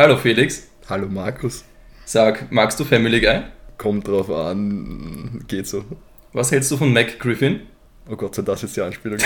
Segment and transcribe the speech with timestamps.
[0.00, 0.66] Hallo Felix.
[0.88, 1.62] Hallo Markus.
[2.06, 3.42] Sag, magst du Family Guy?
[3.76, 5.84] Kommt drauf an, geht so.
[6.32, 7.60] Was hältst du von Mac Griffin?
[8.08, 9.18] Oh Gott, soll das jetzt die Anspielung?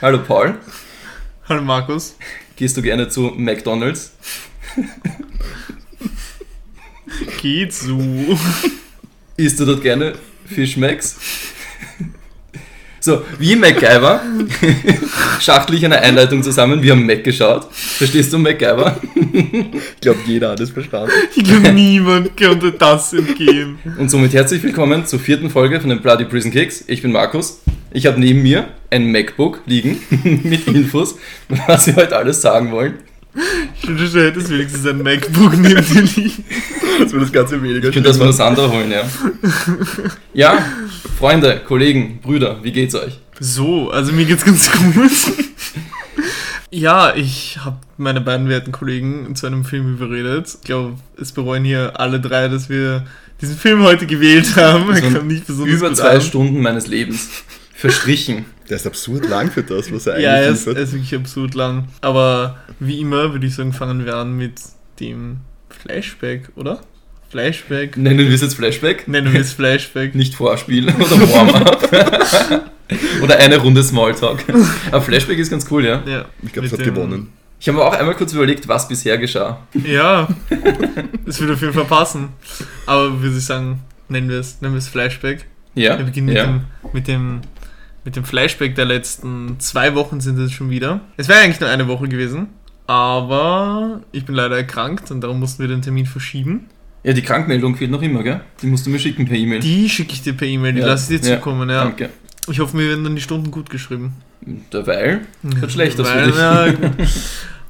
[0.00, 0.60] Hallo Paul.
[1.48, 2.16] Hallo Markus.
[2.54, 4.12] Gehst du gerne zu McDonalds?
[7.40, 7.98] Geht so.
[9.36, 10.12] Isst du dort gerne
[10.46, 11.18] Fischmacks?
[13.04, 14.20] So, wie MacGyver
[15.40, 16.84] schachtel ich eine Einleitung zusammen.
[16.84, 17.66] Wir haben Mac geschaut.
[17.72, 18.94] Verstehst du MacGyver?
[19.32, 21.10] Ich glaube, jeder hat es verstanden.
[21.34, 23.80] Ich glaube, niemand konnte das entgehen.
[23.98, 26.84] Und somit herzlich willkommen zur vierten Folge von den Bloody Prison Kicks.
[26.86, 27.62] Ich bin Markus.
[27.92, 30.00] Ich habe neben mir ein MacBook liegen
[30.44, 31.16] mit Infos,
[31.66, 32.94] was wir heute alles sagen wollen.
[33.34, 36.44] Ich wünschte, du hättest wenigstens ein MacBook neben dir liegen.
[37.00, 39.02] Das wird das Ganze weniger Ich könnte das mal das andere holen, ja.
[40.34, 40.58] Ja,
[41.18, 43.18] Freunde, Kollegen, Brüder, wie geht's euch?
[43.40, 45.10] So, also mir geht's ganz gut.
[46.70, 50.48] Ja, ich habe meine beiden werten Kollegen zu einem Film überredet.
[50.60, 53.04] Ich glaube, es bereuen hier alle drei, dass wir
[53.40, 54.88] diesen Film heute gewählt haben.
[54.90, 56.20] Er So kam nicht besonders Über gut zwei an.
[56.22, 57.28] Stunden meines Lebens
[57.82, 58.44] verstrichen.
[58.68, 60.88] Der ist absurd lang für das, was er Ja, er eigentlich ist, er liefert.
[60.88, 61.88] ist wirklich absurd lang.
[62.00, 64.54] Aber wie immer würde ich sagen, fangen wir an mit
[65.00, 66.80] dem Flashback, oder?
[67.30, 67.96] Flashback.
[67.96, 69.08] Nennen wir es jetzt Flashback?
[69.08, 70.14] Nennen wir es Flashback.
[70.22, 72.70] Nicht Vorspiel oder Warm-up.
[73.22, 74.44] oder eine Runde Smalltalk.
[74.92, 76.02] Aber Flashback ist ganz cool, ja.
[76.06, 77.32] Ja, Ich glaube, es hat gewonnen.
[77.58, 79.66] Ich habe mir auch einmal kurz überlegt, was bisher geschah.
[79.84, 80.28] Ja,
[81.26, 82.28] das wird auf jeden Fall passen.
[82.86, 85.46] Aber würde ich sagen, nennen wir es, nennen wir es Flashback.
[85.74, 86.46] Ja, Wir beginnen ja.
[86.46, 87.40] mit, dem, mit, dem,
[88.04, 91.00] mit dem Flashback der letzten zwei Wochen sind es schon wieder.
[91.16, 92.48] Es wäre eigentlich nur eine Woche gewesen,
[92.86, 96.66] aber ich bin leider erkrankt und darum mussten wir den Termin verschieben.
[97.04, 98.40] ja, die Krankmeldung fehlt noch immer, gell?
[98.60, 99.60] Die musst du mir schicken per E-Mail.
[99.60, 101.68] Die schicke ich dir per E-Mail, die Ja, lasse ich dir zukommen.
[101.70, 101.84] Ja.
[101.84, 102.10] Danke.
[102.48, 104.14] Ich hoffe, mir werden dann die Stunden gut geschrieben.
[104.72, 105.20] Derweil.
[105.42, 106.36] Wird schlecht aus für dich.
[106.36, 106.66] ja,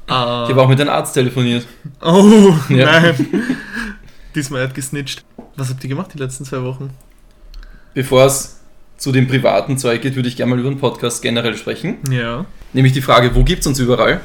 [0.04, 1.66] Ich ah, habe auch mit einem Arzt telefoniert.
[2.00, 3.00] oh, Ja.
[3.00, 3.14] nein.
[4.34, 5.24] Diesmal hat gesnitcht.
[5.56, 6.90] Was habt ihr gemacht die letzten zwei Wochen?
[7.94, 8.61] Bevor es
[9.02, 11.96] zu dem privaten Zeug geht, würde ich gerne mal über den Podcast generell sprechen.
[12.08, 12.46] Ja.
[12.72, 14.20] Nämlich die Frage, wo gibt es uns überall?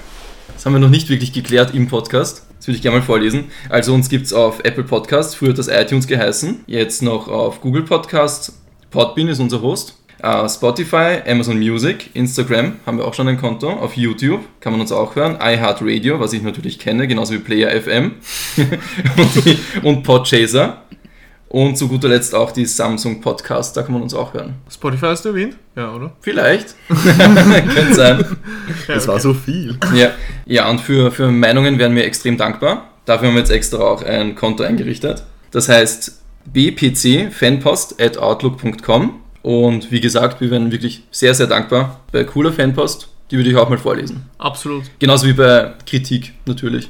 [0.53, 2.45] Das haben wir noch nicht wirklich geklärt im Podcast.
[2.57, 3.45] Das würde ich gerne mal vorlesen.
[3.69, 7.59] Also uns gibt es auf Apple Podcast, früher hat das iTunes geheißen, jetzt noch auf
[7.61, 8.53] Google Podcast,
[8.91, 13.71] Podbean ist unser Host, äh, Spotify, Amazon Music, Instagram haben wir auch schon ein Konto,
[13.71, 17.71] auf YouTube kann man uns auch hören, iHeartRadio, was ich natürlich kenne, genauso wie Player
[17.81, 18.11] FM
[19.17, 20.83] und, die, und Podchaser.
[21.50, 24.56] Und zu guter Letzt auch die Samsung Podcast, da kann man uns auch hören.
[24.69, 25.56] Spotify hast du erwähnt?
[25.75, 26.12] Ja, oder?
[26.19, 26.75] Vielleicht.
[26.90, 28.25] Könnte sein.
[28.88, 29.24] Ja, Das war okay.
[29.24, 29.78] so viel.
[29.96, 30.12] Ja,
[30.46, 32.90] ja und für, für Meinungen wären wir extrem dankbar.
[33.06, 35.24] Dafür haben wir jetzt extra auch ein Konto eingerichtet.
[35.52, 36.22] Das heißt
[36.53, 43.08] bpcfanpost.outlook.com und wie gesagt, wir wären wirklich sehr, sehr dankbar bei cooler Fanpost.
[43.31, 44.25] Die würde ich auch mal vorlesen.
[44.38, 44.84] Absolut.
[45.00, 46.90] Genauso wie bei Kritik natürlich.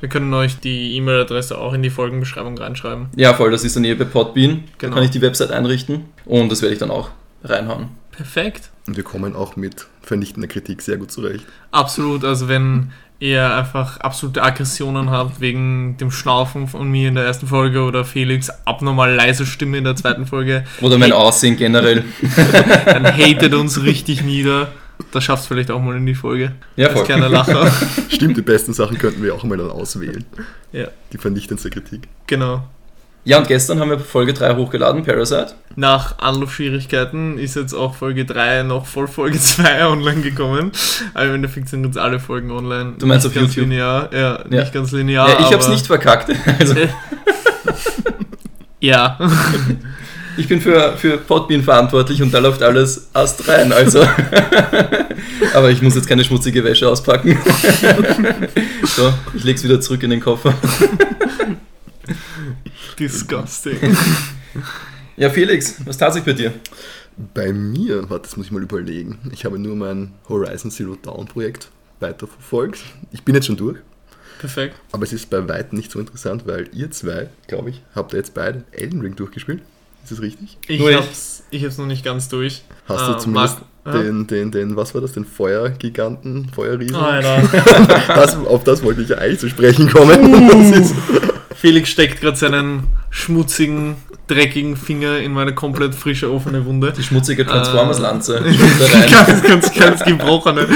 [0.00, 3.06] Wir können euch die E-Mail-Adresse auch in die Folgenbeschreibung reinschreiben.
[3.16, 4.64] Ja, voll, das ist dann hier bei Podbean.
[4.66, 4.94] Da Genau.
[4.94, 7.10] kann ich die Website einrichten und das werde ich dann auch
[7.44, 7.88] reinhauen.
[8.12, 8.70] Perfekt.
[8.86, 11.44] Und wir kommen auch mit vernichtender Kritik sehr gut zurecht.
[11.70, 12.24] Absolut.
[12.24, 17.46] Also wenn ihr einfach absolute Aggressionen habt wegen dem Schnaufen von mir in der ersten
[17.46, 21.12] Folge oder Felix abnormal leise Stimme in der zweiten Folge, Oder mein.
[21.12, 22.04] Aussehen generell.
[22.86, 24.68] dann hatet uns richtig nieder.
[25.12, 26.52] Das schafft vielleicht auch mal in die Folge.
[26.76, 27.04] Ja, Als voll.
[27.04, 27.70] kleiner Lacher.
[28.08, 30.24] Stimmt, die besten Sachen könnten wir auch mal dann auswählen.
[30.72, 32.08] ja, Die vernichtendste Kritik.
[32.26, 32.64] genau.
[33.24, 35.48] Ja, und gestern haben wir Folge 3 hochgeladen, Parasite.
[35.74, 40.70] Nach Anlaufschwierigkeiten ist jetzt auch Folge 3 noch vor Folge 2 online gekommen.
[41.12, 42.94] Aber im Endeffekt sind jetzt alle Folgen online.
[42.98, 43.70] Du meinst nicht auf ganz YouTube?
[43.70, 44.08] Linear.
[44.12, 44.60] Ja, Ja.
[44.62, 45.28] nicht ganz linear.
[45.28, 46.30] Ja, ich habe es aber- nicht verkackt.
[46.60, 46.74] Also,
[48.80, 49.18] Ja.
[50.36, 54.00] Ich bin für, für Podbean verantwortlich und da läuft alles Ast rein, also.
[55.54, 57.38] Aber ich muss jetzt keine schmutzige Wäsche auspacken.
[58.96, 60.54] So, ich leg's wieder zurück in den Koffer.
[62.98, 63.94] Disgusting.
[65.18, 66.54] Ja, Felix, was tat sich bei dir?
[67.34, 69.18] Bei mir, warte, das muss ich mal überlegen.
[69.32, 71.68] Ich habe nur mein Horizon Zero Dawn Projekt
[72.00, 72.80] weiterverfolgt.
[73.12, 73.78] Ich bin jetzt schon durch,
[74.38, 74.76] Perfekt.
[74.92, 78.18] aber es ist bei weitem nicht so interessant, weil ihr zwei, glaube ich, habt ihr
[78.18, 79.60] jetzt beide Elden Ring durchgespielt.
[80.06, 80.56] Ist das richtig?
[80.68, 80.96] Ich Nur ich.
[80.96, 82.62] hab's, ich hab's noch nicht ganz durch.
[82.88, 83.92] Hast Ah, du zumindest ja.
[83.92, 86.94] den, den, den, was war das, den Feuergiganten, Feuerriesen?
[86.94, 87.42] Alter.
[88.06, 90.72] Das, auf das wollte ich ja eigentlich zu sprechen kommen.
[90.72, 90.94] Ist,
[91.56, 93.96] Felix steckt gerade seinen schmutzigen,
[94.28, 96.92] dreckigen Finger in meine komplett frische, offene Wunde.
[96.92, 97.50] Die schmutzige Ah.
[97.50, 98.44] Transformers-Lanze.
[99.10, 100.68] Ganz, ganz, ganz gebrochene,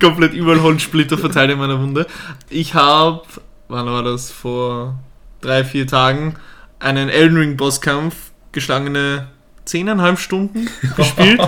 [0.00, 2.06] komplett überall Holzsplitter verteilt in meiner Wunde.
[2.50, 3.22] Ich habe,
[3.68, 4.98] wann war das, vor
[5.42, 6.34] drei, vier Tagen,
[6.80, 8.14] einen Elden Ring Bosskampf,
[8.54, 9.26] geschlagene
[9.66, 11.40] zehneinhalb Stunden gespielt.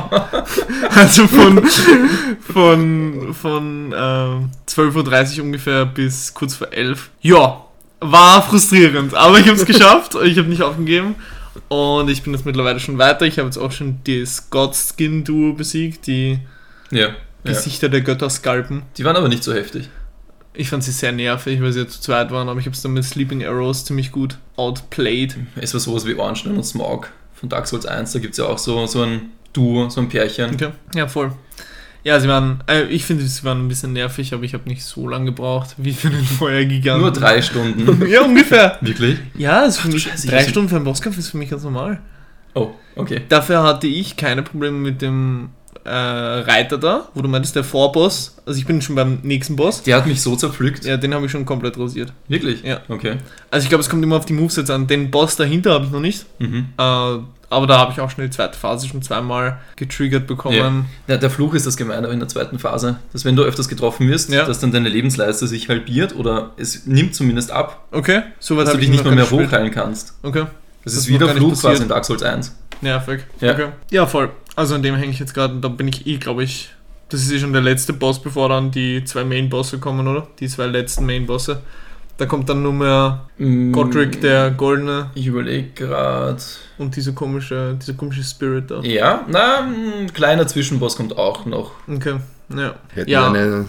[0.95, 1.65] also von,
[2.41, 3.97] von, von äh,
[4.71, 7.11] 12.30 Uhr ungefähr bis kurz vor 11.
[7.23, 7.63] Ja,
[8.01, 10.15] war frustrierend, aber ich habe es geschafft.
[10.25, 11.15] Ich habe nicht aufgegeben.
[11.69, 13.25] Und ich bin jetzt mittlerweile schon weiter.
[13.25, 16.39] Ich habe jetzt auch schon das Godskin Duo besiegt, die
[16.91, 16.99] Ja.
[17.09, 17.15] ja.
[17.45, 18.83] Gesichter der Götter skalpen.
[18.99, 19.89] Die waren aber nicht so heftig.
[20.57, 22.83] Ich fand sie sehr nervig, weil sie ja zu zweit waren, aber ich habe es
[22.83, 25.37] dann mit Sleeping Arrows ziemlich gut outplayed.
[25.57, 28.13] Es war sowas wie Ornstein und Smog von Dark Souls 1.
[28.13, 30.55] Da gibt es ja auch so, so ein Duo, so ein Pärchen.
[30.55, 30.71] Okay.
[30.95, 31.33] Ja, voll.
[32.05, 34.85] Ja, sie waren, äh, ich finde, sie waren ein bisschen nervig, aber ich habe nicht
[34.85, 37.03] so lange gebraucht wie für den Feuergiganten.
[37.03, 38.07] Nur drei Stunden.
[38.09, 38.79] Ja, ungefähr.
[38.81, 39.19] Wirklich?
[39.37, 42.01] Ja, ist für mich, Scheiße, drei Stunden für einen Bosskampf ist für mich ganz normal.
[42.55, 43.23] Oh, okay.
[43.29, 45.51] Dafür hatte ich keine Probleme mit dem
[45.87, 48.37] äh, Reiter da, wo du meintest, der Vorboss.
[48.45, 49.83] Also ich bin schon beim nächsten Boss.
[49.83, 50.85] Der hat mich so zerpflückt.
[50.85, 52.13] Ja, den habe ich schon komplett rasiert.
[52.29, 52.63] Wirklich?
[52.63, 52.81] Ja.
[52.89, 53.17] Okay.
[53.51, 54.87] Also ich glaube, es kommt immer auf die Movesets an.
[54.87, 56.27] Den Boss dahinter habe ich noch nicht.
[56.39, 56.67] Mhm.
[56.79, 56.83] Äh,
[57.49, 60.87] aber da habe ich auch schon die zweite Phase schon zweimal getriggert bekommen.
[61.07, 64.09] Der, der Fluch ist das Gemeine in der zweiten Phase, dass wenn du öfters getroffen
[64.09, 64.45] wirst, Ja.
[64.45, 68.81] dass dann deine Lebensleiste sich halbiert oder es nimmt zumindest ab, Okay, soweit dass du
[68.81, 70.15] ich dich nicht noch mehr, hochheilen kannst.
[70.25, 70.49] Okay, Das,
[70.83, 72.53] Das ist ist wie noch der gar nicht Fluch quasi in Dark Souls 1.
[72.81, 73.21] nervig.
[73.41, 73.53] Ja.
[73.53, 73.67] Okay.
[73.93, 74.31] ja, voll.
[74.57, 76.71] Also an dem hänge ich jetzt gerade da bin ich eh, glaube ich,
[77.11, 80.27] das ist eh schon der letzte Boss, bevor dann die zwei Main-Bosse kommen, oder?
[80.41, 81.63] Die zwei letzten Main-Bosse.
[82.19, 83.27] Da kommt dann nur mehr
[83.73, 86.39] Godric, der Goldene, Ich überlege gerade.
[86.79, 88.81] und diese komische, dieser komische Spirit da.
[88.81, 89.69] Ja, na,
[90.01, 91.73] ein kleiner Zwischenboss kommt auch noch.
[91.87, 92.17] Okay,
[92.57, 92.75] ja.
[92.95, 93.31] Hätten Ja.
[93.35, 93.69] wir einen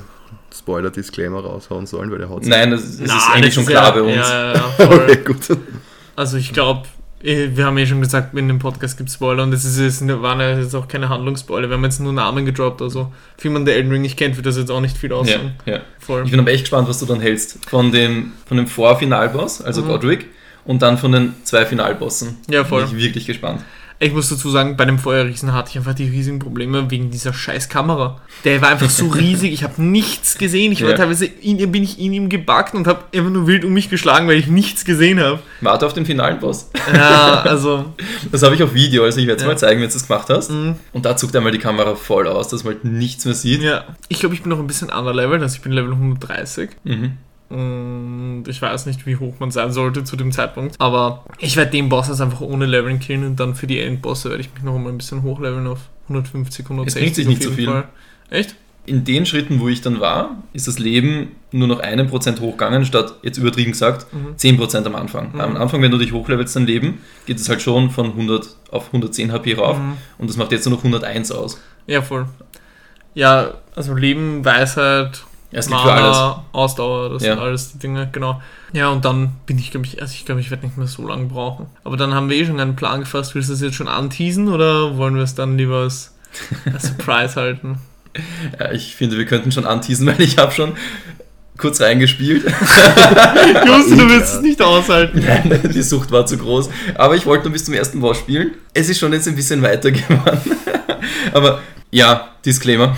[0.57, 3.69] Spoiler-Disclaimer raushauen sollen, weil der haut Nein, das, das Na, ist eigentlich das schon ist
[3.69, 4.15] klar ja, bei uns.
[4.15, 5.01] Ja, ja, ja, voll.
[5.03, 5.57] Okay, gut.
[6.15, 6.87] Also ich glaube,
[7.19, 10.07] wir haben ja schon gesagt, in dem Podcast gibt es Spoiler und das ist jetzt,
[10.21, 11.67] waren ja jetzt auch keine Handlungsspoiler.
[11.67, 14.45] Wir haben jetzt nur Namen gedroppt, also für jemanden, der Elden Ring nicht kennt, wird
[14.45, 15.53] das jetzt auch nicht viel Ja, aussagen.
[15.65, 15.79] ja.
[15.99, 16.23] Voll.
[16.25, 19.81] Ich bin aber echt gespannt, was du dann hältst von dem, von dem Vorfinalboss, also
[19.81, 19.87] Mhm.
[19.87, 20.25] Godric,
[20.65, 22.37] und dann von den zwei Finalbossen.
[22.49, 22.85] Ja, voll.
[22.85, 23.61] Bin ich wirklich gespannt.
[23.99, 27.33] Ich muss dazu sagen, bei dem Feuerriesen hatte ich einfach die riesigen Probleme wegen dieser
[27.33, 28.21] scheiß Kamera.
[28.43, 30.71] Der war einfach so riesig, ich habe nichts gesehen.
[30.71, 30.97] Ich war Ja.
[30.97, 34.27] teilweise, in, bin ich in ihm gebackt und habe einfach nur wild um mich geschlagen,
[34.27, 35.39] weil ich nichts gesehen habe.
[35.61, 36.69] Warte auf den finalen Boss.
[36.93, 37.85] Ja, also,
[38.31, 39.47] Das habe ich auf Video, also ich werde es Ja.
[39.49, 40.51] mal zeigen, wenn du es gemacht hast.
[40.51, 43.63] mh, Und da zuckt einmal die Kamera voll aus, dass man halt nichts mehr sieht.
[43.63, 43.83] ja.
[44.09, 46.69] Ich glaube, ich bin noch ein bisschen underleveled, also ich bin Level 130.
[46.83, 47.13] Mhm.
[47.49, 50.75] Und ich weiß nicht, wie hoch man sein sollte zu dem Zeitpunkt.
[50.79, 54.29] Aber ich werde den Boss jetzt einfach ohne Leveln killen und dann für die Endbosse
[54.29, 55.79] werde ich mich noch mal ein bisschen hochleveln auf
[56.09, 57.01] 150, 160.
[57.01, 57.65] bringt sich nicht so viel.
[57.67, 57.87] Fall.
[58.29, 58.55] Echt?
[58.85, 62.85] In den Schritten, wo ich dann war, ist das Leben nur noch einen Prozent hochgegangen,
[62.85, 64.35] statt jetzt übertrieben gesagt Mhm.
[64.37, 65.33] 10% am Anfang.
[65.33, 65.41] Mhm.
[65.41, 68.87] Am Anfang, wenn du dich hochlevelst, dein Leben, geht es halt schon von 100 auf
[68.93, 69.97] 110 HP rauf Mhm.
[70.17, 71.59] und das macht jetzt nur noch 101 aus.
[71.85, 72.27] Ja, voll.
[73.13, 76.17] Ja, also Leben, Weisheit, Es gibt für alles.
[76.51, 77.33] Ausdauer, das Ja.
[77.33, 78.41] sind alles die Dinge, genau.
[78.73, 81.07] Ja, und dann bin ich, glaube ich, also ich glaube, ich werde nicht mehr so
[81.07, 81.67] lange brauchen.
[81.85, 83.33] Aber dann haben wir eh schon einen Plan gefasst.
[83.33, 86.13] Willst du das jetzt schon anteasen oder wollen wir es dann lieber als,
[86.73, 87.77] als Surprise halten?
[88.59, 90.73] Ja, ich finde, wir könnten schon anteasen, weil ich habe schon
[91.57, 92.45] kurz reingespielt.
[93.47, 95.23] Ich wusste, du willst es nicht aushalten.
[95.25, 96.69] Nein, die Sucht war zu groß.
[96.95, 98.51] Aber ich wollte nur bis zum ersten Boss spielen.
[98.73, 100.41] Es ist schon jetzt ein bisschen weiter geworden.
[101.33, 101.59] Aber
[101.91, 102.95] ja, Disclaimer.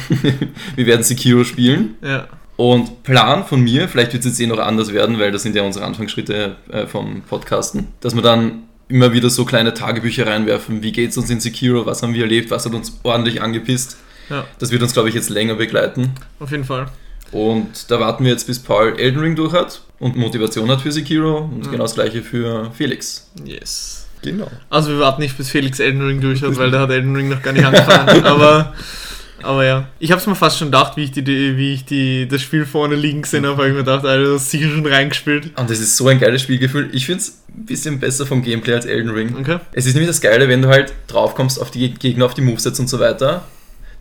[0.76, 1.96] Wir werden Sekiro spielen.
[2.02, 2.28] Ja.
[2.60, 5.56] Und Plan von mir, vielleicht wird es jetzt eh noch anders werden, weil das sind
[5.56, 10.84] ja unsere Anfangsschritte äh, vom Podcasten, dass wir dann immer wieder so kleine Tagebücher reinwerfen.
[10.84, 11.86] Wie geht's uns in Sekiro?
[11.86, 12.52] Was haben wir erlebt?
[12.52, 13.96] Was hat uns ordentlich angepisst?
[14.30, 16.12] Ja, Das wird uns, glaube ich, jetzt länger begleiten.
[16.42, 16.88] auf jeden Fall.
[17.32, 20.92] Und da warten wir jetzt, bis Paul Elden Ring durch hat und Motivation hat für
[20.92, 21.72] Sekiro und Mhm.
[21.72, 23.30] genau das gleiche für Felix.
[23.46, 24.06] Yes.
[24.22, 24.50] Genau.
[24.70, 27.30] Also wir warten nicht, bis Felix Elden Ring durch hat, weil der hat Elden Ring
[27.30, 28.26] noch gar nicht angefangen.
[28.26, 28.74] aber,
[29.44, 29.88] aber ja.
[30.00, 31.26] Ich habe es mir fast schon gedacht, wie ich, die,
[31.58, 34.34] wie ich die, das Spiel vorne liegen gesehen habe, weil ich mir dachte, Alter, du
[34.36, 35.52] hast sicher schon reingespielt.
[35.58, 36.90] Und das ist so ein geiles Spielgefühl.
[36.94, 39.36] Ich finde es ein bisschen besser vom Gameplay als Elden Ring.
[39.40, 39.60] Okay.
[39.72, 42.80] Es ist nämlich das Geile, wenn du halt draufkommst auf die Gegner, auf die Movesets
[42.80, 43.44] und so weiter.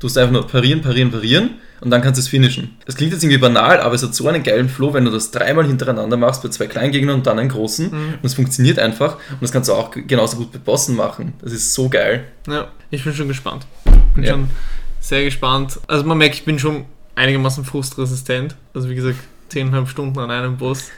[0.01, 2.77] Du musst einfach nur parieren, parieren, parieren und dann kannst du es finishen.
[2.87, 5.33] Das klingt jetzt irgendwie banal, aber es hat so einen geilen Flow, wenn du das
[5.33, 7.87] dreimal hintereinander machst bei zwei kleinen Gegnern und dann einen großen.
[7.91, 8.15] Mhm.
[8.15, 11.33] Und es funktioniert einfach und das kannst du auch genauso gut bei Bossen machen.
[11.43, 12.25] Das ist so geil.
[12.47, 13.67] Ja, ich bin schon gespannt.
[14.15, 14.35] Bin Ja.
[14.35, 14.49] schon
[15.09, 15.81] sehr gespannt.
[15.87, 16.85] Also man merkt, ich bin schon
[17.15, 18.55] einigermaßen frustresistent.
[18.75, 19.19] Also wie gesagt,
[19.53, 20.91] 10,5 Stunden an einem Boss.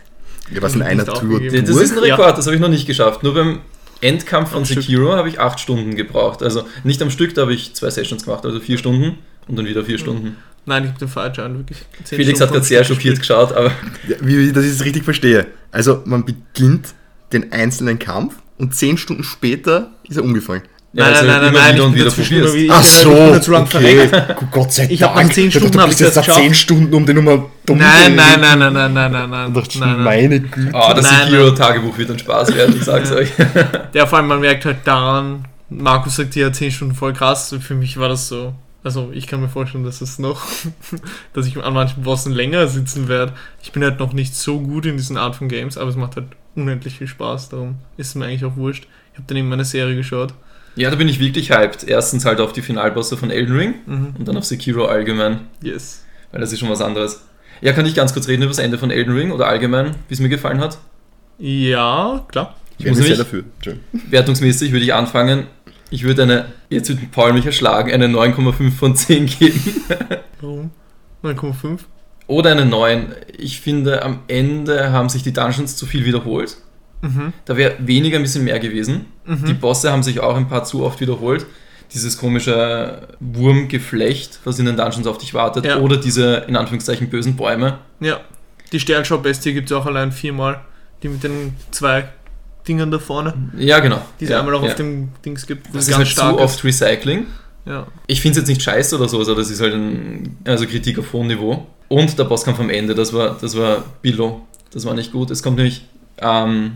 [0.52, 1.40] Ja, was in einer Tour.
[1.40, 2.14] Das ist ein Ja.
[2.16, 3.22] Rekord, das habe ich noch nicht geschafft.
[3.22, 3.60] Nur beim
[4.00, 4.64] Endkampf von.
[4.64, 6.42] Sekiro habe ich acht Stunden gebraucht.
[6.42, 9.66] Also nicht am Stück, da habe ich zwei Sessions gemacht, also vier Stunden und dann
[9.66, 10.36] wieder vier Stunden.
[10.66, 11.78] Nein, ich habe den falschen an, wirklich.
[12.04, 13.38] 10 Felix Stunden hat gerade sehr schockiert gespielt.
[13.38, 13.72] geschaut, aber
[14.08, 15.46] Ja, wie, wie dass ich es richtig verstehe.
[15.70, 16.94] Also man beginnt
[17.32, 20.62] den einzelnen Kampf und zehn Stunden später ist er umgefallen.
[20.92, 23.12] Ja, Nein, also nein, nein, nein, wieder ich und wieder immer wieder- Ach so,
[23.54, 24.08] okay.
[24.50, 25.32] Gott sei Ich hab nach Dank.
[25.34, 26.56] zehn Ich dachte, Stunden du bist jetzt zehn geschafft.
[26.56, 29.54] Stunden um die Nummer dumm Nein, nein, nein, nein, nein, nein, nein, nein.
[29.54, 30.02] Dachte nein, nein.
[30.04, 30.70] meine Güte.
[30.74, 33.28] Oh, das Nein, Sekiro-Tagebuch wird ein Spaß werden, ich sag's euch.
[33.92, 37.54] Ja, vor allem man merkt halt daran, Markus sagt ja 10 Stunden voll krass.
[37.60, 38.54] Für mich war das so.
[38.82, 40.42] Also ich kann mir vorstellen, dass es noch,
[41.34, 43.34] dass ich an manchen Bossen länger sitzen werde.
[43.62, 46.16] Ich bin halt noch nicht so gut in diesen Art von Games, aber es macht
[46.16, 47.50] halt unendlich viel Spaß.
[47.50, 48.86] Darum ist es mir eigentlich auch wurscht.
[49.12, 50.34] Ich habe dann eben meine Serie geschaut.
[50.76, 51.84] Ja, da bin ich wirklich hyped.
[51.84, 54.14] Erstens halt auf die Finalbosse von Elden Ring Mhm.
[54.18, 56.04] und dann auf Sekiro allgemein, Yes.
[56.32, 57.22] weil das ist schon was anderes.
[57.60, 60.14] Ja, kann ich ganz kurz reden über das Ende von Elden Ring oder allgemein, wie
[60.14, 60.78] es mir gefallen hat?
[61.38, 62.54] Ja, klar.
[62.78, 63.44] Ich muss sehr nämlich, dafür.
[63.62, 63.80] Schön.
[64.08, 65.46] wertungsmäßig würde ich anfangen.
[65.90, 69.60] Ich würde eine, jetzt wird Paul mich erschlagen, eine 9,5 von 10 geben.
[70.40, 70.70] Warum?
[71.22, 71.80] 9,5?
[72.26, 73.06] Oder eine 9.
[73.36, 76.56] Ich finde, am Ende haben sich die Dungeons zu viel wiederholt.
[77.02, 77.32] Mhm.
[77.44, 79.06] Da wäre weniger ein bisschen mehr gewesen.
[79.24, 79.44] Mhm.
[79.46, 81.46] Die Bosse haben sich auch ein paar zu oft wiederholt.
[81.92, 85.64] Dieses komische Wurmgeflecht, was in den Dungeons auf dich wartet.
[85.64, 85.78] Ja.
[85.78, 87.78] Oder diese, in Anführungszeichen, bösen Bäume.
[88.00, 88.20] Ja.
[88.72, 90.60] Die Sternschau-Bestie gibt es auch allein viermal.
[91.02, 92.08] Die mit den zwei
[92.68, 93.34] Dingern da vorne.
[93.56, 94.02] Ja, genau.
[94.20, 94.68] Die es ja, einmal auch ja.
[94.68, 95.74] auf dem Dings gibt.
[95.74, 97.26] Das ist halt zu oft Recycling.
[97.64, 97.86] Ja.
[98.06, 100.98] Ich finde es jetzt nicht scheiße oder so, also das ist halt ein, also Kritik
[100.98, 101.66] auf hohem Niveau.
[101.88, 104.46] Und der Bosskampf am Ende, das war, das war Billo.
[104.72, 105.30] Das war nicht gut.
[105.30, 105.84] Es kommt nämlich
[106.18, 106.72] ähm,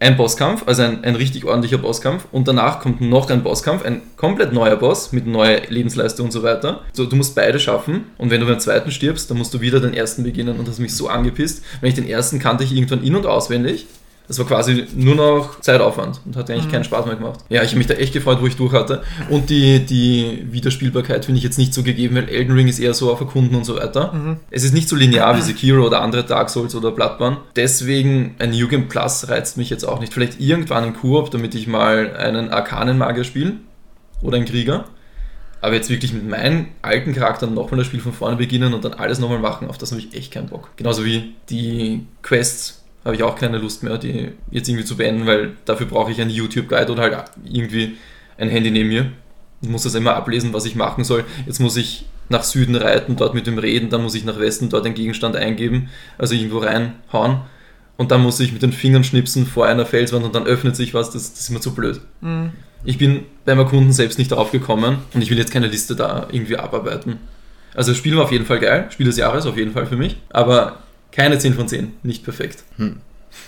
[0.00, 4.00] ein Bosskampf, also ein, ein richtig ordentlicher Bosskampf und danach kommt noch ein Bosskampf, ein
[4.16, 6.80] komplett neuer Boss mit neuer Lebensleiste und so weiter.
[6.94, 9.78] So, du musst beide schaffen und wenn du beim zweiten stirbst, dann musst du wieder
[9.78, 11.62] den ersten beginnen und das hat mich so angepisst.
[11.82, 13.86] Wenn ich den ersten kannte ich irgendwann in- und auswendig.
[14.30, 16.70] Das war quasi nur noch Zeitaufwand und hat eigentlich Mhm.
[16.70, 17.40] keinen Spaß mehr gemacht.
[17.48, 19.02] Ja, ich habe mich da echt gefreut, wo ich durch hatte.
[19.28, 22.94] Und die, die Wiederspielbarkeit finde ich jetzt nicht so gegeben, weil Elden Ring ist eher
[22.94, 24.12] so auf Erkunden und so weiter.
[24.12, 24.36] Mhm.
[24.52, 27.38] Es ist nicht so linear wie Sekiro oder andere Dark Souls oder Bloodborne.
[27.56, 30.14] Deswegen ein New Game Plus reizt mich jetzt auch nicht.
[30.14, 33.54] Vielleicht irgendwann ein Koop, damit ich mal einen Arkanenmagier spiele
[34.22, 34.84] oder einen Krieger.
[35.60, 38.94] Aber jetzt wirklich mit meinem alten Charakter nochmal das Spiel von vorne beginnen und dann
[38.94, 40.68] alles nochmal machen, auf das habe ich echt keinen Bock.
[40.76, 45.26] Genauso wie die Quests habe ich auch keine Lust mehr, die jetzt irgendwie zu beenden,
[45.26, 47.96] weil dafür brauche ich einen YouTube-Guide oder halt irgendwie
[48.38, 49.10] ein Handy neben mir.
[49.62, 51.24] Ich muss das immer ablesen, was ich machen soll.
[51.46, 54.68] Jetzt muss ich nach Süden reiten, dort mit dem reden, dann muss ich nach Westen
[54.68, 57.40] dort einen Gegenstand eingeben, also irgendwo reinhauen.
[57.96, 60.94] Und dann muss ich mit den Fingern schnipsen vor einer Felswand und dann öffnet sich
[60.94, 62.00] was, das, das ist mir zu blöd.
[62.22, 62.52] Mhm.
[62.84, 66.26] Ich bin beim Erkunden selbst nicht drauf gekommen und ich will jetzt keine Liste da
[66.32, 67.18] irgendwie abarbeiten.
[67.74, 69.96] Also das Spiel war auf jeden Fall geil, Spiel des Jahres auf jeden Fall für
[69.96, 70.78] mich, aber
[71.12, 72.64] keine 10 von 10, nicht perfekt.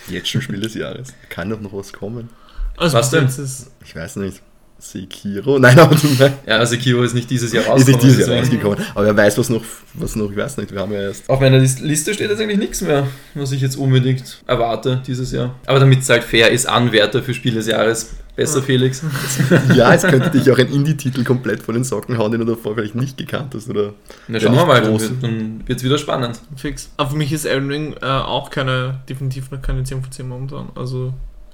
[0.08, 1.08] Jetzt schon Spiel des Jahres.
[1.28, 2.28] Kann doch noch was kommen.
[2.76, 3.26] Also Was denn?
[3.26, 4.42] ist Ich weiß nicht.
[4.84, 5.58] Sekiro?
[5.60, 6.38] Nein, aber du meinst.
[6.46, 8.04] Ja, Sekiro ist nicht dieses Jahr Ist rausgekommen.
[8.06, 8.78] nicht dieses Jahr rausgekommen.
[8.94, 9.62] Aber wer weiß, was noch,
[9.94, 11.28] was noch, ich weiß nicht, wir haben ja erst.
[11.30, 15.30] Auf meiner Lis- Liste steht jetzt eigentlich nichts mehr, was ich jetzt unbedingt erwarte dieses
[15.32, 15.54] Jahr.
[15.66, 18.10] Aber damit es halt fair ist, Anwärter für Spiel des Jahres.
[18.34, 18.64] Besser, Ja.
[18.64, 19.02] Felix.
[19.74, 22.74] Ja, es könnte dich auch ein Indie-Titel komplett von den Socken hauen, den du davor
[22.74, 23.68] vielleicht nicht gekannt hast.
[23.68, 23.92] Oder
[24.26, 25.02] Na, Der schauen wir nicht mal, dann, groß.
[25.02, 26.40] wird- dann wird es wieder spannend.
[26.56, 26.88] fix.
[26.96, 30.26] Aber für mich ist Elden Ring äh, auch keine, definitiv noch keine 10 von 10
[30.28, 30.70] momentan.
[30.74, 31.12] Also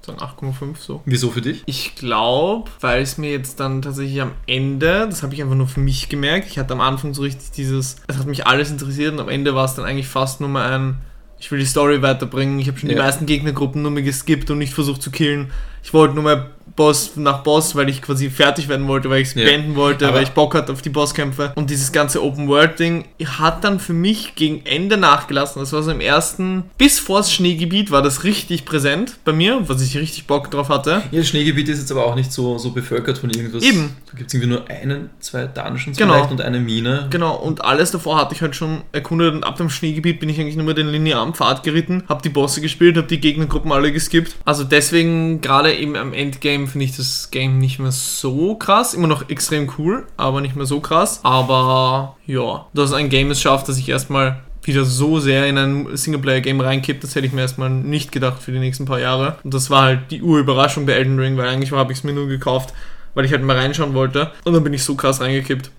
[0.09, 1.03] sagen 8,5 so.
[1.05, 1.63] Wieso für dich?
[1.67, 5.69] Ich glaube, weil es mir jetzt dann tatsächlich am Ende, das habe ich einfach nur
[5.69, 9.13] für mich gemerkt, ich hatte am Anfang so richtig dieses, es hat mich alles interessiert
[9.13, 10.99] und am Ende war es dann eigentlich fast nur mal ein,
[11.39, 13.03] ich will die Story weiterbringen, ich habe schon die Ja.
[13.03, 15.51] meisten Gegnergruppen nur mehr geskippt und nicht versucht zu killen.
[15.85, 19.29] Ich wollte nur mal Boss nach Boss, weil ich quasi fertig werden wollte, weil ich
[19.29, 19.45] es Ja.
[19.45, 21.53] beenden wollte, Aber- weil ich Bock hatte auf die Bosskämpfe.
[21.57, 23.05] Und dieses ganze Open-World-Ding
[23.39, 25.61] hat dann für mich gegen Ende nachgelassen.
[25.61, 29.83] Das war so im ersten, bis vors Schneegebiet war das richtig präsent bei mir, was
[29.83, 31.03] ich richtig Bock drauf hatte.
[31.11, 33.65] Ja, das Schneegebiet ist jetzt aber auch nicht so, so bevölkert von irgendwas.
[33.65, 33.97] Eben.
[34.11, 36.15] Da gibt es irgendwie nur einen, zwei Dungeons Genau.
[36.15, 37.09] vielleicht und eine Mine.
[37.11, 40.39] Genau, und alles davor hatte ich halt schon erkundet und ab dem Schneegebiet bin ich
[40.39, 43.91] eigentlich nur mehr den linearen Pfad geritten, habe die Bosse gespielt, habe die Gegnergruppen alle
[43.93, 44.37] geskippt.
[44.45, 48.95] Also deswegen, gerade eben am Endgame, finde ich das Game nicht mehr so krass.
[48.95, 51.21] Immer noch extrem cool, aber nicht mehr so krass.
[51.23, 55.97] Aber ja, dass ein Game es schafft, dass ich erstmal wieder so sehr in ein
[55.97, 59.39] Singleplayer-Game reinkippt, das hätte ich mir erstmal nicht gedacht für die nächsten paar Jahre.
[59.43, 62.13] Und das war halt die Urüberraschung bei Elden Ring, weil eigentlich habe ich es mir
[62.13, 62.75] nur gekauft,
[63.15, 64.31] weil ich halt mal reinschauen wollte.
[64.45, 65.71] Und dann bin ich so krass reingekippt.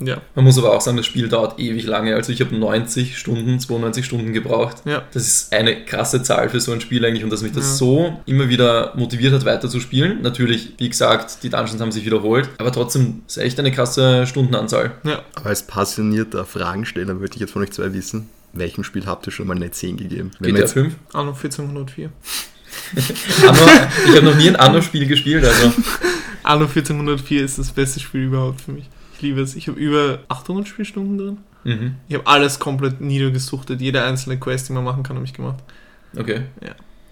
[0.00, 0.18] Ja.
[0.34, 2.14] Man muss aber auch sagen, das Spiel dauert ewig lange.
[2.14, 4.76] Also ich habe 90 Stunden, 92 Stunden gebraucht.
[4.84, 5.02] Ja.
[5.12, 7.74] Das ist eine krasse Zahl für so ein Spiel eigentlich und dass mich das Ja.
[7.74, 10.22] so immer wieder motiviert hat, weiter zu spielen.
[10.22, 14.92] Natürlich, wie gesagt, die Dungeons haben sich wiederholt, aber trotzdem ist echt eine krasse Stundenanzahl.
[15.04, 15.22] Ja.
[15.34, 19.32] Aber als passionierter Fragensteller würde ich jetzt von euch zwei wissen, welchem Spiel habt ihr
[19.32, 20.30] schon mal eine 10 gegeben?
[20.38, 20.94] Wenn GTA jetzt, 5.
[21.12, 22.10] Anno 1404.
[23.46, 23.58] Anno,
[24.08, 25.72] ich habe noch nie ein Anno-Spiel gespielt, also
[26.42, 28.84] Anno 1404 ist das beste Spiel überhaupt für mich.
[29.18, 29.54] Ich liebe es.
[29.56, 31.38] Ich habe über 800 Spielstunden drin.
[31.64, 31.94] mhm.
[32.08, 33.80] Ich habe alles komplett niedergesuchtet.
[33.80, 35.62] Jede einzelne Quest, die man machen kann, habe ich gemacht.
[36.16, 36.42] okay.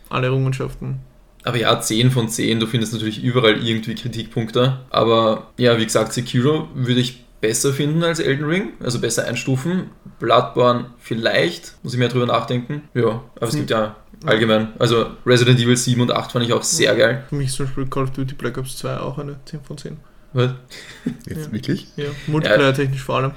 [0.08, 1.00] Alle Errungenschaften.
[1.42, 4.78] Aber ja, 10 von 10, du findest natürlich überall irgendwie Kritikpunkte.
[4.90, 9.90] Aber ja, wie gesagt, Sekiro würde ich besser finden als Elden Ring, also besser einstufen.
[10.20, 12.82] Bloodborne vielleicht, muss ich mehr drüber nachdenken.
[12.94, 13.58] Ja, aber es Hm.
[13.60, 14.68] gibt ja allgemein.
[14.78, 17.24] Also Resident Evil 7 und 8 fand ich auch sehr geil.
[17.28, 19.96] Für mich zum Beispiel Call of Duty Black Ops 2 auch eine 10 von 10.
[20.32, 20.50] Was?
[21.26, 21.52] Jetzt Ja.
[21.52, 21.86] wirklich?
[21.96, 23.32] Ja, Multiplayer-technisch vor allem.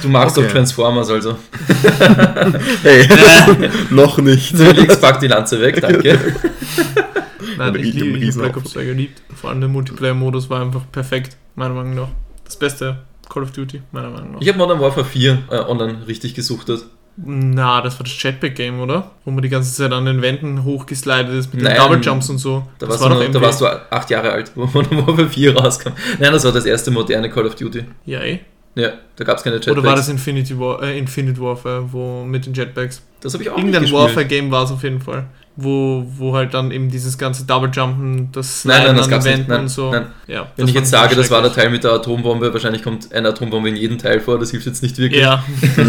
[0.00, 0.46] Du magst Okay.
[0.46, 1.36] doch Transformers, also.
[2.82, 3.06] Hey,
[3.90, 4.56] noch nicht.
[4.56, 6.18] Felix, pack die Lanze weg, danke.
[7.58, 8.56] Nein, ich liebe ich Black.
[8.56, 9.22] Ops 2 geliebt.
[9.34, 12.08] Vor allem der Multiplayer-Modus war einfach perfekt, meiner Meinung nach.
[12.44, 14.40] Das beste Call of Duty, meiner Meinung nach.
[14.40, 16.84] Ich habe Modern Warfare 4 äh, online richtig gesuchtet.
[17.16, 19.10] Na, das war das Jetpack-Game, oder?
[19.24, 21.74] Wo man die ganze Zeit an den Wänden hochgeslidet ist mit Nein.
[21.74, 22.66] den Double Jumps und so.
[22.78, 25.56] Da, warst, du doch noch, da warst du acht Jahre alt, wo Modern Warfare 4
[25.56, 25.90] rauskam.
[26.18, 27.84] Nein, das war das erste moderne Call of Duty.
[28.06, 28.40] Ja, eh.
[28.74, 29.76] Ja, da gab es keine Jetpacks.
[29.78, 33.02] Oder war das Infinity War, äh, Infinite Warfare, wo mit den Jetpacks?
[33.20, 33.90] Das habe ich auch Irgendein.
[33.92, 35.26] Warfare-Game war es auf jeden Fall.
[35.54, 39.48] Wo, wo halt dann eben dieses ganze Double Jumpen, das Nein, nein, das gab's nicht.
[39.48, 39.90] Nein, und so.
[39.90, 40.06] nein.
[40.26, 41.52] Ja, Wenn ich jetzt sage, das war der.
[41.52, 44.82] Teil mit der Atombombe, wahrscheinlich kommt eine Atombombe in jeden Teil vor, das hilft jetzt
[44.82, 45.20] nicht wirklich.
[45.20, 45.44] Ja,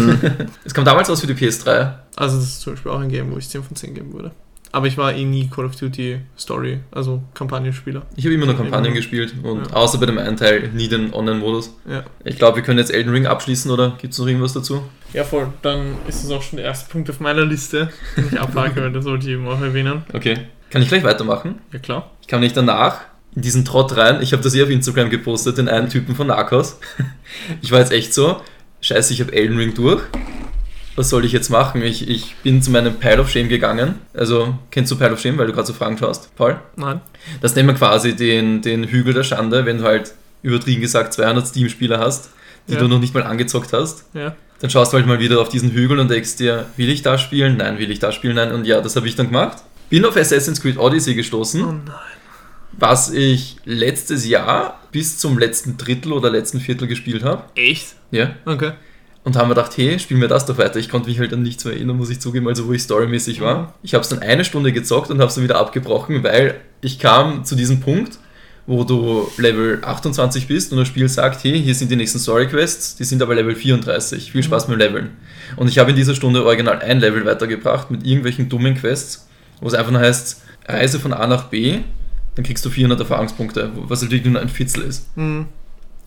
[0.64, 1.92] Es kam damals raus für die PS3.
[2.16, 4.32] also das ist zum Beispiel auch ein Game, wo ich 10 von 10 geben würde.
[4.74, 8.02] Aber ich war eh nie Call of Duty Story, also Kampagnenspieler.
[8.16, 8.96] Ich habe immer nur Kampagnen immer.
[8.96, 9.72] gespielt und Ja.
[9.76, 11.72] außer bei dem einen Teil nie den Online-Modus.
[11.88, 12.02] Ja.
[12.24, 14.82] Ich glaube, wir können jetzt Elden Ring abschließen oder gibt es noch irgendwas dazu?
[15.12, 15.46] Ja, voll.
[15.62, 18.90] Dann ist das auch schon der erste Punkt auf meiner Liste, den ich abhake, weil
[18.92, 20.02] das sollte ich eben auch erwähnen.
[20.12, 20.38] Okay.
[20.70, 21.60] Kann ich gleich weitermachen?
[21.72, 22.10] Ja, klar.
[22.20, 23.02] Ich kam nicht danach
[23.36, 24.22] in diesen Trott rein.
[24.22, 26.80] Ich habe das eh auf Instagram gepostet, den einen Typen von Narcos.
[27.62, 28.40] Ich war jetzt echt so,
[28.80, 30.02] scheiße, ich habe Elden Ring durch.
[30.96, 31.82] Was soll ich jetzt machen?
[31.82, 33.96] Ich, ich bin zu meinem Pile of Shame gegangen.
[34.14, 36.56] Also, kennst du Pile of Shame, weil du gerade so Fragen schaust, Paul?
[36.76, 37.00] Nein.
[37.40, 41.46] Das nennt man quasi den, den Hügel der Schande, wenn du halt übertrieben gesagt 200
[41.48, 42.30] Steam-Spieler hast,
[42.68, 42.78] die Ja.
[42.78, 44.04] du noch nicht mal angezockt hast.
[44.14, 44.36] Ja.
[44.60, 47.18] Dann schaust du halt mal wieder auf diesen Hügel und denkst dir, will ich da
[47.18, 47.56] spielen?
[47.56, 48.36] Nein, will ich da spielen?
[48.36, 48.52] Nein.
[48.52, 49.58] Und ja, das habe ich dann gemacht.
[49.90, 51.90] Bin auf Assassin's Creed Odyssey gestoßen Oh nein.
[52.72, 57.44] was ich letztes Jahr bis zum letzten Drittel oder letzten Viertel gespielt habe.
[57.56, 57.94] Echt?
[58.10, 58.36] Ja.
[58.46, 58.72] Okay.
[59.24, 60.78] Und haben wir gedacht, hey, spielen wir das doch weiter.
[60.78, 63.40] Ich konnte mich halt an nichts mehr erinnern, muss ich zugeben, also wo ich storymäßig
[63.40, 63.74] war.
[63.82, 66.98] Ich habe es dann eine Stunde gezockt und habe es dann wieder abgebrochen, weil ich
[66.98, 68.18] kam zu diesem Punkt,
[68.66, 72.96] wo du Level 28 bist und das Spiel sagt, hey, hier sind die nächsten Story-Quests,
[72.96, 74.32] die sind aber Level 34.
[74.32, 75.10] Viel Spaß beim Leveln.
[75.56, 79.26] Und ich habe in dieser Stunde original ein Level weitergebracht mit irgendwelchen dummen Quests,
[79.60, 81.78] wo es einfach nur heißt, Reise von A nach B,
[82.34, 85.16] dann kriegst du 400 Erfahrungspunkte, was halt wirklich nur ein Fitzel ist.
[85.16, 85.46] Mhm.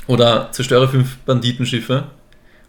[0.08, 2.06] Oder zerstöre fünf Banditenschiffe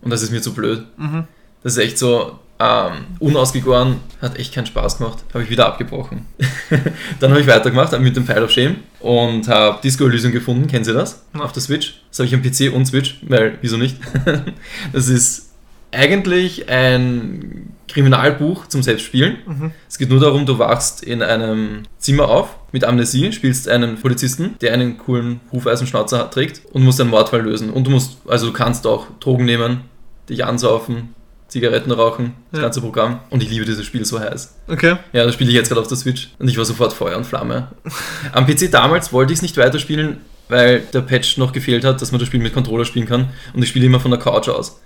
[0.03, 0.85] und das ist mir zu blöd.
[0.97, 1.25] Mhm.
[1.63, 5.19] Das ist echt so ähm, unausgegoren, hat echt keinen Spaß gemacht.
[5.33, 6.27] Habe ich wieder abgebrochen.
[7.21, 10.67] Dann habe ich weitergemacht mit dem Pile of Shame und habe Disco Elysium gefunden.
[10.67, 11.25] Kennen Sie das?
[11.39, 12.01] Auf der Switch.
[12.11, 13.97] Das habe ich am PC und Switch, weil wieso nicht?
[14.93, 15.48] das ist
[15.93, 19.39] eigentlich ein Kriminalbuch zum Selbstspielen.
[19.47, 19.71] Mhm.
[19.89, 24.57] Es geht nur darum, du wachst in einem Zimmer auf mit Amnesie, spielst einen Polizisten,
[24.61, 27.71] der einen coolen Hufeisenschnauzer hat- trägt und musst einen Mordfall lösen.
[27.71, 29.81] Und du musst, also du kannst auch Drogen nehmen,
[30.29, 31.15] dich ansaufen,
[31.49, 32.65] Zigaretten rauchen, das Ja.
[32.65, 33.21] ganze Programm.
[33.31, 34.55] Und ich liebe dieses Spiel so heiß.
[34.69, 34.97] Okay.
[35.15, 37.25] Ja, das spiele ich jetzt gerade auf der Switch und ich war sofort Feuer und
[37.25, 37.69] Flamme.
[38.33, 40.19] Am PC damals wollte ich es nicht weiterspielen,
[40.51, 43.31] weil der Patch noch gefehlt hat, dass man das Spiel mit Controller spielen kann.
[43.55, 44.83] Und ich spiele immer von der Couch aus.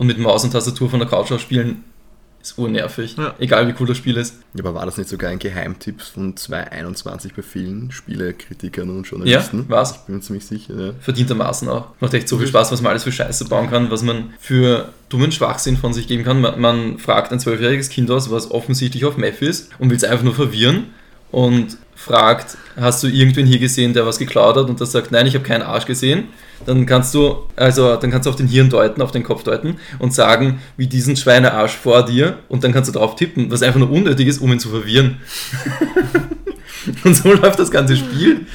[0.00, 1.84] Und mit Maus und Tastatur von der Couch aus spielen
[2.40, 3.18] ist urnervig.
[3.18, 3.34] Ja.
[3.38, 4.36] Egal wie cool das Spiel ist.
[4.54, 9.58] Ja, aber war das nicht sogar ein Geheimtipp von 2021 bei vielen Spielekritikern und Journalisten?
[9.58, 9.90] Ja, war's.
[9.90, 10.92] Ich bin mir ziemlich sicher, ja.
[11.00, 11.88] verdientermaßen auch.
[12.00, 14.88] Macht echt so viel Spaß, was man alles für Scheiße bauen kann, was man für
[15.10, 16.40] dummen Schwachsinn von sich geben kann.
[16.40, 20.04] Man, man fragt ein zwölfjähriges Kind aus, was offensichtlich auf Meth ist und will es
[20.04, 20.86] einfach nur verwirren
[21.30, 24.68] und fragt, hast du irgendwen hier gesehen, der was geklaut hat?
[24.68, 26.28] Und das sagt, nein, ich habe keinen Arsch gesehen.
[26.64, 29.76] Dann kannst du, also dann kannst du auf den Hirn deuten, auf den Kopf deuten
[29.98, 33.80] und sagen, wie diesen Schweinearsch vor dir und dann kannst du drauf tippen, was einfach
[33.80, 35.18] nur unnötig ist, um ihn zu verwirren.
[37.04, 38.46] und so läuft das ganze Spiel.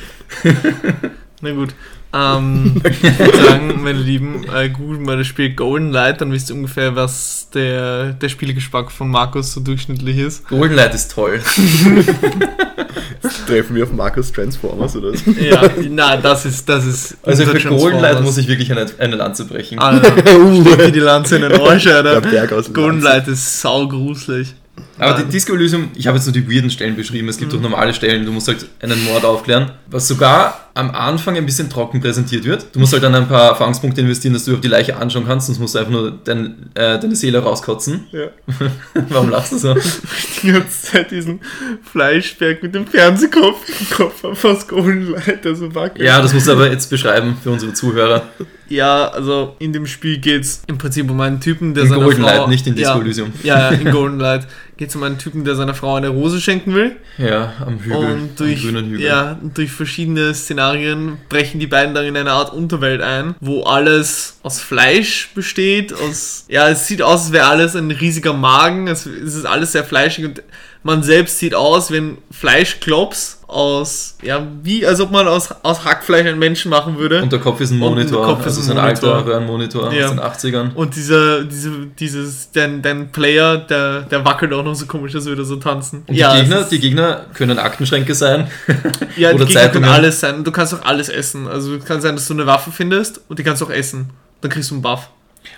[1.42, 1.74] Na gut.
[2.14, 6.50] Ähm, ich würde sagen, meine Lieben, äh, googelt mal das Spiel Golden Light, dann wisst
[6.50, 10.48] ihr ungefähr, was der, der Spielgeschmack von Markus so durchschnittlich ist.
[10.48, 11.42] Golden Light ist toll.
[13.48, 15.32] Treffen wir auf Markus Transformers oder so?
[15.32, 17.18] Ja, na, das ist, das ist.
[17.24, 18.22] Also für Golden Light Transformers.
[18.24, 19.80] muss ich wirklich eine, eine Lanze brechen.
[19.80, 22.22] Alter, steck dir die Lanze in den Arsch, Der Alter.
[22.22, 23.04] Berg aus Golden Lanz.
[23.04, 24.56] Light ist saugruselig.
[24.98, 25.32] Aber die Nein.
[25.32, 27.60] Disco Elysium, ich habe jetzt nur die weirden Stellen beschrieben, es gibt Mhm.
[27.60, 31.70] auch normale Stellen, du musst halt einen Mord aufklären, was sogar am Anfang ein bisschen
[31.70, 32.68] trocken präsentiert wird.
[32.74, 35.48] Du musst halt dann ein paar Erfahrungspunkte investieren, dass du überhaupt die Leiche anschauen kannst,
[35.48, 38.08] sonst musst du einfach nur dein, äh, deine Seele rauskotzen.
[38.12, 38.28] Ja.
[39.10, 39.74] Warum lachst du so?
[40.44, 41.40] Die ganze Zeit diesen
[41.90, 46.06] Fleischberg mit dem Fernsehkopf im Kopf auf aus Golden Light, der so wackelt.
[46.06, 48.24] Ja, das musst du aber jetzt beschreiben für unsere Zuhörer.
[48.68, 52.04] Ja, also in dem Spiel geht es im Prinzip um einen Typen, der In seiner
[52.04, 52.28] Golden Frau...
[52.30, 53.34] Light, nicht in Disco ja, Elysium.
[53.44, 54.48] Ja, ja, in Golden Light
[54.86, 56.96] geht es um einen Typen, der seiner Frau eine Rose schenken will.
[57.18, 59.02] Ja, am Hügel, und am durch, grünen Hügel.
[59.02, 63.64] ja, durch verschiedene Szenarien Szenarien brechen die beiden dann in eine Art Unterwelt ein, wo
[63.64, 68.88] alles aus Fleisch besteht, aus, ja, es sieht aus, als wäre alles ein riesiger Magen,
[68.88, 70.44] es, es ist alles sehr fleischig und
[70.86, 75.84] man selbst sieht aus wie ein Fleischklops aus, ja, wie als ob man aus, aus
[75.84, 77.22] Hackfleisch einen Menschen machen würde.
[77.24, 79.16] Und der Kopf ist ein Und der Monitor, Kopf ist also ein so ein Monitor.
[79.16, 80.06] alter Röhrenmonitor Ja.
[80.06, 80.74] aus den 80ern.
[80.76, 85.26] Und dieser, diese, dieses, dein, dein Player, der, der wackelt auch noch so komisch, als
[85.26, 86.04] würde er so tanzen.
[86.08, 88.48] Und ja, die, es Gegner, ist- die Gegner können Aktenschränke sein.
[89.18, 90.44] Ja, die Oder Gegner können alles sein.
[90.44, 91.48] Du kannst auch alles essen.
[91.48, 94.10] Also kann sein, dass du eine Waffe findest und die kannst du auch essen.
[94.42, 95.08] Dann kriegst du einen Buff.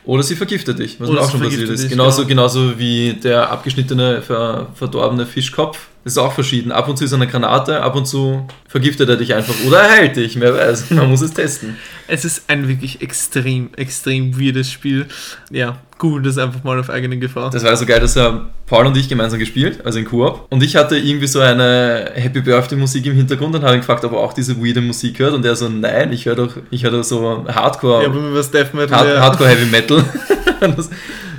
[0.05, 1.83] Oder sie vergiftet dich, was Oder mir auch schon passiert ist.
[1.83, 2.27] dich, genauso, genau.
[2.29, 5.87] genauso wie der abgeschnittene, ver, verdorbene Fischkopf.
[6.07, 6.71] Das ist auch verschieden.
[6.71, 9.53] Ab und zu ist er eine Granate, ab und zu vergiftet er dich einfach.
[9.67, 10.89] Oder er heilt dich, wer weiß.
[10.91, 11.75] Man muss es testen.
[12.07, 15.07] Es ist ein wirklich extrem, extrem weirdes Spiel.
[15.51, 17.49] Ja, googelt das einfach mal auf eigene Gefahr.
[17.49, 20.47] Das war so geil, dass er Paul und ich gemeinsam gespielt, also in Koop.
[20.49, 24.05] Und ich hatte irgendwie so eine Happy Birthday Musik im Hintergrund und habe ihn gefragt,
[24.05, 25.33] ob er auch diese weirde Musik hört.
[25.33, 28.31] Und er so, nein, ich höre doch, ich höre doch so Hardcore, ja, bei mir
[28.31, 28.97] war es Death Metal.
[28.97, 29.19] Hard, ja.
[29.19, 30.05] Hardcore Heavy Metal.
[30.61, 30.89] das,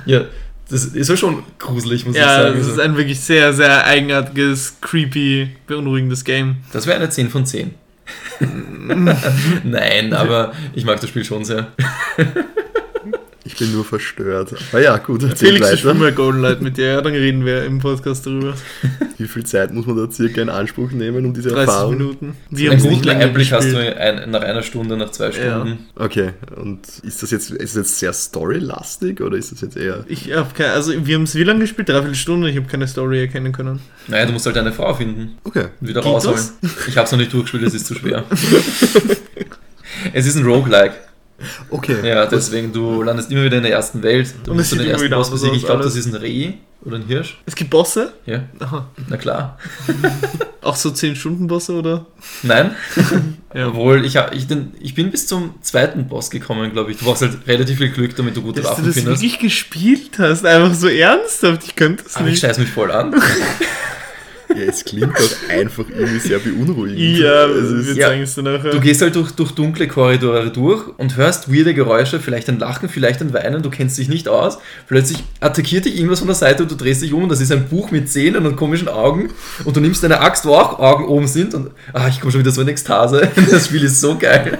[0.05, 0.25] ja,
[0.69, 2.55] das ist ja schon gruselig, muss ich Ja, sagen.
[2.57, 6.57] das ist Also, ein wirklich sehr, sehr eigenartiges, creepy, beunruhigendes Game.
[6.71, 7.73] das wäre eine 10 von 10.
[9.63, 11.67] Nein, aber ich mag das Spiel schon sehr.
[13.51, 14.53] Ich bin nur verstört.
[14.71, 15.95] Aber ja, gut, erzähl Felix, ich weiter.
[15.95, 18.53] mal Golden Light mit dir, ja, dann reden wir im Podcast darüber.
[19.17, 21.97] Wie viel Zeit muss man da circa in Anspruch nehmen, um diese 30 Erfahrung?
[21.97, 22.37] Minuten.
[22.51, 25.31] Wir Einen guten Einblick hast du ein, nach einer Stunde, nach zwei Ja.
[25.31, 25.87] Stunden.
[25.95, 30.05] Okay, und ist das jetzt, ist das jetzt sehr storylastig oder ist das jetzt eher.
[30.07, 31.89] Ich hab keine, also wir haben es wie lange gespielt?
[31.89, 33.79] Dreiviertel Stunde, ich habe keine Story erkennen können.
[34.07, 35.69] Naja, du musst halt eine Frau finden Okay.
[35.81, 36.37] wieder Geht rausholen.
[36.61, 36.87] das?
[36.87, 38.23] Ich habe es noch nicht durchgespielt, es ist zu schwer.
[40.13, 40.93] es ist ein Roguelike.
[41.69, 41.97] Okay.
[42.07, 44.33] Ja, deswegen, du landest immer wieder in der ersten Welt.
[44.43, 45.55] Du Und es den sieht immer ersten Boss besiegen.
[45.55, 47.37] Ich glaube, das ist ein Reh oder ein Hirsch.
[47.45, 48.13] Es gibt Bosse?
[48.25, 48.87] Ja, Aha.
[49.07, 49.57] na klar.
[50.61, 52.05] Auch so 10-Stunden-Bosse, oder?
[52.43, 52.71] Nein,
[53.53, 53.67] Ja.
[53.69, 56.97] obwohl ich, hab, ich, den, ich bin bis zum zweiten Boss gekommen, glaube ich.
[56.97, 59.21] Du brauchst halt relativ viel Glück, damit du gute Dass du Waffen das findest.
[59.21, 62.41] wirklich gespielt hast, einfach so ernsthaft, ich könnte das Aber ich nicht.
[62.41, 63.15] scheiß mich voll an.
[64.49, 67.19] Ja, es klingt doch einfach irgendwie sehr beunruhigend.
[67.19, 68.09] Ja, ist, ja.
[68.71, 72.89] Du gehst halt durch, durch dunkle Korridore durch und hörst weirde Geräusche, vielleicht ein Lachen,
[72.89, 74.57] vielleicht ein Weinen, du kennst dich nicht aus.
[74.87, 77.51] Plötzlich attackiert dich irgendwas von der Seite und du drehst dich um und das ist
[77.51, 79.29] ein Buch mit Zähnen und komischen Augen
[79.65, 82.41] und du nimmst deine Axt, wo auch Augen oben sind und ah, ich komme schon
[82.41, 83.29] wieder so in Ekstase.
[83.49, 84.57] Das Spiel ist so geil.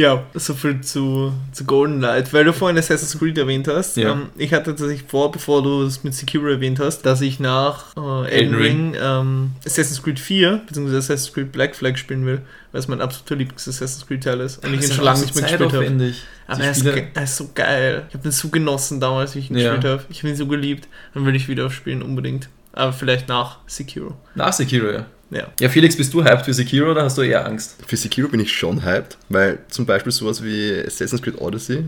[0.00, 2.32] Ja, so viel zu, zu Golden Light.
[2.32, 3.98] Weil du vorhin Assassin's Creed erwähnt hast.
[3.98, 4.12] Ja.
[4.12, 7.94] Ähm, ich hatte tatsächlich vor, bevor du es mit Sekiro erwähnt hast, dass ich nach
[7.98, 8.92] äh, Elden Ring.
[8.92, 10.96] Ring ähm, Assassin's Creed 4 bzw.
[10.96, 12.40] Assassin's Creed Black Flag spielen will,
[12.72, 15.42] weil es mein absoluter Lieblings-Assassin's Creed Teil ist und ich ihn schon lange nicht mehr
[15.44, 16.12] gespielt habe.
[16.46, 18.06] Aber er ist, er ist so geil.
[18.08, 19.74] Ich habe den so genossen damals, wie ich ihn Ja.
[19.74, 20.04] gespielt habe.
[20.08, 20.88] Ich habe ihn so geliebt.
[21.12, 22.48] Dann will ich wieder spielen, unbedingt.
[22.72, 24.16] Aber vielleicht nach Sekiro.
[24.34, 25.04] Nach Sekiro, ja.
[25.30, 25.46] Ja.
[25.60, 27.76] Ja, Felix, bist du hyped für Sekiro oder hast du eher Angst?
[27.86, 31.84] Für Sekiro bin ich schon hyped, weil zum Beispiel sowas wie Assassin's Creed Odyssey,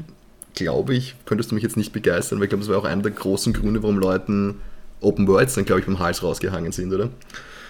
[0.55, 3.03] glaube ich, könntest du mich jetzt nicht begeistern, weil ich glaube, das war auch einer
[3.03, 4.57] der großen Gründe, warum Leuten
[5.01, 7.09] Open Worlds dann, glaube ich, beim Hals rausgehangen sind, oder?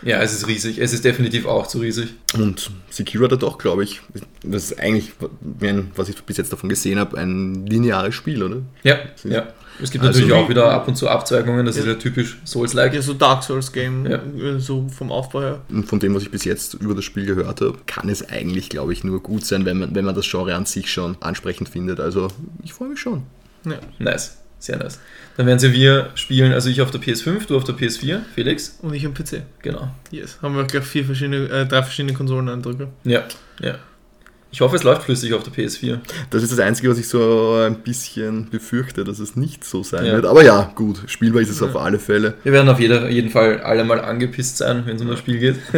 [0.03, 0.79] Ja, es ist riesig.
[0.79, 2.09] Es ist definitiv auch zu riesig.
[2.35, 4.01] Und Sekiro hat er doch, glaube ich,
[4.45, 8.57] das ist eigentlich, wenn- was ich bis jetzt davon gesehen habe, ein lineares Spiel, oder?
[8.83, 9.47] Ja, ja.
[9.83, 11.93] Es gibt Also natürlich auch wieder ab und zu Abzweigungen, das ist Ja.
[11.93, 12.95] ja typisch Souls-like.
[12.95, 14.19] Ja, so Dark Souls Game, Ja.
[14.19, 15.61] äh, so vom Aufbau her.
[15.69, 18.69] Und von dem, was ich bis jetzt über das Spiel gehört habe, kann es eigentlich,
[18.69, 21.69] glaube ich, nur gut sein, wenn man, wenn man das Genre an sich schon ansprechend
[21.69, 22.01] findet.
[22.01, 22.29] Also
[22.63, 23.25] ich freue mich schon.
[23.67, 23.79] Ja.
[23.99, 24.99] Nice, sehr nice.
[25.37, 28.79] Dann werden sie wir spielen, also ich auf der PS5, du auf der PS4, Felix.
[28.83, 29.43] Und ich am PC.
[29.63, 29.89] Genau.
[30.11, 30.39] Yes.
[30.43, 32.89] Haben wir gleich vier verschiedene, äh, drei verschiedene Konsoleneindrücke.
[33.05, 33.23] Ja,
[33.61, 33.77] ja.
[34.55, 35.99] Ich hoffe, es läuft flüssig auf der PS4.
[36.31, 40.05] Das ist das Einzige, was ich so ein bisschen befürchte, dass es nicht so sein
[40.05, 40.13] Ja.
[40.13, 40.27] wird.
[40.27, 41.69] Aber ja, gut, spielbar ist es Ja.
[41.69, 42.35] auf alle Fälle.
[42.45, 45.39] Wir werden auf jeder, jeden Fall alle mal angepisst sein, wenn es um das Spiel
[45.39, 45.57] geht.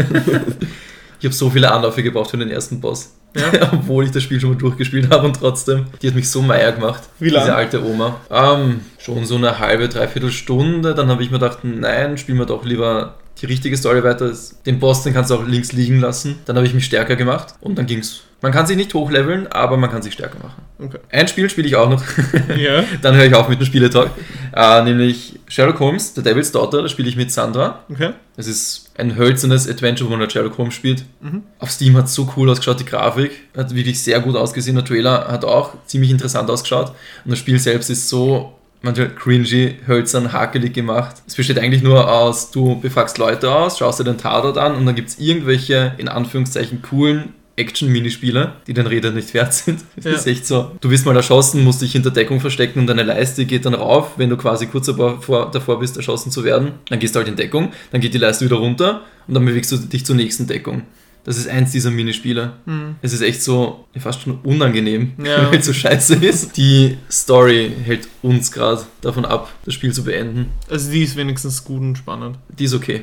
[1.20, 3.14] ich habe so viele Anläufe gebraucht für den ersten Boss.
[3.36, 3.72] Ja.
[3.72, 5.86] Obwohl ich das Spiel schon mal durchgespielt habe und trotzdem.
[6.02, 7.02] Die hat mich so meier gemacht.
[7.20, 7.44] Wie lang?
[7.44, 8.20] Diese alte Oma.
[8.30, 10.94] Ähm, schon so eine halbe, dreiviertel Stunde.
[10.94, 14.32] Dann habe ich mir gedacht, nein, spielen wir doch lieber die richtige Story weiter.
[14.66, 16.38] Den Boss, den kannst du auch links liegen lassen.
[16.44, 18.22] Dann habe ich mich stärker gemacht und dann ging's.
[18.40, 20.62] Man kann sich nicht hochleveln, aber man kann sich stärker machen.
[20.78, 20.98] Okay.
[21.10, 22.02] Ein Spiel spiele ich auch noch.
[22.58, 22.84] Ja.
[23.02, 24.10] dann höre ich auf mit dem Spieletalk.
[24.54, 26.82] Äh, nämlich Sherlock Holmes, The Devil's Daughter.
[26.82, 27.84] Das spiele ich mit Sandra.
[27.90, 28.10] Okay.
[28.36, 31.04] Es ist ein hölzernes Adventure, wo man Sherlock Holmes spielt.
[31.22, 31.42] Mhm.
[31.58, 34.76] Auf Steam hat es so cool ausgeschaut, die Grafik hat wirklich sehr gut ausgesehen.
[34.76, 36.92] Der Trailer hat auch ziemlich interessant ausgeschaut.
[37.24, 38.52] Und das Spiel selbst ist so
[38.84, 41.16] manchmal cringy, hölzern, hakelig gemacht.
[41.26, 44.86] Es besteht eigentlich nur aus, du befragst Leute aus, schaust dir den Tatort an und
[44.86, 49.80] dann gibt es irgendwelche, in Anführungszeichen, coolen Action-Minispiele, die den Rädern nicht wert sind.
[49.96, 50.10] Das Ja.
[50.12, 50.72] ist echt so.
[50.80, 54.12] Du wirst mal erschossen, musst dich hinter Deckung verstecken und deine Leiste geht dann rauf,
[54.16, 56.72] wenn du quasi kurz davor, davor bist, erschossen zu werden.
[56.88, 59.70] Dann gehst du halt in Deckung, dann geht die Leiste wieder runter und dann bewegst
[59.72, 60.82] du dich zur nächsten Deckung.
[61.24, 62.52] Das ist eins dieser Minispiele.
[63.00, 65.46] Es ist echt so fast schon unangenehm, Ja.
[65.50, 66.56] weil es so scheiße ist.
[66.56, 70.50] Die Story hält uns gerade davon ab, das Spiel zu beenden.
[70.68, 72.38] Also die ist wenigstens gut und spannend.
[72.58, 73.02] Die ist okay.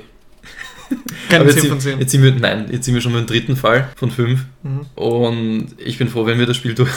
[1.30, 2.00] Keine Aber 10 jetzt, von sind- 10.
[2.00, 4.46] jetzt sind wir, nein, jetzt sind wir schon beim dritten Fall von fünf.
[4.64, 4.82] Mhm.
[4.96, 6.90] Und ich bin froh, wenn wir das Spiel durch.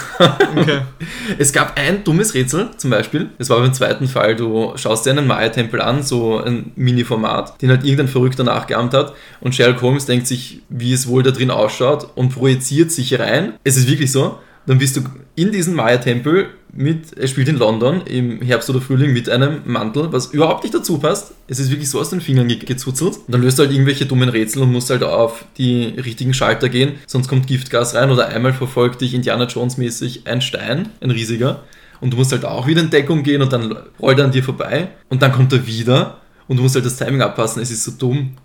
[0.56, 0.80] Okay.
[1.38, 3.28] Es gab ein dummes Rätsel zum Beispiel.
[3.38, 4.36] Das war beim zweiten Fall.
[4.36, 9.14] Du schaust dir einen Maya-Tempel an, so ein Mini-Format, den halt irgendein Verrückter nachgeahmt hat.
[9.40, 13.54] Und Sherlock Holmes denkt sich, wie es wohl da drin ausschaut und projiziert sich rein.
[13.64, 14.38] Es ist wirklich so.
[14.66, 15.02] Dann bist du
[15.34, 20.12] in diesen Maya-Tempel mit, er spielt in London im Herbst oder Frühling mit einem Mantel,
[20.12, 21.34] was überhaupt nicht dazu passt.
[21.46, 23.16] Es ist wirklich so aus den Fingern ge gezuzelt.
[23.16, 26.68] Und dann löst du halt irgendwelche dummen Rätsel und musst halt auf die richtigen Schalter
[26.68, 31.10] gehen, sonst kommt Giftgas rein oder einmal verfolgt dich Indiana Jones mäßig ein Stein, ein
[31.10, 31.62] riesiger.
[32.00, 34.42] Und du musst halt auch wieder in Deckung gehen und dann rollt er an dir
[34.42, 37.62] vorbei und dann kommt er wieder und du musst halt das Timing abpassen.
[37.62, 38.36] Es ist so dumm.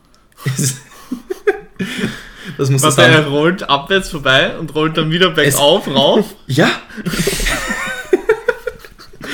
[0.46, 0.78] Es ist
[2.58, 6.36] das muss Warte, er rollt abwärts vorbei und rollt dann wieder bergauf, rauf.
[6.48, 6.70] Ja!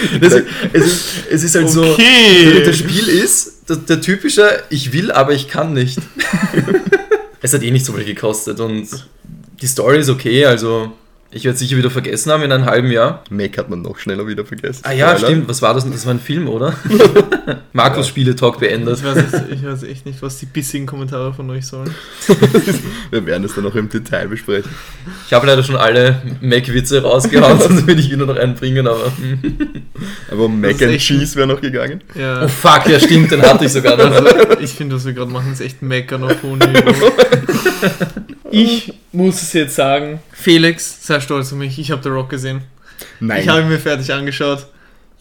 [0.22, 0.34] das,
[0.74, 1.84] es, ist, es ist halt so.
[1.84, 2.64] Okay.
[2.66, 6.00] Das Spiel ist der, der typische, ich will, aber ich kann nicht.
[7.42, 8.88] es hat eh nicht so viel gekostet und
[9.62, 10.94] die Story ist okay, also
[11.36, 13.22] ich werde es sicher wieder vergessen haben in einem halben Jahr.
[13.30, 14.82] Mac hat man noch schneller wieder vergessen.
[14.84, 15.28] Ah ja, Spoiler.
[15.28, 15.90] stimmt, was war das?
[15.90, 16.74] Das war ein Film, oder?
[17.74, 18.10] Markus Ja.
[18.12, 19.00] Spiele-Talk beendet.
[19.00, 21.94] Ich weiß, jetzt, ich weiß echt nicht, was die bissigen Kommentare von euch sollen.
[23.12, 24.72] Wir werden es dann noch im Detail besprechen.
[25.28, 29.12] Ich habe leider schon alle Mac-Witze rausgehauen, sonst würde ich wieder noch einen bringen, aber.
[30.32, 32.02] Aber Mac and Cheese wäre noch gegangen.
[32.16, 34.60] Oh Ja, fuck, ja stimmt, den hatte ich sogar noch.
[34.62, 37.12] ich finde, was wir gerade machen, ist echt meckern auf hohem Niveau.
[38.56, 42.62] Ich muss es jetzt sagen, Felix, sei stolz auf mich, ich habe The Rock gesehen.
[43.20, 43.42] Nein.
[43.42, 44.68] Ich habe ihn mir fertig angeschaut.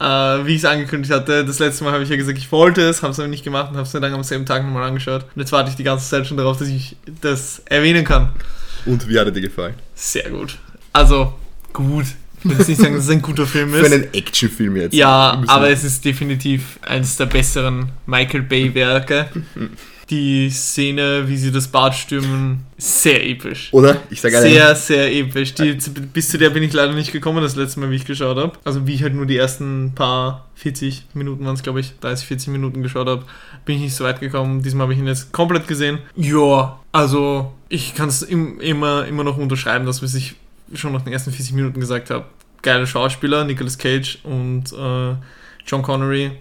[0.01, 2.83] Äh, wie ich es angekündigt hatte, das letzte Mal habe ich ja gesagt, ich wollte
[2.83, 4.85] es, habe es aber nicht gemacht und habe es mir dann am selben Tag nochmal
[4.85, 5.25] angeschaut.
[5.35, 8.31] Und jetzt warte ich die ganze Zeit schon darauf, dass ich das erwähnen kann.
[8.87, 9.75] Und wie hat er dir gefallen?
[9.95, 10.59] Sehr gut.
[10.93, 11.35] Also,
[11.73, 12.07] gut.
[12.39, 13.93] Ich will jetzt nicht sagen, dass es ein guter Film Für ist.
[13.93, 14.95] einen Actionfilm jetzt.
[14.95, 19.29] Ja, aber es ist definitiv eines der besseren Michael Bay-Werke.
[20.11, 23.71] Die Szene, wie sie das Bad stürmen, sehr episch.
[23.73, 24.03] Oder?
[24.11, 25.55] Ich sage Sehr, sehr episch.
[25.55, 25.79] Die,
[26.13, 28.53] bis zu der bin ich leider nicht gekommen, das letzte Mal, wie ich geschaut habe.
[28.65, 32.27] Also wie ich halt nur die ersten paar 40 Minuten waren es, glaube ich, 30,
[32.27, 33.25] 40 Minuten geschaut habe,
[33.65, 34.63] bin ich nicht so weit gekommen.
[34.63, 35.99] Diesmal habe ich ihn jetzt komplett gesehen.
[36.17, 40.35] Ja, also ich kann es im, immer, immer noch unterschreiben, das, was ich
[40.75, 42.27] schon nach den ersten 40 Minuten gesagt habe.
[42.63, 45.15] Geile Schauspieler, Nicolas Cage und äh,
[45.67, 46.33] John Connery,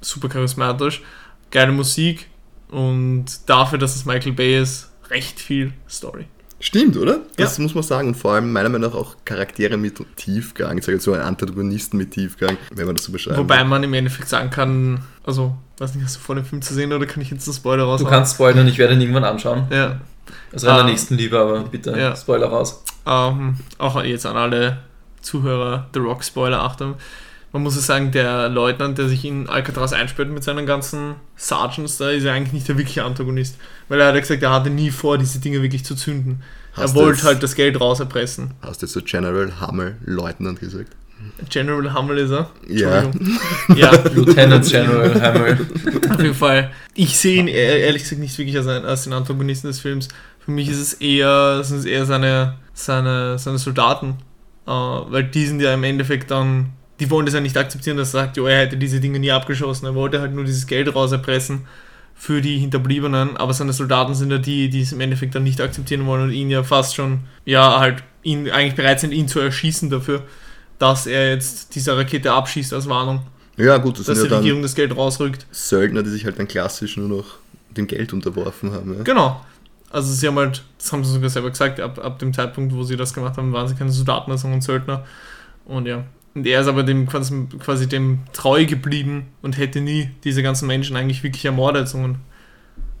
[0.00, 1.02] super charismatisch.
[1.50, 2.28] Geile Musik
[2.72, 6.26] und dafür, dass es Michael Bay ist, recht viel Story.
[6.58, 7.18] Stimmt, oder?
[7.36, 8.08] Das muss man sagen.
[8.08, 10.78] Und vor allem meiner Meinung nach auch Charaktere mit Tiefgang.
[10.78, 13.36] Ich sage jetzt so einen Antagonisten mit Tiefgang, wenn man das so beschreibt.
[13.36, 16.72] Wobei man im Endeffekt sagen kann, also, weiß nicht, hast du vor dem Film zu
[16.72, 18.00] sehen oder kann ich jetzt einen Spoiler raus?
[18.00, 19.64] Du kannst spoilern, ich werde ihn irgendwann anschauen.
[19.70, 20.00] Ja,
[20.52, 20.84] Also reiner Ah.
[20.84, 22.14] Nächstenliebe, aber bitte Ja.
[22.14, 22.84] Spoiler raus.
[23.06, 24.78] ähm, auch jetzt an alle
[25.20, 26.94] Zuhörer, The Rock Spoiler, Achtung.
[27.52, 31.98] Man muss es sagen, der Leutnant, der sich in Alcatraz einsperrt mit seinen ganzen Sergeants,
[31.98, 33.56] da ist er eigentlich nicht der wirkliche Antagonist.
[33.88, 36.42] Weil er hat ja gesagt, er hatte nie vor, diese Dinge wirklich zu zünden.
[36.72, 38.52] Hast er wollte jetzt- halt das Geld rauserpressen.
[38.62, 40.92] Hast du jetzt so General Hummel Leutnant gesagt?
[41.50, 42.50] General Hummel ist er.
[42.68, 43.02] Ja.
[43.02, 43.38] Entschuldigung.
[43.76, 45.58] ja, Lieutenant General Hammer.
[46.10, 46.70] Auf jeden Fall.
[46.94, 50.08] Ich sehe ihn ehr- ehrlich gesagt nicht wirklich als, ein, als den Antagonisten des Films.
[50.44, 54.16] Für mich ist es eher, sind es eher seine, seine, seine Soldaten.
[54.66, 56.70] Äh, weil die sind ja im Endeffekt dann,
[57.02, 59.32] die wollen das ja nicht akzeptieren, dass er sagt, jo, er hätte diese Dinge nie
[59.32, 59.86] abgeschossen.
[59.86, 61.66] Er wollte halt nur dieses Geld rauserpressen
[62.14, 63.36] für die Hinterbliebenen.
[63.36, 66.30] Aber seine Soldaten sind ja die, die es im Endeffekt dann nicht akzeptieren wollen und
[66.30, 70.22] ihn ja fast schon, ja, halt, ihn eigentlich bereit sind, ihn zu erschießen dafür,
[70.78, 73.22] dass er jetzt diese Rakete abschießt als Warnung,
[73.56, 75.44] Ja, gut, das dass die ja Regierung das Geld rausrückt.
[75.50, 77.24] Söldner, die sich halt dann klassisch nur noch
[77.70, 78.94] dem Geld unterworfen haben.
[78.94, 79.02] Ja.
[79.02, 79.44] Genau.
[79.90, 82.84] Also sie haben halt, das haben sie sogar selber gesagt, ab, ab dem Zeitpunkt, wo
[82.84, 85.04] sie das gemacht haben, waren sie keine Soldaten, sondern Söldner.
[85.64, 86.04] Und ja.
[86.34, 90.66] Und er ist aber dem quasi, quasi dem treu geblieben und hätte nie diese ganzen
[90.66, 92.20] Menschen eigentlich wirklich ermordet, sondern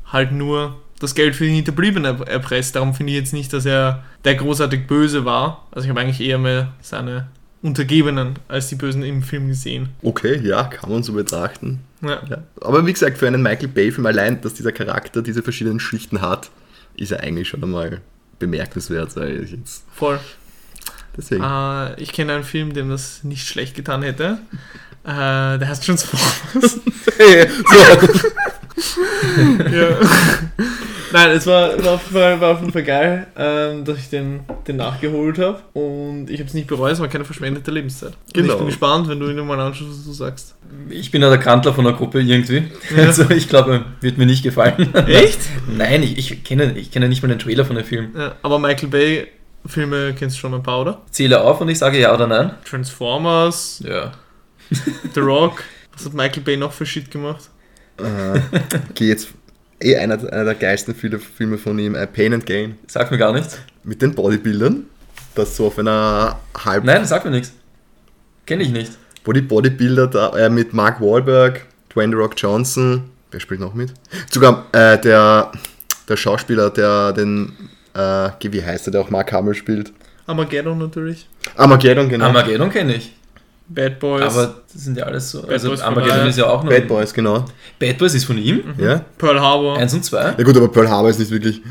[0.06, 2.76] halt nur das Geld für die Hinterbliebenen er- erpresst.
[2.76, 5.66] Darum finde ich jetzt nicht, dass er der großartig Böse war.
[5.72, 7.28] Also ich habe eigentlich eher mehr seine
[7.62, 9.90] Untergebenen als die Bösen im Film gesehen.
[10.02, 11.80] Okay, ja, kann man so betrachten.
[12.02, 12.20] Ja.
[12.28, 12.38] Ja.
[12.60, 16.50] Aber wie gesagt, für einen Michael Bay-Film allein, dass dieser Charakter diese verschiedenen Schichten hat,
[16.96, 18.00] ist er eigentlich schon einmal
[18.38, 19.84] bemerkenswert, sage ich jetzt.
[19.92, 20.18] Voll.
[21.16, 21.42] Deswegen.
[21.42, 24.38] Äh, ich kenne einen Film, dem das nicht schlecht getan hätte.
[25.04, 26.40] Äh, der heißt Transformers.
[26.62, 26.80] so,
[29.72, 29.88] ja.
[31.12, 34.08] Nein, es war, war, auf jeden Fall, war auf jeden Fall geil, ähm, dass ich
[34.08, 35.60] den, den nachgeholt habe.
[35.74, 38.12] Und ich habe es nicht bereut, es war keine verschwendete Lebenszeit.
[38.12, 38.52] Und Genau.
[38.52, 40.54] ich bin gespannt, wenn du ihn mal anschaust, was du sagst.
[40.88, 42.64] Ich bin ja der Krantler von der Gruppe irgendwie.
[42.96, 43.02] Ja.
[43.12, 44.94] Also ich glaube, wird mir nicht gefallen.
[45.06, 45.40] Echt?
[45.68, 48.10] Nein, ich, ich, kenne, ich kenne nicht mal den Trailer von dem Film.
[48.16, 49.28] Ja, aber Michael Bay
[49.66, 51.00] Filme kennst du schon ein paar, oder?
[51.10, 52.52] Zähle auf und ich sage ja oder nein.
[52.68, 54.12] Transformers, Ja.
[55.14, 55.62] The Rock.
[55.92, 57.50] Was hat Michael Bay noch für Shit gemacht?
[57.98, 58.40] Äh,
[58.90, 59.28] okay, jetzt
[59.80, 62.78] eh einer, einer der geilsten Filme, Filme von ihm, äh, Pain and Gain.
[62.86, 63.58] Sagt mir gar nichts.
[63.84, 64.86] Mit den Bodybuildern,
[65.34, 66.84] das so auf einer halb...
[66.84, 67.52] Nein, sagt mir nichts.
[68.46, 68.92] Kenne ich nicht.
[69.24, 73.74] Wo die Bodybuilder da, äh, mit Mark Wahlberg, Dwayne The Rock Johnson, wer spielt noch
[73.74, 73.92] mit?
[74.30, 75.52] Sogar äh, der,
[76.08, 77.52] der Schauspieler, der den,
[77.94, 79.92] äh, wie heißt er, der auch Mark Hamill spielt?
[80.26, 81.28] Armageddon natürlich.
[81.56, 82.26] Armageddon, genau.
[82.26, 83.12] Armageddon kenne ich.
[83.68, 84.22] Bad Boys.
[84.22, 85.46] Aber das sind ja alles so.
[85.46, 86.70] Also Boys Armageddon ist ja auch noch.
[86.70, 87.44] Bad Boys, genau.
[87.78, 88.62] Bad Boys ist von ihm.
[88.78, 89.04] Ja?
[89.18, 89.78] Pearl Harbor.
[89.78, 90.34] Eins und zwei.
[90.36, 91.62] ja gut, aber Pearl Harbor ist nicht wirklich...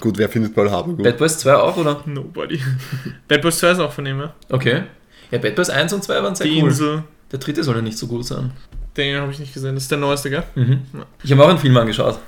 [0.00, 1.04] Gut, wer findet Pearl Harbor gut?
[1.04, 2.02] Bad Boys 2 auch, oder?
[2.06, 2.60] Nobody.
[3.28, 4.34] Bad Boys 2 ist auch von ihm, ja.
[4.50, 4.82] Okay.
[5.30, 6.68] Ja, Bad Boys 1 und 2 waren sehr Die cool.
[6.68, 7.02] Insel.
[7.32, 8.52] Der dritte soll ja nicht so gut sein.
[8.96, 9.74] Den habe ich nicht gesehen.
[9.74, 10.42] Das ist der neueste, gell?
[10.54, 10.80] Mhm.
[11.22, 12.18] Ich habe auch einen Film angeschaut.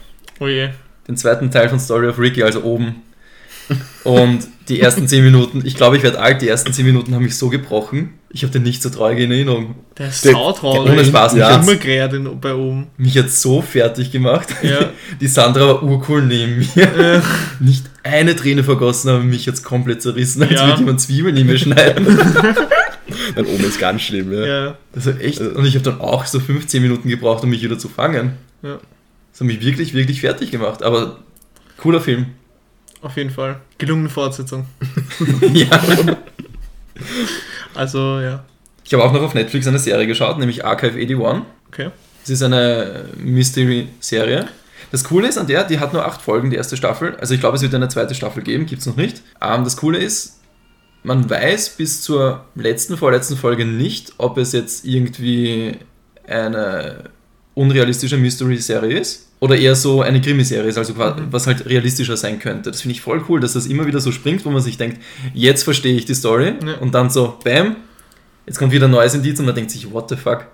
[0.40, 0.70] Oh je.
[1.06, 3.02] Den zweiten Teil von Story of Ricky, also oben.
[4.04, 7.22] Und die ersten 10 Minuten, ich glaube, ich werde alt, die ersten 10 Minuten haben
[7.24, 8.10] mich so gebrochen.
[8.30, 9.74] Ich habe den nicht so traurig in Erinnerung.
[9.96, 10.92] Der ist sautraurig.
[10.92, 11.56] ohne Spaß, Ich ja.
[11.56, 12.88] immer gerät in- bei oben.
[12.98, 14.48] Mich hat so fertig gemacht.
[14.62, 14.90] Ja.
[15.20, 16.98] Die Sandra war urcool neben mir.
[17.16, 17.20] Äh,
[17.60, 20.66] Nicht eine Träne vergossen, aber mich jetzt komplett zerrissen, als Ja.
[20.66, 22.06] würde jemand Zwiebeln in mir schneiden.
[23.34, 24.46] Dann oben ist ganz schlimm, ja.
[24.46, 24.78] ja.
[24.94, 25.40] Also echt.
[25.40, 28.32] Und ich habe dann auch so 15 Minuten gebraucht, um mich wieder zu fangen.
[28.62, 28.78] Ja.
[29.32, 30.82] Das hat mich wirklich, wirklich fertig gemacht.
[30.82, 31.18] Aber
[31.78, 32.26] cooler Film.
[33.02, 33.60] Auf jeden Fall.
[33.78, 34.66] Gelungene Fortsetzung.
[35.52, 35.82] ja.
[37.74, 38.42] Also, ja.
[38.84, 41.44] Ich habe auch noch auf Netflix eine Serie geschaut, nämlich Archive 81.
[41.68, 41.90] Okay.
[42.24, 44.48] Es ist eine Mystery-Serie.
[44.90, 47.14] Das Coole ist an der, die hat nur acht Folgen, die erste Staffel.
[47.20, 49.22] Also ich glaube, es wird eine zweite Staffel geben, gibt es noch nicht.
[49.40, 50.40] Ähm, das Coole ist,
[51.04, 55.76] man weiß bis zur letzten, vorletzten Folge nicht, ob es jetzt irgendwie
[56.26, 57.04] eine
[57.54, 62.38] unrealistische Mystery-Serie ist oder eher so eine Krimiserie ist, also quasi, was halt realistischer sein
[62.38, 62.70] könnte.
[62.70, 65.00] Das finde ich voll cool, dass das immer wieder so springt, wo man sich denkt,
[65.34, 66.74] jetzt verstehe ich die Story Ja.
[66.78, 67.76] und dann so, bam,
[68.46, 70.46] jetzt kommt wieder ein neues Indiz und man denkt sich, what the fuck.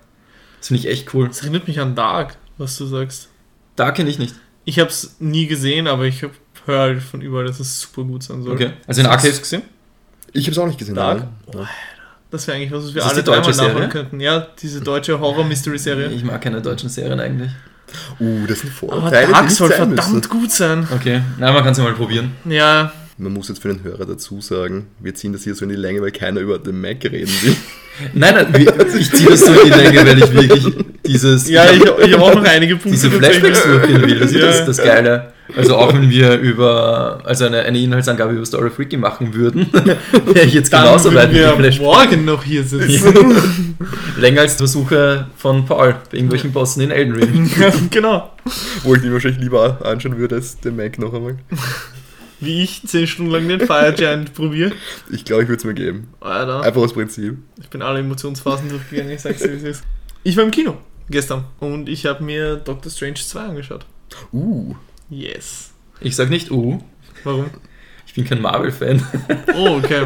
[0.59, 1.27] Das finde ich echt cool.
[1.27, 3.29] Das erinnert mich an Dark, was du sagst.
[3.75, 4.35] Da kenne ich nicht.
[4.65, 6.21] Ich habe es nie gesehen, aber ich
[6.65, 8.53] höre halt von überall, dass es super gut sein soll.
[8.53, 8.71] Okay.
[8.87, 9.61] Also in Hast du Archive es gesehen?
[10.33, 10.95] Ich habe es auch nicht gesehen.
[10.95, 11.27] Dark?
[11.53, 11.67] nein.
[12.31, 14.19] Das wäre eigentlich was, was wir das alle dreimal nachholen könnten.
[14.19, 16.11] Ja, diese deutsche Horror-Mystery-Serie.
[16.11, 17.51] Ich mag keine deutschen Serien eigentlich.
[18.19, 20.29] Uh, das sind Aber Vorurteile, die Dark soll verdammt müssen.
[20.29, 20.87] gut sein.
[20.93, 21.21] Okay.
[21.39, 22.31] Na, man kann es ja mal probieren.
[22.45, 25.69] Ja, Man muss jetzt für den Hörer dazu sagen, wir ziehen das hier so in
[25.69, 27.55] die Länge, weil keiner über den Mac reden will.
[28.13, 28.67] Nein, nein,
[28.99, 31.47] ich ziehe das so in die Länge, weil ich wirklich dieses.
[31.47, 32.91] ja ich, ich habe auch noch einige Punkte.
[32.91, 33.09] diese.
[33.11, 34.19] Flashbacks durchgehen will.
[34.19, 34.45] Das ist Ja.
[34.47, 35.31] das, das Geile.
[35.55, 39.71] Also auch wenn wir über, also eine, eine Inhaltsangabe über Story of Ricky machen würden,
[40.25, 41.85] wäre ich jetzt Dann genauso weit dem Flashback.
[41.85, 43.77] morgen noch hier sitzen.
[44.17, 47.51] Länger als die Versuche von Paul bei irgendwelchen Bossen in Elden Ring.
[47.59, 48.31] Ja, genau.
[48.83, 51.37] Wo ich mir wahrscheinlich lieber anschauen würde als den Mac noch einmal.
[52.39, 54.71] Wie ich 10 Stunden lang den Fire Giant probiere.
[55.11, 56.07] Ich glaube, ich würde es mir geben.
[56.21, 57.37] Alter, Einfach aus Prinzip.
[57.61, 59.83] ich bin alle Emotionsphasen durchgegangen, ich sag's dir, wie es ist.
[60.23, 60.77] Ich war im Kino
[61.09, 63.85] gestern und ich habe mir Doctor Strange 2 angeschaut.
[64.33, 64.75] Uh.
[65.09, 65.71] Yes.
[66.01, 66.79] Ich sag nicht, uh,
[67.23, 67.45] Warum?
[68.05, 69.01] ich bin kein Marvel-Fan.
[69.55, 70.05] Oh, okay.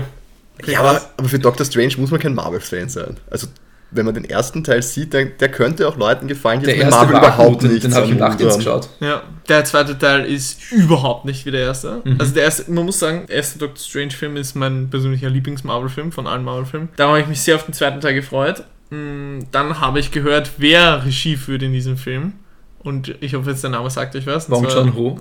[0.62, 3.18] okay Ja, aber, aber für Doctor Strange muss man kein Marvel-Fan sein.
[3.30, 3.48] Also,
[3.92, 6.92] wenn man den ersten Teil sieht, der, der könnte auch Leuten gefallen, die Der erste
[6.92, 8.60] Marvel war überhaupt gut, den, den habe ich im Nachtdienst haben.
[8.64, 8.90] geschaut.
[9.00, 12.02] Ja, der zweite Teil ist überhaupt nicht wie der erste.
[12.04, 12.18] Mhm.
[12.20, 16.12] Also der erste, man muss sagen, der erste Doctor Strange Film ist mein persönlicher Lieblings-Marvel-Film
[16.12, 16.90] von allen Marvel-Filmen.
[16.98, 18.64] Da habe ich mich sehr auf den zweiten Teil gefreut.
[18.92, 22.34] Mm, Dann habe ich gehört, wer Regie führt in diesem Film.
[22.82, 24.50] Und ich hoffe jetzt der Name sagt euch was.
[24.50, 25.20] Wong Chan Ho.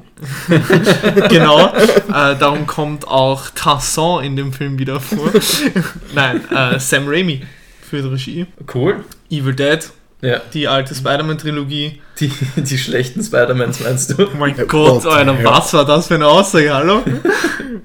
[1.28, 1.66] genau.
[1.68, 5.30] Äh, darum kommt auch Tarzan in dem Film wieder vor.
[6.14, 7.42] Nein, äh, Sam Raimi
[7.82, 8.46] führt Regie.
[8.72, 9.04] Cool.
[9.30, 9.80] Evil Dead,
[10.20, 12.00] Ja, die alte Spider-Man-Trilogie.
[12.20, 14.26] die, die schlechten Spider-Mans meinst du?
[14.28, 16.72] Oh mein Gott, Gott, Alter, was war das für eine Aussage?
[16.72, 17.02] Hallo?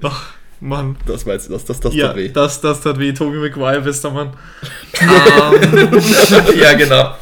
[0.64, 0.96] Mann.
[1.06, 2.28] Das meinst du, das, das, das Ja, tut weh.
[2.30, 3.12] das, das tat weh.
[3.12, 4.30] Toby Maguire, bester Mann.
[5.00, 6.00] ähm,
[6.60, 7.14] ja, genau.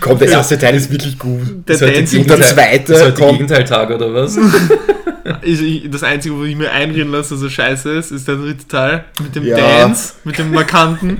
[0.00, 1.40] Komm, der erste Teil ist wirklich gut.
[1.68, 4.36] der Dancing Und der zweite Ist heute kommt- Gegenteiltag oder was?
[5.42, 8.36] ist ich- das Einzige, wo ich mir einreden lasse, dass er scheiße ist, ist der
[8.36, 9.04] dritte Teil.
[9.22, 9.56] Mit dem Ja.
[9.56, 11.18] Dance, mit dem markanten.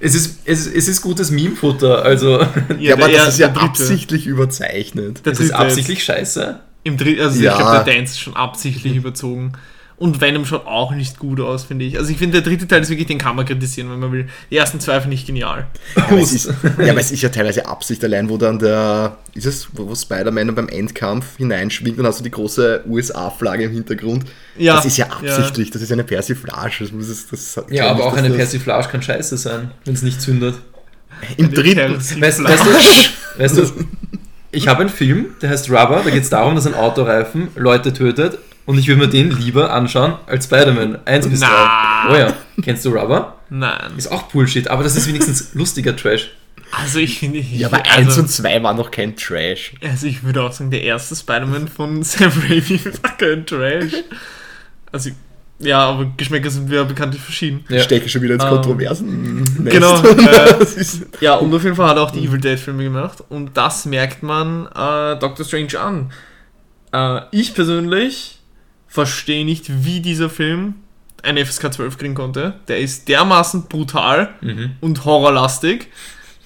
[0.00, 2.40] Es ist, es, es ist gutes Meme-Futter, also
[2.78, 3.60] Ja, aber der- das ist ja dritte.
[3.66, 5.26] absichtlich überzeichnet.
[5.26, 6.60] Der es ist absichtlich scheiße.
[6.84, 7.52] Im Dr also Ja.
[7.52, 9.52] ich glaube, der Dance ist schon absichtlich überzogen.
[9.98, 11.98] Und Venom schaut auch nicht gut aus, finde ich.
[11.98, 14.28] Also ich finde, der dritte Teil ist wirklich, den kann man kritisieren, wenn man will.
[14.48, 15.66] Die ersten zwei finde ich genial.
[15.96, 19.16] Ja, aber es ist, ja, aber es ist ja teilweise Absicht allein, wo dann der,
[19.34, 23.72] ist es, wo, Spider-Man dann beim Endkampf hineinschwingt und hast du die große USA-Flagge im
[23.72, 24.24] Hintergrund.
[24.56, 25.34] Ja, das ist ja ja.
[25.34, 26.76] absichtlich, das ist eine Persiflage.
[26.78, 30.22] Das muss es, das Ja, aber auch eine Persiflage kann scheiße sein, wenn es nicht
[30.22, 30.54] zündet.
[31.36, 31.96] Im dritten.
[31.96, 32.44] Weißt, weißt du,
[33.42, 33.72] weißt du,
[34.52, 37.92] ich habe einen Film, der heißt Rubber, da geht es darum, dass ein Autoreifen Leute
[37.92, 38.38] tötet
[38.68, 41.46] und ich würde mir den lieber anschauen als Spider-Man 1 bis 3.
[41.48, 42.10] Na.
[42.12, 43.36] Oh ja, kennst du Rubber?
[43.48, 43.92] Nein.
[43.96, 46.28] Ist auch Bullshit, aber das ist wenigstens lustiger Trash.
[46.70, 47.38] Also ich finde...
[47.38, 49.72] ich- ja, aber also, 1 und 2 waren noch kein Trash.
[49.82, 53.92] Also ich würde auch sagen, der erste Spider-Man von Sam Raimi war kein Trash.
[54.92, 55.10] Also,
[55.60, 57.64] ja, aber Geschmäcker sind wir bekanntlich verschieden.
[57.70, 57.76] Ja.
[57.78, 59.64] Ich stecke schon wieder ins Ähm, Kontroversen.
[59.64, 60.02] Genau.
[60.02, 60.54] Äh,
[61.22, 63.24] ja, und auf jeden Fall hat er auch die Evil Dead Filme gemacht.
[63.30, 66.12] Und das merkt man äh, Doctor Strange an.
[66.92, 68.37] Äh, ich persönlich
[68.88, 70.74] verstehe nicht, wie dieser Film
[71.22, 72.54] ein FSK 12 kriegen konnte.
[72.68, 74.70] Der ist dermaßen brutal Mhm.
[74.80, 75.88] und horrorlastig.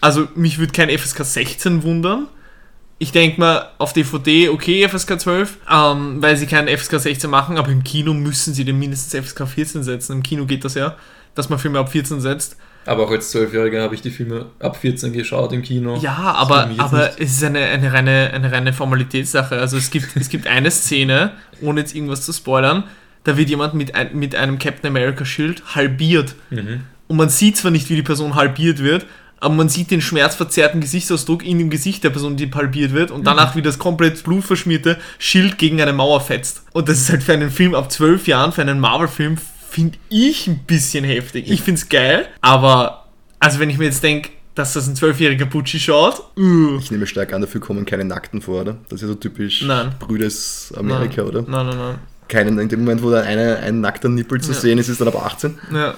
[0.00, 2.26] Also mich würde kein FSK 16 wundern.
[2.98, 7.56] Ich denke mal, auf DVD okay FSK 12, ähm, weil sie keinen FSK 16 machen,
[7.58, 10.12] aber im Kino müssen sie den mindestens FSK 14 setzen.
[10.12, 10.96] Im Kino geht das ja,
[11.34, 12.56] dass man Filme ab 14 setzt.
[12.84, 15.96] Aber auch als Zwölfjähriger habe ich die Filme ab 14 geschaut im Kino.
[16.00, 17.20] Ja, aber, aber nicht.
[17.20, 19.58] es ist eine, eine, reine, eine reine Formalitätssache.
[19.58, 22.84] Also es gibt, es gibt eine Szene, ohne jetzt irgendwas zu spoilern,
[23.24, 26.34] da wird jemand mit, ein, mit einem Captain America Schild halbiert.
[26.50, 26.80] Mhm.
[27.06, 29.06] Und man sieht zwar nicht, wie die Person halbiert wird,
[29.38, 33.26] aber man sieht den schmerzverzerrten Gesichtsausdruck in dem Gesicht der Person, die halbiert wird und
[33.26, 36.64] danach wie das komplett blutverschmierte Schild gegen eine Mauer fetzt.
[36.72, 39.38] Und das ist halt für einen Film ab zwölf Jahren, für einen Marvel-Film,
[39.72, 41.50] finde ich ein bisschen heftig.
[41.50, 43.06] Ich finde es geil, aber
[43.38, 47.06] also wenn ich mir jetzt denke, dass das ein zwölfjähriger Pucci schaut, uh, ich nehme
[47.06, 48.76] stark an, dafür kommen keine Nackten vor, oder?
[48.88, 49.94] Das ist ja so typisch Nein.
[49.98, 51.42] Brüdes Amerika, nein, oder?
[51.48, 51.94] Nein, nein, nein.
[52.28, 54.58] Keinen, in dem Moment, wo da eine, ein nackter Nippel zu Ja.
[54.58, 55.58] sehen ist, ist dann ab 18.
[55.72, 55.94] Ja.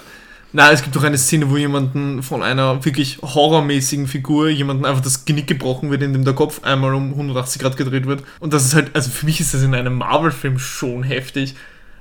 [0.52, 5.02] Na, es gibt doch eine Szene, wo jemanden von einer wirklich horrormäßigen Figur jemanden einfach
[5.02, 8.22] das Genick gebrochen wird, indem der Kopf einmal um 180 Grad gedreht wird.
[8.38, 11.56] Und das ist halt, also für mich ist das in einem Marvel-Film schon heftig.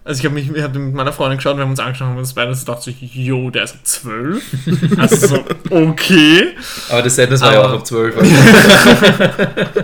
[0.05, 2.17] Also ich habe mich, ich hab mit meiner Freundin geschaut, wir haben uns angeschaut, haben
[2.17, 4.43] uns beide und dachte ich, yo, der ist zwölf.
[4.99, 6.55] Also so, okay.
[6.89, 8.15] Aber das Sadness war ja auch ab 12.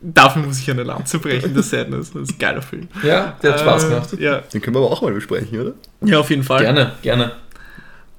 [0.00, 2.12] Dafür muss ich eine Lanze brechen, das Sadness.
[2.12, 2.88] Das ist ein geiler Film.
[3.02, 4.08] ja, der hat Spaß Äh, gemacht.
[4.18, 4.38] Ja.
[4.40, 5.72] Den können wir aber auch mal besprechen, oder?
[6.02, 6.60] ja, auf jeden Fall.
[6.60, 7.32] Gerne, gerne.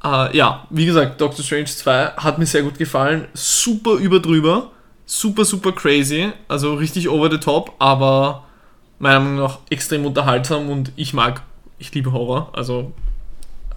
[0.04, 3.26] Äh, ja, wie gesagt, Doctor Strange 2 hat mir sehr gut gefallen.
[3.34, 4.72] Super überdrüber,
[5.06, 8.45] super, super crazy, also richtig over the top, aber
[9.00, 11.42] meiner Meinung nach extrem unterhaltsam und ich mag,
[11.80, 12.94] ich liebe Horror, also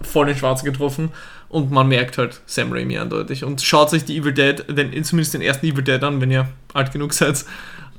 [0.01, 1.11] voll in Schwarz getroffen
[1.49, 3.43] und man merkt halt Sam Raimi eindeutig.
[3.43, 6.47] Und schaut euch die Evil Dead, den, zumindest den ersten Evil Dead an, wenn ihr
[6.73, 7.43] alt genug seid,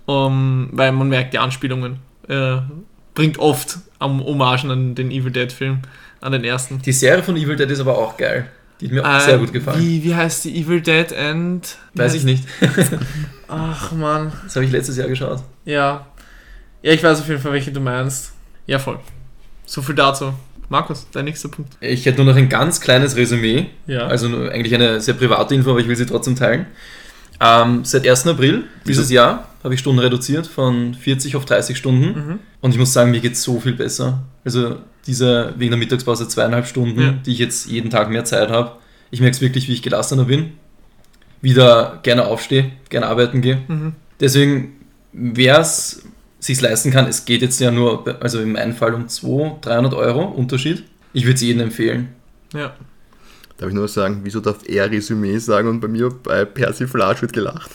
[0.06, 1.98] um, weil man merkt die Anspielungen.
[2.28, 2.58] Äh,
[3.14, 5.80] bringt oft am Hommagen an den Evil Dead Film,
[6.20, 6.80] an den ersten.
[6.80, 8.48] Die Serie von Evil Dead ist aber auch geil.
[8.80, 9.80] Die hat mir auch Äh, sehr gut gefallen.
[9.80, 11.76] Wie, wie heißt die Evil Dead and.
[11.94, 12.44] Weiß ich nicht.
[13.48, 14.32] Ach man.
[14.44, 15.42] Das habe ich letztes Jahr geschaut.
[15.64, 16.06] Ja.
[16.82, 18.32] Ja, ich weiß auf jeden Fall, welche du meinst.
[18.66, 18.98] Ja, voll.
[19.66, 20.32] So viel dazu.
[20.68, 21.76] Markus, dein nächster Punkt.
[21.80, 23.66] Ich hätte nur noch ein ganz kleines Resümee.
[23.86, 24.06] Ja.
[24.06, 26.66] Also eigentlich eine sehr private Info, aber ich will sie trotzdem teilen.
[27.40, 28.26] Ähm, seit 1.
[28.28, 32.06] April dieses Jahr habe ich Stunden reduziert von 40 auf 30 Stunden.
[32.28, 32.38] Mhm.
[32.60, 34.22] Und ich muss sagen, mir geht es so viel besser.
[34.44, 34.76] Also
[35.06, 37.12] diese wegen der Mittagspause zweieinhalb Stunden, Ja.
[37.26, 38.72] die ich jetzt jeden Tag mehr Zeit habe.
[39.10, 40.52] Ich merke es wirklich, wie ich gelassener bin.
[41.42, 43.62] Wieder gerne aufstehe, gerne arbeiten gehe.
[43.66, 43.94] Mhm.
[44.20, 44.72] Deswegen,
[45.12, 46.04] wer es
[46.40, 49.94] sich leisten kann, es geht jetzt ja nur, also in meinem Fall um 200, 300
[49.94, 50.82] Euro Unterschied.
[51.12, 52.08] Ich würde es jedem empfehlen.
[52.54, 52.72] Ja.
[53.58, 57.20] Darf ich nur was sagen, wieso darf er Resümee sagen und bei mir bei Persiflage
[57.22, 57.70] wird gelacht?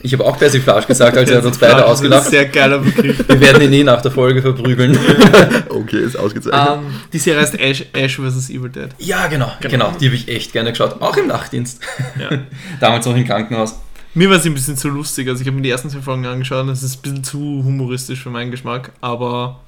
[0.00, 2.30] Ich habe auch Persiflage gesagt, also er hat uns beide Das ist ein ausgelacht.
[2.30, 3.18] sehr geiler Begriff.
[3.26, 4.96] Wir werden ihn eh nach der Folge verprügeln.
[5.68, 6.78] Okay, ist ausgezeichnet.
[6.78, 8.50] ähm, die Serie heißt Ash, Ash vs.
[8.50, 8.88] Evil Dead.
[8.98, 9.70] Ja, genau, Genau.
[9.88, 9.92] genau.
[10.00, 11.00] Die habe ich echt gerne geschaut.
[11.02, 11.80] Auch im Nachtdienst.
[12.18, 12.38] Ja.
[12.80, 13.76] Damals noch im Krankenhaus.
[14.14, 15.28] Mir war sie ein bisschen zu lustig.
[15.28, 16.68] Also ich habe mir die ersten zwei Folgen angeschaut.
[16.68, 18.92] Das ist ein bisschen zu humoristisch für meinen Geschmack.
[19.00, 19.60] Aber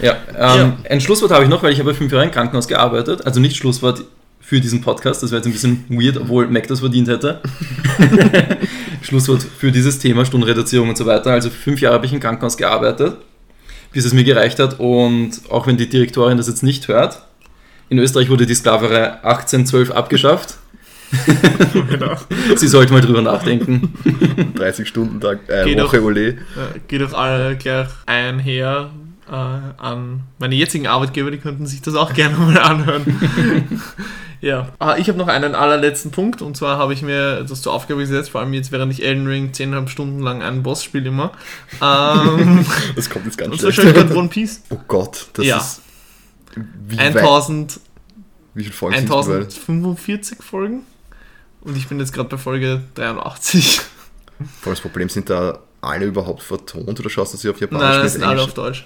[0.00, 3.26] Ja, ähm, ein Schlusswort habe ich noch, weil ich habe fünf Jahre im Krankenhaus gearbeitet.
[3.26, 4.04] Also nicht Schlusswort
[4.40, 7.40] für diesen Podcast, das wäre jetzt ein bisschen weird, obwohl Mac das verdient hätte.
[9.02, 11.32] Schlusswort für dieses Thema, Stundenreduzierung und so weiter.
[11.32, 13.16] Also fünf Jahre habe ich im Krankenhaus gearbeitet,
[13.92, 14.80] bis es mir gereicht hat.
[14.80, 17.22] Und auch wenn die Direktorin das jetzt nicht hört,
[17.88, 20.58] in Österreich wurde die Sklaverei 1812 abgeschafft.
[21.90, 22.16] genau.
[22.56, 23.92] Sie sollte mal drüber nachdenken.
[24.56, 26.04] 30-Stunden-Tag, äh, Geht Woche doch.
[26.04, 26.38] Ole.
[26.88, 28.90] Geht doch alle gleich einher
[29.28, 33.20] äh, an meine jetzigen Arbeitgeber, die könnten sich das auch gerne mal anhören.
[34.40, 34.68] ja.
[34.78, 38.00] Ah, ich habe noch einen allerletzten Punkt und zwar habe ich mir das zur Aufgabe
[38.00, 41.32] gesetzt, vor allem jetzt, während ich Elden Ring 10,5 Stunden lang einen Boss spiele immer.
[41.80, 43.94] Ähm, Das kommt jetzt ganz und schlecht.
[43.94, 44.62] gerade One Piece.
[44.70, 45.56] Oh Gott, das Ja.
[45.58, 45.80] ist.
[46.86, 47.80] Wie, weit- 1000,
[48.54, 49.44] wie viele Folgen sind es mittlerweile?
[49.46, 50.80] 1045 Folgen.
[51.64, 53.78] Und ich bin jetzt gerade bei Folge 83.
[53.78, 53.86] Vor
[54.66, 58.02] allem Das Problem sind da alle überhaupt vertont oder schaust du sie auf Japanisch Nein,
[58.02, 58.84] das sind alle auf Deutsch.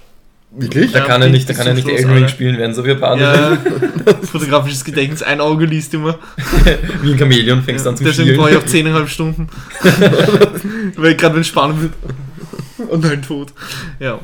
[0.50, 0.92] Wirklich?
[0.92, 3.22] Da Ja, kann er nicht, da kann er nicht Elden Ring spielen, wenn so Japanisch.
[3.22, 3.56] Ja,
[4.22, 6.18] fotografisches Gedächtnis, ein Auge liest immer.
[7.02, 8.86] Wie ein Chamäleon fängst du an zu Deswegen brauche ich auch spielen.
[8.88, 9.48] 10,5 Stunden.
[10.96, 11.92] Weil gerade wenn es spannend wird.
[12.90, 13.52] Und halt tot.
[13.98, 14.20] Ja.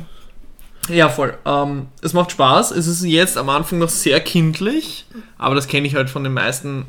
[0.88, 1.36] Ja, voll.
[1.44, 2.70] Ähm, es macht Spaß.
[2.70, 6.32] Es ist jetzt am Anfang noch sehr kindlich, aber das kenne ich halt von den
[6.32, 6.86] meisten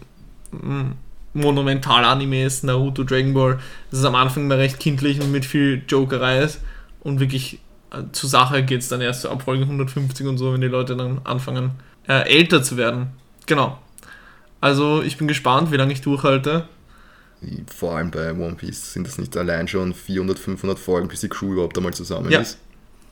[0.52, 0.92] mm,
[1.36, 3.60] Monumental-Animes, Naruto, Dragon Ball.
[3.92, 6.62] Das ist am Anfang mal recht kindlich und mit viel Jokerei ist.
[7.02, 7.60] Und wirklich
[7.92, 10.68] äh, zur Sache geht es dann erst so ab Folge 150 und so, wenn die
[10.68, 11.72] Leute dann anfangen,
[12.08, 13.08] äh, älter zu werden.
[13.46, 13.78] Genau.
[14.62, 16.68] Also ich bin gespannt, wie lange ich durchhalte.
[17.68, 21.30] Vor allem bei One Piece sind das nicht allein schon 400, 500 Folgen, bis die
[21.30, 22.40] Crew überhaupt einmal zusammen Ja.
[22.40, 22.58] ist.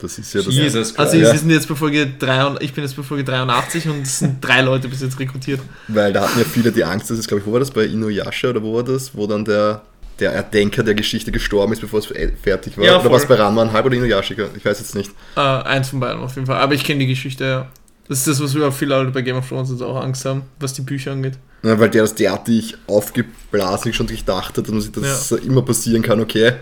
[0.04, 0.54] Das ist ja das.
[0.54, 4.02] Jesus Also wir sind jetzt bei Folge 3 ich bin jetzt bei Folge 83 und
[4.02, 5.62] es sind drei Leute bis jetzt rekrutiert.
[5.88, 7.72] Weil da hatten ja viele die Angst, dass es, glaube ich, wo war das?
[7.72, 9.16] Bei Inuyasha oder wo war das?
[9.16, 9.82] Wo dann der,
[10.20, 12.08] der Erdenker der Geschichte gestorben ist, bevor es
[12.42, 12.84] fertig war.
[12.84, 14.36] Ja, oder was bei Ranma halb oder Inuyasha?
[14.58, 15.10] Ich weiß jetzt nicht.
[15.38, 16.58] Äh, eins von beiden auf jeden Fall.
[16.58, 17.68] Aber ich kenne die Geschichte, ja.
[18.10, 20.42] Das ist das, was wir viele Leute bei Game of Thrones jetzt auch Angst haben,
[20.60, 21.36] was die Bücher angeht.
[21.64, 26.56] Ja, weil der das derartig aufgeblasen schon gedacht hat, dass das immer passieren kann, okay.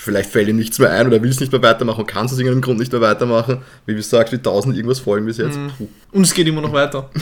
[0.00, 2.32] Vielleicht fällt ihm nichts mehr ein oder will es nicht mehr weitermachen und kann es
[2.32, 3.58] aus irgendeinem Grund nicht mehr weitermachen.
[3.84, 5.56] Wie gesagt, wie 1000 irgendwas Folgen bis jetzt.
[5.58, 5.70] Mhm.
[5.76, 5.88] Puh.
[6.12, 7.10] Und es geht immer noch weiter.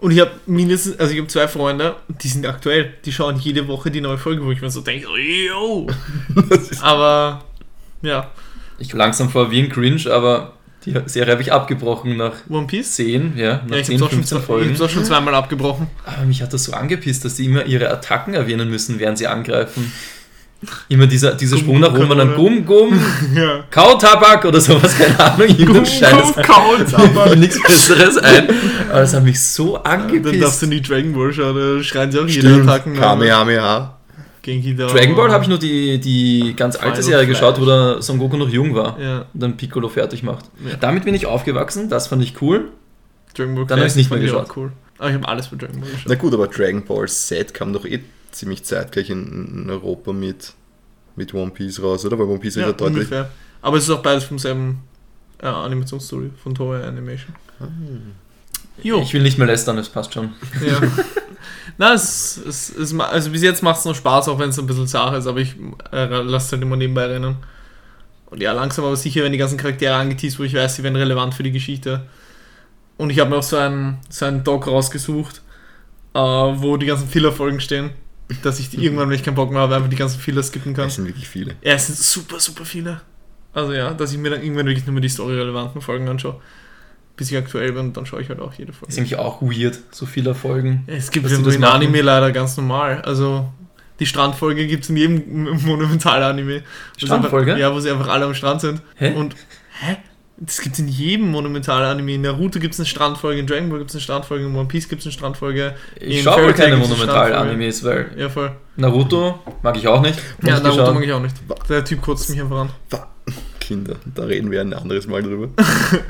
[0.00, 3.66] Und ich habe mindestens, also ich habe zwei Freunde, die sind aktuell, die schauen jede
[3.66, 5.88] Woche die neue Folge, wo ich mir so denke, yo.
[6.82, 7.42] Aber
[8.02, 8.30] ja,
[8.78, 10.52] Ich langsam vor wie ein Cringe, aber
[10.84, 12.94] die Serie habe ich abgebrochen nach One Piece.
[12.94, 14.70] 10, ja, nach Ja, ich 10, habe auch, schon 15 zwei- ich Folgen.
[14.70, 15.88] hab's auch schon zweimal abgebrochen.
[16.06, 19.26] Aber mich hat das so angepisst, dass die immer ihre Attacken erwähnen müssen, während sie
[19.26, 19.92] angreifen.
[20.88, 22.62] Immer dieser, dieser Sprung nach oben und dann Kanone.
[22.62, 23.00] Gum, Gum,
[23.34, 23.64] Ja.
[23.70, 26.34] Kautabak oder sowas, keine Ahnung, irgendein Scheiß.
[26.42, 28.48] Kaut, aber nichts Besseres ein.
[28.90, 30.62] Aber das hat mich so dann darfst angepisst.
[30.62, 32.94] du nie Dragon Ball schauen, da schreien sie auch Stimmt, Attacken.
[32.94, 33.94] Kamehameha.
[34.42, 37.38] Dragon Ball habe ich nur die, die ganz alte Final Serie Flash.
[37.38, 40.46] geschaut, wo der Son Goku noch jung war Ja, und dann Piccolo fertig macht.
[40.66, 40.76] Ja.
[40.80, 42.64] Damit bin ich aufgewachsen, das fand ich cool.
[43.36, 44.48] Dragon Ball Dann hab ich's nicht mehr ich geschaut.
[44.56, 44.72] Cool.
[44.98, 46.18] Aber ich habe alles bei Dragon Ball Na geschaut.
[46.18, 48.00] gut, aber Dragon Ball Z kam doch eh
[48.30, 50.52] ziemlich zeitgleich in, in Europa mit,
[51.16, 52.18] mit One Piece raus, oder?
[52.18, 52.96] Weil One Piece ist Ja, ja deutlich.
[53.04, 53.30] ungefähr.
[53.62, 54.82] Aber es ist auch beides vom selben
[55.42, 57.34] äh, Animationsstudio, von Toei Animation.
[58.82, 59.00] Jo.
[59.02, 60.30] Ich will nicht mehr lästern, es passt schon.
[60.64, 60.80] Ja.
[61.78, 64.66] Na, es, es, es, also bis jetzt macht es noch Spaß, auch wenn es ein
[64.66, 65.54] bisschen Sache ist, aber ich
[65.92, 67.36] äh, lasse es halt immer nebenbei rennen.
[68.26, 70.96] Und ja, langsam aber sicher werden die ganzen Charaktere angeteased, wo ich weiß, sie werden
[70.96, 72.02] relevant für die Geschichte.
[72.96, 75.42] Und ich habe mir auch so einen, so einen Doc rausgesucht,
[76.14, 77.90] äh, wo die ganzen Filler-Folgen stehen,
[78.42, 80.74] dass ich die irgendwann, wenn ich keinen Bock mehr habe, einfach die ganzen Filler skippen
[80.74, 80.88] kann.
[80.88, 81.56] Es sind wirklich viele.
[81.62, 83.00] Ja, es sind super, super viele.
[83.52, 86.40] Also ja, dass ich mir dann irgendwann wirklich nur mehr die storyrelevanten Folgen anschaue.
[87.16, 88.92] Bis ich aktuell bin, dann schaue ich halt auch jede Folge.
[88.92, 90.84] Ist eigentlich auch weird, so viele Folgen.
[90.86, 91.64] Es gibt ja in.
[91.64, 93.02] Anime leider ganz normal.
[93.02, 93.52] Also
[93.98, 96.62] die Strandfolge gibt es in jedem Monumental-Anime.
[96.96, 97.52] Strandfolge?
[97.52, 98.82] Einfach, ja, wo sie einfach alle am Strand sind.
[98.94, 99.14] Hä?
[99.14, 99.34] Und,
[99.80, 99.96] hä?
[100.40, 102.14] Das gibt es in jedem Monumental-Anime.
[102.14, 104.68] In Naruto gibt es eine Strandfolge, in Dragon Ball gibt es eine Strandfolge, in One
[104.68, 105.74] Piece gibt es eine Strandfolge.
[105.98, 108.52] Ich schaue Tail keine Monumental-Animes, weil Ja, voll.
[108.76, 110.18] Naruto mag ich auch nicht.
[110.42, 110.94] Ja, Naruto schauen.
[110.94, 111.34] mag ich auch nicht.
[111.68, 112.70] Der Typ kotzt mich einfach an.
[113.58, 115.48] Kinder, da reden wir ein anderes Mal drüber.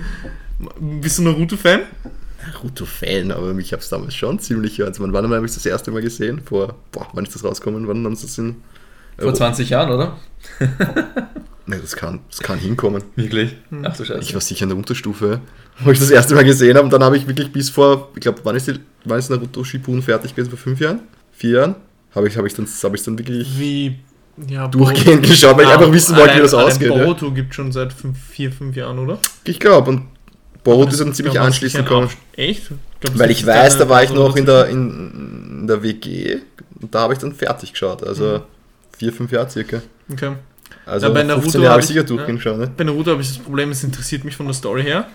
[0.79, 1.81] Bist du Naruto-Fan?
[2.53, 4.83] Naruto-Fan, aber mich habe es damals schon ziemlich.
[4.83, 6.43] Also, wann habe ich das erste Mal gesehen?
[6.45, 7.89] Vor, boah, wann ist das rausgekommen?
[7.89, 8.57] Wann haben sie das in.
[9.19, 10.17] Vor 20 Jahren, oder?
[11.69, 13.03] Ne, das kann, das kann hinkommen.
[13.15, 13.55] Wirklich?
[13.71, 13.85] Hm.
[13.85, 14.35] Ach du Ich Scheiße.
[14.35, 15.41] war sicher in der Unterstufe,
[15.81, 16.85] wo ich das erste Mal gesehen habe.
[16.87, 19.63] Und dann habe ich wirklich bis vor, ich glaube, wann ist, die, wann ist Naruto
[19.63, 20.49] Shippuden fertig gewesen?
[20.51, 21.01] Vor fünf Jahren?
[21.33, 21.75] Vier Jahren?
[22.15, 23.99] Habe ich es dann, hab ich's dann wirklich Wie.
[24.49, 26.89] Ja, durchgehend geschaut, weil ich einfach wissen wollte, wie das ausgeht.
[26.95, 27.05] Ja.
[27.05, 29.19] Boruto gibt schon seit fünf, vier, fünf Jahren, oder?
[29.45, 30.03] Ich glaube, und
[30.65, 32.09] Boruto ist dann ziemlich anschließend gekommen.
[32.37, 32.69] Echt?
[33.01, 36.39] glaub, Weil ich weiß, da war ich noch in Boruto- der, in, in der WG
[36.81, 38.05] und da habe ich dann fertig geschaut.
[38.05, 38.43] Also
[38.97, 39.83] vier, fünf Jahre circa.
[40.11, 40.33] Okay.
[40.89, 42.57] Also Ja, bei Naruto 15 Jahre hab habe ich ich- sicher ja.
[42.57, 42.71] Ne?
[42.77, 45.07] Bei Naruto habe ich das Problem, es interessiert mich von der Story her.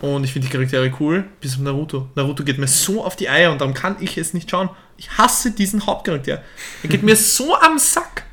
[0.00, 2.08] Und ich finde die Charaktere cool, bis auf Naruto.
[2.16, 4.68] Naruto geht mir so auf die Eier und darum kann ich es nicht schauen.
[4.96, 6.42] Ich hasse diesen Hauptcharakter.
[6.82, 8.24] Er geht mir so am Sack.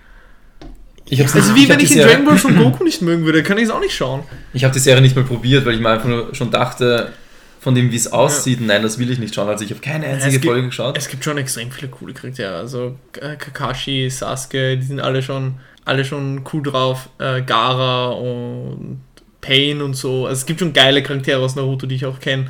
[1.10, 3.26] Ich hab's Also wie hab wenn ich in Serie- Dragon Ball schon Goku nicht mögen
[3.26, 4.24] würde, kann ich es auch nicht schauen.
[4.54, 7.12] Ich habe die Serie nicht mal probiert, weil ich mir einfach nur schon dachte,
[7.60, 9.48] von dem, wie es aussieht, nein, das will ich nicht schauen.
[9.48, 10.98] Also ich habe keine einzige gibt- Folge geschaut.
[10.98, 12.56] Es gibt schon extrem viele coole Charaktere.
[12.56, 15.56] Also Kakashi, Sasuke, die sind alle schon,
[15.86, 17.10] alle schon cool drauf.
[17.20, 19.02] Äh, Gara und
[19.42, 20.26] Pain und so.
[20.28, 22.48] Also es gibt schon geile Charaktere aus Naruto, die ich auch kenne.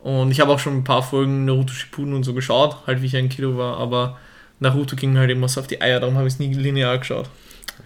[0.00, 3.06] Und ich habe auch schon ein paar Folgen Naruto Shippuden und so geschaut, halt wie
[3.06, 3.78] ich ein Kilo war.
[3.78, 4.18] Aber
[4.60, 6.96] Naruto ging mir halt immer so auf die Eier, darum habe ich es nie linear
[6.98, 7.28] geschaut.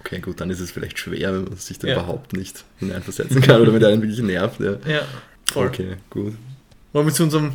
[0.01, 1.95] Okay, gut, dann ist es vielleicht schwer, wenn man sich da Ja.
[1.95, 4.61] überhaupt nicht hineinversetzen kann oder mit einem wirklich nervt.
[4.61, 4.73] Ja.
[4.87, 5.01] Ja,
[5.51, 5.67] voll.
[5.69, 6.35] Okay, gut.
[6.93, 7.53] Wollen wir zu unserem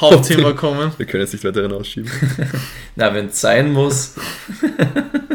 [0.00, 0.92] Hauptthema kommen?
[0.96, 2.10] Wir können jetzt nicht weiter hinausschieben.
[2.96, 4.14] Na, wenn es sein muss.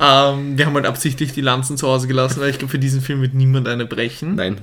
[0.00, 3.00] Ähm, wir haben halt absichtlich die Lanzen zu Hause gelassen, weil ich glaube, für diesen
[3.00, 4.34] Film wird niemand eine brechen.
[4.36, 4.56] Nein.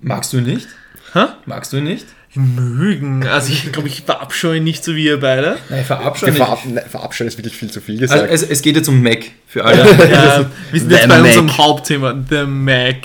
[0.00, 0.66] Magst du ihn nicht?
[1.12, 1.26] Hä?
[1.46, 2.06] Magst du ihn nicht?
[2.34, 3.26] Mögen.
[3.26, 5.58] Also ich glaube, ich verabscheue ihn nicht so wie ihr beide.
[5.68, 6.32] Nein, verabscheue.
[6.32, 8.32] Verab nein, Verabscheuen ist wirklich viel zu viel Also, gesagt.
[8.32, 9.78] es, es geht jetzt um Mac für alle.
[10.10, 11.26] Ja, wir sind jetzt bei Mac.
[11.26, 12.96] unserem Hauptthema, The Mac.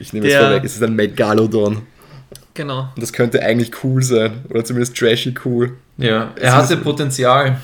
[0.00, 1.82] ich nehme es der- vorweg, es ist ein Megalodon.
[2.54, 2.88] Genau.
[2.94, 4.32] Und das könnte eigentlich cool sein.
[4.50, 5.74] Oder zumindest trashy cool.
[5.96, 7.58] ja, Es er hatte ist- Potenzial.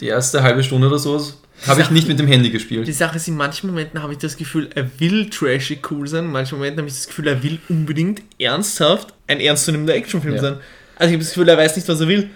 [0.00, 1.18] Die erste halbe Stunde oder so
[1.66, 2.94] habe ich nicht mit dem Handy Die gespielt.
[2.94, 6.30] Sache ist, in manchen Momenten habe ich das Gefühl, er will trashy cool sein, in
[6.32, 10.40] manchen Momenten habe ich das Gefühl, er will unbedingt ernsthaft ein ernstzunehmender Actionfilm Ja.
[10.40, 10.52] sein.
[10.96, 12.30] Also ich habe das Gefühl, er weiß nicht, was er will.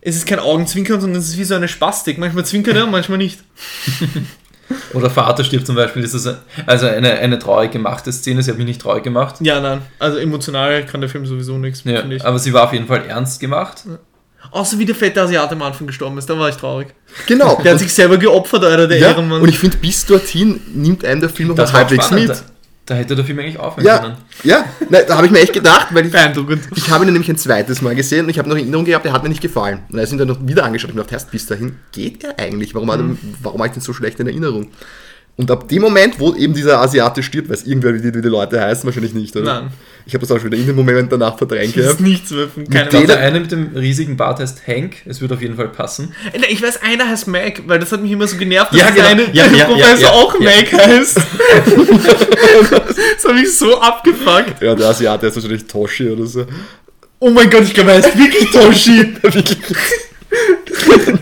[0.00, 2.18] Es ist kein Augenzwinkern, sondern es ist wie so eine Spastik.
[2.18, 3.40] Manchmal zwinkert er, manchmal nicht.
[4.92, 6.02] Oder Vater stirbt zum Beispiel.
[6.02, 8.42] Das ist a- also eine, eine traurig gemachte Szene.
[8.42, 9.36] Sie hat mich nicht traurig gemacht.
[9.40, 9.80] Ja, nein.
[9.98, 13.40] Also emotional kann der Film sowieso nichts, Ja, aber sie war auf jeden Fall ernst
[13.40, 13.84] gemacht.
[14.50, 16.88] Außer wie der fette Asiate am Anfang gestorben ist, da war ich traurig.
[17.26, 17.60] Genau.
[17.62, 19.40] Der hat sich selber geopfert, Alter, der ja, Ehrenmann.
[19.42, 22.28] und ich finde, bis dorthin nimmt einem der Film noch Das halbwegs spannend.
[22.28, 22.36] mit.
[22.38, 22.42] Da,
[22.86, 24.16] da hätte der Film eigentlich aufhören Ja, können.
[24.44, 24.64] ja.
[24.88, 26.62] Nein, da habe ich mir echt gedacht, weil ich, Beeindruckend.
[26.74, 29.12] ich habe ihn nämlich ein zweites Mal gesehen und ich habe noch Erinnerung gehabt, der
[29.12, 29.80] hat mir nicht gefallen.
[29.92, 31.76] Und als ich ihn dann noch wieder angeschaut habe, ich mir gedacht, erst bis dahin
[31.92, 32.74] geht er eigentlich.
[32.74, 33.10] Warum, hat er,
[33.42, 34.68] warum habe ich den so schlecht in Erinnerung?
[35.36, 38.28] Und ab dem Moment, wo eben dieser Asiate stirbt, weiß irgendwer, wie die, wie die
[38.28, 39.60] Leute heißen, wahrscheinlich nicht, oder?
[39.62, 39.70] Nein.
[40.08, 42.48] Ich habe das auch schon wieder in dem Moment danach verdrängt Das ist nichts mehr
[42.48, 44.96] von keinem Ich der eine mit dem riesigen Bart heißt Hank.
[45.04, 46.14] Es würde auf jeden Fall passen.
[46.32, 48.94] Äh, Ich weiß, einer heißt Mac, weil das hat mich immer so genervt, Ja, dass
[48.94, 49.02] genau.
[49.08, 50.50] der eine Ja, ja, Professor ja, ja, auch ja.
[50.50, 51.16] Mac heißt.
[52.70, 54.62] das hat mich so abgefuckt.
[54.62, 56.46] Ja, der Asiate ist wahrscheinlich Toshi oder so.
[57.18, 59.14] Oh mein Gott, ich glaube, er heißt wirklich Toshi.
[59.22, 59.58] Wirklich.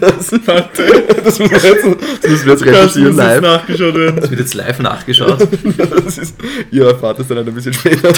[0.00, 1.84] Das, warte, Das müssen wir jetzt,
[2.22, 3.40] das müssen wir jetzt recherchieren live.
[3.40, 4.16] nachgeschaut werden.
[4.20, 5.48] Das wird jetzt live nachgeschaut.
[6.04, 6.34] Das ist,
[6.70, 8.12] ihr erfahrt es dann ein bisschen später.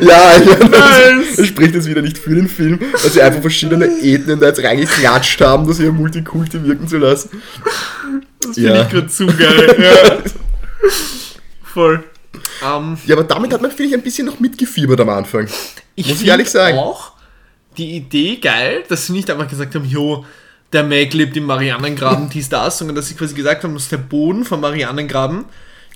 [0.00, 1.36] ja, ja Nice.
[1.36, 4.62] das spricht jetzt wieder nicht für den Film, dass sie einfach verschiedene Ethnien da jetzt
[4.62, 7.30] reingeklatscht haben, das hier Multikulti wirken zu lassen.
[8.42, 8.82] Das finde Ja.
[8.82, 9.76] ich gerade zu geil.
[9.78, 10.18] Ja.
[11.62, 12.04] Voll.
[12.64, 15.48] Ähm, Ja, aber damit hat man, finde ich, ein bisschen noch mitgefiebert am Anfang.
[15.94, 16.78] ich Muss ich ehrlich sagen.
[16.78, 17.12] auch
[17.76, 20.24] die Idee geil, dass sie nicht einfach gesagt haben, jo,
[20.72, 23.98] der Mac lebt im Marianengraben, dies, das, sondern dass sie quasi gesagt haben, dass der
[23.98, 25.44] Boden vom Marianengraben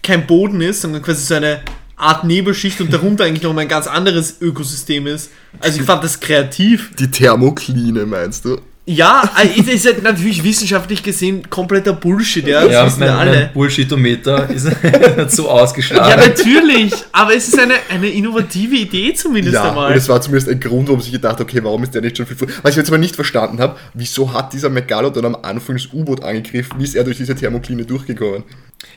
[0.03, 1.62] kein Boden ist, sondern quasi so eine
[1.97, 5.31] Art Nebelschicht und darunter eigentlich noch mal ein ganz anderes Ökosystem ist.
[5.59, 6.95] Also ich fand das kreativ.
[6.97, 8.61] Die Thermokline, meinst du?
[8.91, 13.09] Ja, äh, es ist halt natürlich wissenschaftlich gesehen kompletter Bullshit, ja, das ja, wissen mein,
[13.11, 13.30] wir alle.
[13.32, 14.66] mein Bullshitometer ist
[15.28, 16.18] so Ja, ausgeschlagen.
[16.26, 19.91] natürlich, aber es ist eine, eine innovative Idee zumindest Ja, einmal.
[19.93, 22.24] und es war zumindest ein Grund, warum sich gedacht okay, warum ist der nicht schon
[22.24, 22.49] viel früher.
[22.62, 26.24] Was ich jetzt aber nicht verstanden habe, wieso hat dieser Megalodon am Anfang das U-Boot
[26.24, 26.78] angegriffen?
[26.80, 28.45] Wie ist er durch diese Thermokline durchgekommen?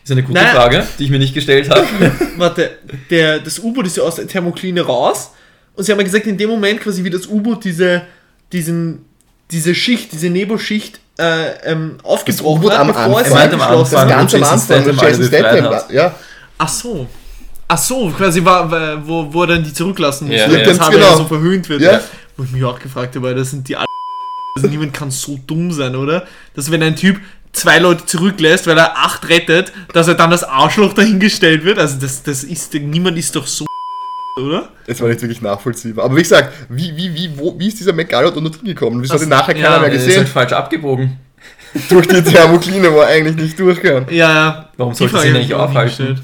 [0.04, 0.52] ist eine gute Naja.
[0.54, 1.86] Frage, die ich mir nicht gestellt habe.
[2.38, 2.78] Warte,
[3.10, 5.32] der, das U-Boot ist ja aus der Thermokline raus
[5.76, 8.04] und sie haben ja gesagt, in dem Moment quasi wie das U-Boot diese,
[8.54, 9.06] diesen,
[9.52, 13.34] diese Schicht, diese Nebelschicht äh, ähm, aufgebrochen U-Boot hat, am bevor es Anfang.
[13.34, 14.18] meinte am eingeschlossen Anfang.
[14.18, 15.82] Ganz am Anfang, wo Jason Statham.
[15.94, 16.16] Ja,
[16.58, 17.08] Ach so.
[17.68, 20.80] Ach so, quasi war, wo, wo er dann die zurücklassen musste, Ja, ja, das Ganz
[20.82, 21.18] habe ja genau.
[21.18, 21.82] so verhöhnt wird.
[21.82, 22.02] Ja.
[22.36, 23.86] Wo ich mich auch gefragt habe, das sind die alle.
[24.58, 26.28] Also niemand kann so dumm sein, oder?
[26.54, 27.20] Dass wenn ein Typ
[27.54, 31.80] zwei Leute zurücklässt, weil er acht rettet, dass er dann das Arschloch dahingestellt wird.
[31.80, 33.66] Also das, das ist, niemand ist doch so,
[34.38, 34.70] oder?
[34.88, 36.06] es war nicht wirklich nachvollziehbar.
[36.06, 39.02] Aber wie gesagt, wie, wie, wie, wo, wie ist dieser Megalodon da drin gekommen?
[39.02, 40.18] Wieso hat ihn nachher keiner ja, mehr Er ist gesehen?
[40.20, 41.18] halt falsch abgebogen.
[41.90, 44.06] Durch die Thermokline, wo er eigentlich nicht durch kann.
[44.10, 44.70] Ja, ja.
[44.78, 46.20] Warum sollte sie nie aufhalten?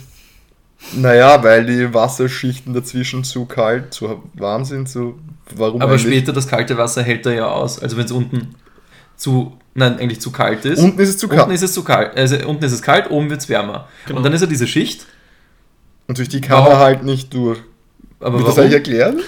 [0.94, 5.18] Naja, weil die Wasserschichten dazwischen zu kalt, zu warm sind, zu.
[5.56, 6.04] Warum Aber eigentlich?
[6.04, 7.80] später das kalte Wasser hält er ja aus.
[7.80, 8.56] Also wenn es unten
[9.16, 10.80] zu, nein, eigentlich zu kalt ist.
[10.80, 11.52] Unten ist es zu Unten kalt.
[11.54, 12.16] ist es zu kalt.
[12.18, 13.88] Also unten ist es kalt, oben wird es wärmer.
[14.06, 14.18] Genau.
[14.18, 15.06] Und dann ist er diese Schicht.
[16.08, 17.60] Und durch die kann er halt nicht durch.
[18.20, 18.72] Aber Wird das warum?
[18.72, 19.20] eigentlich erklären?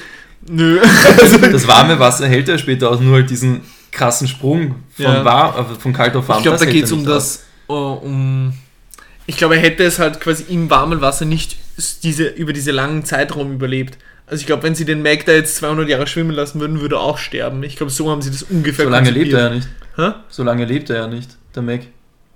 [0.50, 0.80] Nö.
[1.52, 3.62] Das warme Wasser hält er später aus, nur halt diesen
[3.92, 5.26] krassen Sprung von, Ja.
[5.26, 6.38] warm, äh, von kalt auf warm.
[6.40, 7.16] Ich glaube, das da geht es um nicht aus.
[7.16, 8.54] das, äh, um.
[9.26, 11.58] Ich glaube, er hätte es halt quasi im warmen Wasser nicht
[12.04, 13.98] diese, über diese langen Zeitraum überlebt.
[14.26, 16.96] Also ich glaube, wenn sie den Mac da jetzt 200 Jahre schwimmen lassen würden, würde
[16.96, 17.64] er auch sterben.
[17.64, 19.68] Ich glaube, so haben sie das ungefähr So lange lebt er ja nicht.
[19.96, 20.12] Hä?
[20.30, 21.82] So lange lebt er ja nicht, der Mac.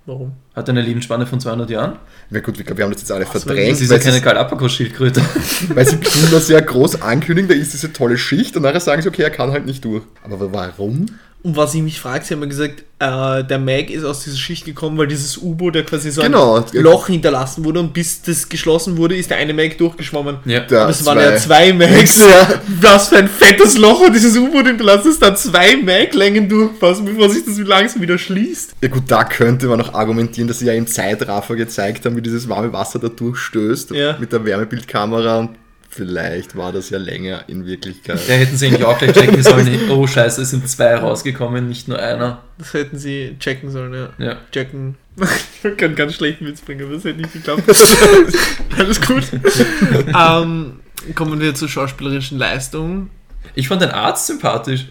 [0.06, 0.32] Warum?
[0.54, 1.96] Hat er eine Lebensspanne von 200 Jahren?
[2.28, 5.22] Na gut, wir haben das jetzt alle das verdrängt, Das ist ja keine Galapagos-Schildkröte.
[5.74, 9.08] weil sie Kinder sehr groß ankündigen, da ist diese tolle Schicht und nachher sagen sie,
[9.08, 10.02] okay, er kann halt nicht durch.
[10.22, 11.06] Aber warum?
[11.44, 14.38] Und was ich mich frage, sie haben ja gesagt, äh, der Mac ist aus dieser
[14.38, 16.56] Schicht gekommen, weil dieses U-Boot ja quasi so Genau.
[16.56, 20.38] ein Loch hinterlassen wurde und bis das geschlossen wurde, ist der eine Mac durchgeschwommen.
[20.46, 20.60] Ja.
[20.60, 21.06] Der- Aber es zwei.
[21.06, 22.18] waren ja zwei Macs.
[22.20, 22.48] Ja.
[22.80, 27.28] Was für ein fettes Loch und dieses U-Boot hinterlassen, das da zwei Mac-Längen durchpassen, bevor
[27.28, 28.76] sich das langsam wieder schließt.
[28.80, 32.22] Ja gut, da könnte man noch argumentieren, dass sie ja im Zeitraffer gezeigt haben, wie
[32.22, 34.16] dieses warme Wasser da durchstößt Ja.
[34.18, 35.50] mit der Wärmebildkamera und
[35.94, 38.18] vielleicht war das ja länger in Wirklichkeit.
[38.28, 41.88] Da hätten sie eigentlich auch gleich checken sollen, oh scheiße, es sind zwei rausgekommen, nicht
[41.88, 42.42] nur einer.
[42.58, 44.08] Das hätten sie checken sollen, ja.
[44.18, 44.36] Ja.
[44.52, 44.96] Checken.
[45.62, 47.62] Ich kann ganz schlechten Witz bringen, aber das hätte nicht geklappt.
[48.78, 49.22] Alles gut.
[50.14, 50.80] ähm,
[51.14, 53.08] kommen wir zur schauspielerischen Leistung.
[53.54, 54.86] Ich fand den Arzt sympathisch.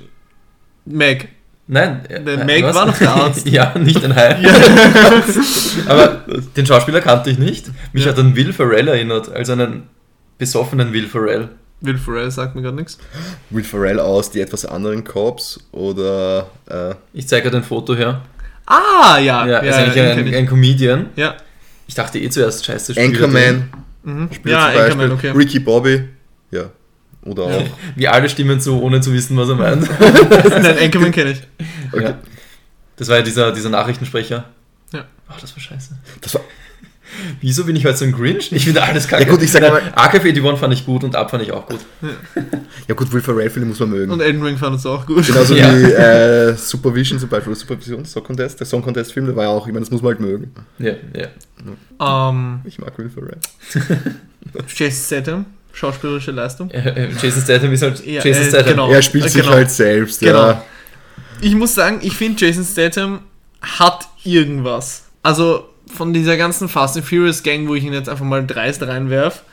[0.86, 1.28] Meg.
[1.68, 2.76] Nein, Der äh, Meg was?
[2.76, 3.48] war doch der Arzt.
[3.48, 4.36] ja, nicht ein Hai.
[5.88, 6.24] Aber
[6.56, 7.68] den Schauspieler kannte ich nicht.
[7.94, 8.12] Mich Ja.
[8.12, 9.84] hat an Will Ferrell erinnert, als einen
[10.38, 11.50] besoffenen Will Ferrell.
[11.82, 12.98] Will Ferrell sagt mir gerade nichts.
[13.50, 18.22] Will Ferrell aus die etwas anderen Cops oder äh, Ich zeige dir ein Foto her.
[18.66, 19.46] Ah, ja.
[19.46, 21.08] Ja, Ja, ist eigentlich ein, ein Comedian.
[21.16, 21.36] ja.
[21.86, 23.70] Ich dachte eh zuerst, scheiße, spielt Anchorman
[24.04, 24.30] Mhm.
[24.34, 25.30] spielt Ja, zum Beispiel, Anchorman, okay.
[25.32, 26.08] Ricky Bobby,
[26.52, 26.70] ja,
[27.24, 27.64] oder auch.
[27.96, 29.90] Wie alle stimmen zu, ohne zu wissen, was er meint.
[30.50, 31.42] Nein, Anchorman kenne ich.
[31.92, 32.04] Okay.
[32.06, 32.18] Ja.
[32.96, 34.46] Das war ja dieser, dieser Nachrichtensprecher.
[34.94, 35.06] Ja.
[35.28, 35.98] Ach, das war scheiße.
[36.22, 36.42] Das war,
[37.42, 38.52] Wieso bin ich heute so ein Grinch?
[38.52, 39.24] Ich finde alles kacke.
[39.24, 41.66] Ja gut, ich sag Nein, mal- AK-41 fand ich gut und Ab fand ich auch
[41.68, 41.80] gut.
[42.88, 44.12] ja gut, Will Ferrell-Filme muss man mögen.
[44.12, 45.26] Und Elden Ring fand es auch gut.
[45.26, 45.72] Genauso Ja.
[45.78, 49.50] wie äh, Supervision zum Beispiel, oder Supervision, Song Contest, der Song Contest-Film, der war ja
[49.50, 50.52] auch, ich meine, das muss man halt mögen.
[50.80, 52.30] Ja, ja.
[52.30, 53.38] Ähm, Ich mag Will Ferrell.
[54.76, 56.70] Jason Statham, schauspielerische Leistung.
[56.72, 58.70] Äh, äh, Jason Statham ist halt Ja, Jason äh, Statham.
[58.72, 58.92] genau.
[58.92, 59.54] Er spielt äh, sich genau.
[59.54, 60.48] halt selbst, Genau.
[60.50, 60.64] ja.
[61.42, 63.20] Ich muss sagen, ich finde Jason Statham
[63.62, 65.04] hat irgendwas.
[65.22, 68.82] Also von dieser ganzen Fast and Furious Gang, wo ich ihn jetzt einfach mal dreist
[68.84, 69.44] reinwerf,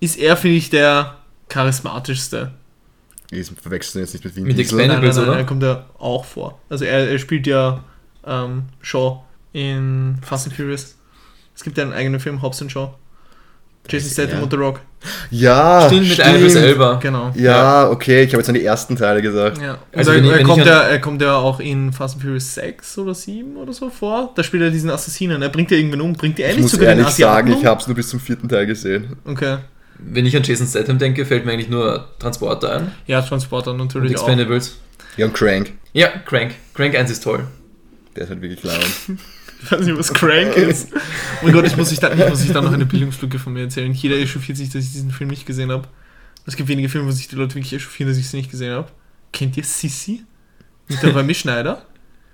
[0.00, 1.16] ist er, finde ich, der
[1.48, 2.52] charismatischste.
[3.30, 4.78] Ich verwechseln jetzt nicht mit Vin Mit Diesel.
[4.78, 5.38] Expen- Nein, nein, Expendables, nein, oder?
[5.38, 6.60] er kommt ja auch vor.
[6.68, 7.82] Also er, er spielt ja
[8.26, 9.20] ähm, Shaw
[9.52, 10.96] in Fast and Furious.
[11.54, 12.94] Es gibt ja einen eigenen Film, Hobbs and Shaw.
[13.88, 14.80] Jason Statham und The Rock.
[15.30, 16.94] Ja, Stimmt, mit Idris Elba.
[17.02, 17.32] Genau.
[17.34, 19.60] Ja, okay, ich habe jetzt an die ersten Teile gesagt.
[19.60, 19.72] Ja.
[19.72, 22.98] Und Also er, er, kommt ja, er kommt ja auch in Fast and Furious 6
[22.98, 24.32] oder 7 oder so vor.
[24.36, 25.42] Da spielt er diesen Assassinen.
[25.42, 26.12] Er bringt ja irgendwann um.
[26.12, 27.58] Bringt er Ich eigentlich muss sogar den ehrlich Asiaten sagen, um?
[27.60, 29.16] ich habe es nur bis zum vierten Teil gesehen.
[29.24, 29.58] Okay.
[29.98, 32.92] Wenn ich an Jason Statham denke, fällt mir eigentlich nur Transporter ein.
[33.06, 34.22] Ja, Transporter Und natürlich auch.
[34.22, 34.76] Expendables.
[35.16, 36.54] Ja, und Crank, Ja, Crank.
[36.74, 37.44] Crank 1 ist toll.
[38.16, 38.80] der ist halt wirklich laut.
[39.64, 40.88] Ich weiß nicht, was Crank ist.
[40.92, 40.98] Oh
[41.44, 43.62] mein Gott, ich muss, ich, da, ich muss ich da noch eine Bildungslücke von mir
[43.62, 43.92] erzählen.
[43.92, 45.88] Jeder echauffiert sich, dass ich diesen Film nicht gesehen habe.
[46.46, 48.72] Es gibt wenige Filme, wo sich die Leute wirklich echauffieren, dass ich sie nicht gesehen
[48.74, 48.88] habe.
[49.32, 50.24] Kennt ihr Sissy?
[50.88, 51.86] Mit der Remy Schneider?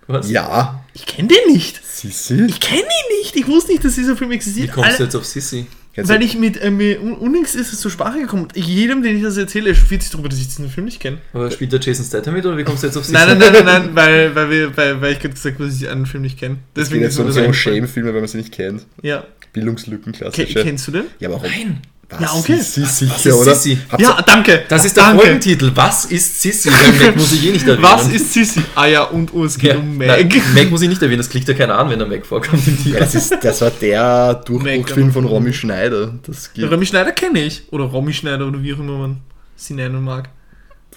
[0.06, 0.30] Was?
[0.30, 1.84] ja, Ich kenne den nicht.
[1.84, 2.44] Sissi?
[2.46, 3.36] Ich kenne ihn nicht.
[3.36, 4.72] Ich wusste nicht, dass dieser Film Wie existiert.
[4.72, 5.66] kommst du Alle- jetzt auf Sissy?
[5.98, 8.46] Kennst Weil ich mit, äh, mit un- unlängst ist es zur Sprache gekommen.
[8.54, 11.18] Jedem, den ich das erzähle, echauffiert sich darüber, dass ich diesen Film nicht kenne.
[11.32, 13.14] Aber spielt der Jason Statham mit oder wie kommst du jetzt auf Sissy?
[13.18, 15.76] Nein, nein, nein, nein, nein, weil, weil, wir, weil, weil ich gerade gesagt habe, dass
[15.80, 16.54] ich einen Film nicht kenne.
[16.54, 17.54] Es Deswegen geht jetzt das so eingefallen.
[17.54, 18.86] Shame-Filme, wenn man sie nicht kennt.
[19.02, 19.24] Ja.
[19.52, 20.62] Bildungslücken, Ke klassische.
[20.62, 21.04] kennst du den?
[21.18, 21.80] Ja, aber auch Nein.
[22.10, 22.20] Was?
[22.20, 22.56] Ja, okay.
[22.56, 23.54] Sissi, Was sicher, ist oder?
[23.54, 23.78] Sissi?
[23.98, 24.64] Ja, danke.
[24.68, 25.22] Das ist der danke.
[25.24, 25.70] Folgentitel.
[25.74, 26.70] Was ist Sissy?
[26.70, 27.82] Den Meg muss ich eh nicht erwähnen.
[27.82, 28.62] Was ist Sissy?
[28.74, 30.08] Ah ja, und oh, es geht ja, um Meg.
[30.08, 30.32] Meg.
[30.34, 32.66] Nein, Meg muss ich nicht erwähnen, das klickt ja keiner an, wenn der Meg vorkommt
[32.66, 32.98] im Ja, Titel.
[32.98, 35.26] das, ist, das war der Durchbruchsfilm von.
[35.26, 36.14] Romy Schneider.
[36.26, 37.70] Das gibt, Romy Schneider kenne ich.
[37.72, 39.20] Oder Romy Schneider oder wie auch immer man
[39.56, 40.30] sie nennen mag.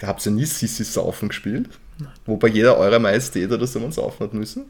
[0.01, 1.67] Habt ihr nie Sissi Saufen gespielt?
[2.25, 4.63] Wo bei jeder eurer Majestät oder so man saufen hat müssen?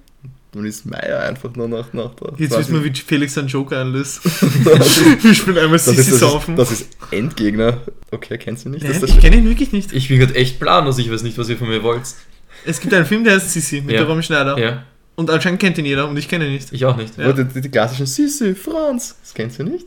[0.54, 2.34] Dann ist Meier einfach nur nach, nach der.
[2.38, 4.20] Jetzt wissen wir, wie Felix seinen Joker einlöst.
[5.24, 6.58] wir spielen einmal ist, Sissy das, saufen.
[6.58, 7.78] ist, das ist Endgegner.
[8.12, 8.84] Okay, kennst du nicht?
[8.84, 9.94] Nein, ich kenne ihn wirklich nicht.
[9.94, 12.02] Ich bin gerade echt planlos, ich weiß nicht, was ihr von mir wollt.
[12.66, 14.00] Es gibt einen Film, der heißt Sissy mit Ja.
[14.00, 14.58] der Romy Schneider.
[14.60, 14.84] Ja,
[15.16, 16.68] Und anscheinend kennt ihn jeder und ich kenne ihn nicht.
[16.74, 17.18] ich auch nicht.
[17.18, 17.30] Ja.
[17.30, 19.16] Oder die, die klassischen Sissi, Franz.
[19.22, 19.86] Das kennst du nicht?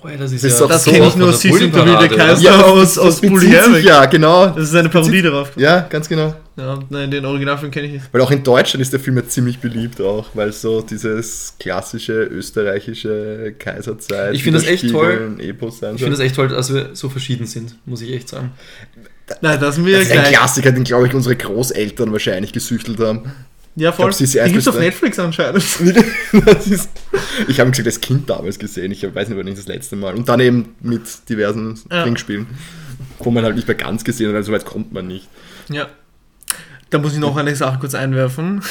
[0.00, 2.08] Oh, ja, das ist Das ja Das so kenne ich nur der Sissy und der
[2.08, 2.66] Kaiser oder?
[2.66, 3.84] aus, aus Herweg.
[3.84, 4.46] Ja, genau.
[4.46, 5.52] Das ist eine Parodie darauf.
[5.56, 6.34] Ja, ganz genau.
[6.56, 8.04] Ja, nein, den Originalfilm kenne ich nicht.
[8.12, 12.22] Weil auch in Deutschland ist der Film ja ziemlich beliebt auch, weil so dieses klassische
[12.24, 14.34] österreichische Kaiserzeit.
[14.34, 15.36] Ich finde das echt toll.
[15.38, 18.52] Epos Ich finde es echt toll, dass wir so verschieden sind, muss ich echt sagen.
[19.40, 20.32] Nein, das sind wir Das ist ein.
[20.32, 23.32] Klassiker, den glaube ich unsere Großeltern wahrscheinlich gesüchtelt haben.
[23.76, 24.10] Ja, voll.
[24.10, 24.78] Ich glaub, Sissy Den gibt's auf.
[24.78, 25.64] Netflix anscheinend.
[26.46, 26.90] das ist,
[27.48, 28.92] ich habe gesagt, als Kind damals gesehen.
[28.92, 30.14] Ich weiß nicht, wann nicht das letzte Mal.
[30.14, 32.04] Und dann eben mit diversen Ja.
[32.04, 32.46] Trinkspielen.
[33.18, 35.28] Wo man halt nicht mehr ganz gesehen hat, also so weit kommt man nicht.
[35.70, 35.88] Ja.
[36.94, 38.62] Da muss ich noch eine Sache kurz einwerfen.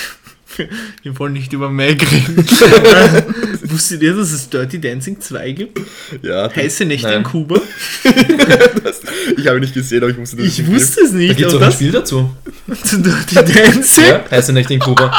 [1.03, 2.38] Wir wollen nicht über Meg reden.
[3.69, 5.82] Wusstet ihr, dass es Dirty Dancing 2 gibt?
[6.21, 7.17] Ja, Heiße Nächte Nein.
[7.17, 7.59] in Kuba?
[8.82, 9.01] das,
[9.38, 11.36] ich habe nicht gesehen, aber ich wusste, dass es Ich wusste es Da nicht.
[11.36, 12.34] gibt es auch ein das Spiel dazu.
[12.86, 14.05] zu Dirty Dancing?
[14.05, 15.11] Ja, heißt ja nicht in Kuba.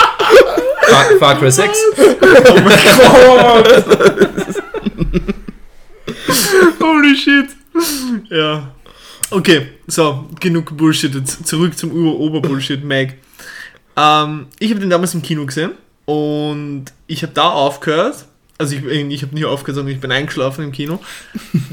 [0.88, 1.68] Far, Far Cry 6.
[1.98, 3.84] Oh mein Gott!
[6.80, 7.48] Holy shit.
[8.30, 8.70] Ja.
[9.34, 11.12] Okay, so, genug Bullshit.
[11.26, 13.16] Zurück zum Ur-Ober-Bullshit, Meg.
[13.96, 15.72] Ähm, ich habe den damals im Kino gesehen
[16.04, 18.26] und ich habe da aufgehört.
[18.58, 21.00] Also ich, ich habe nicht aufgehört, sondern ich bin eingeschlafen im Kino.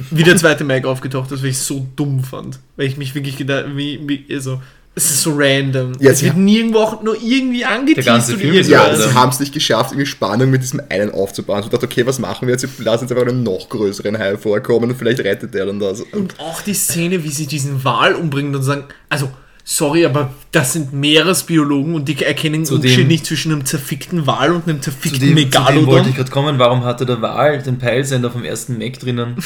[0.09, 2.57] Wie der zweite Meg aufgetaucht ist, weil ich so dumm fand.
[2.77, 4.59] Weil ich mich wirklich gedacht, wie, wie also
[4.93, 5.93] Es ist so random.
[5.99, 9.09] Ja, es sie wird nirgendwo auch nur irgendwie angeteased ganze oder Film ist Ja, irgendwas.
[9.09, 11.63] sie haben es nicht geschafft, irgendwie Spannung mit diesem einen aufzubauen.
[11.63, 12.63] So dachte, okay, was machen wir jetzt?
[12.77, 16.01] Wir lassen jetzt einfach einen noch größeren Hai vorkommen und vielleicht rettet der dann das.
[16.01, 19.31] Und Und auch die Szene, wie sie diesen Wal umbringen und sagen, also,
[19.63, 24.51] sorry, aber das sind Meeresbiologen und die erkennen den Unterschied nicht zwischen einem zerfickten Wal
[24.51, 26.13] und einem Zu zerfickten dem, zu dem wollte ich Megalodon.
[26.15, 26.59] gerade kommen.
[26.59, 29.35] Warum hatte der Wal den Peilsender vom ersten Mac drinnen?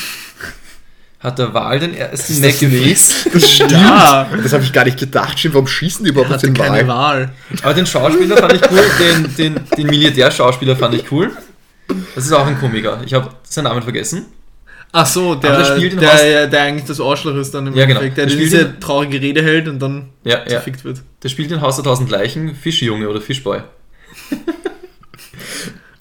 [1.25, 3.29] Hat der Wal den ersten Mac gefixt?
[3.33, 3.71] das stimmt.
[3.71, 4.29] Ja.
[4.43, 5.39] Das habe ich gar nicht gedacht.
[5.39, 6.87] Stimmt, warum schießen die überhaupt Er auf den keine Wal?
[6.87, 7.29] Wahl.
[7.63, 11.31] Aber den Schauspieler fand ich cool, den, den, den Milliardärschauspieler fand ich cool.
[12.13, 13.01] Das ist auch ein Komiker.
[13.05, 14.25] Ich habe seinen Namen vergessen.
[14.91, 17.67] Ach so, der, der spielt in der, Haus- der, der eigentlich das Arschloch ist dann
[17.67, 17.99] im Ja, genau.
[18.01, 20.45] Endeffekt, der Der spielt diese in- traurige Rede hält und dann Ja, ja.
[20.45, 21.01] zerfickt wird.
[21.23, 23.61] Der spielt in Haus der tausend Leichen Fischjunge oder Fischboy.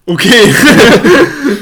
[0.06, 0.54] Okay.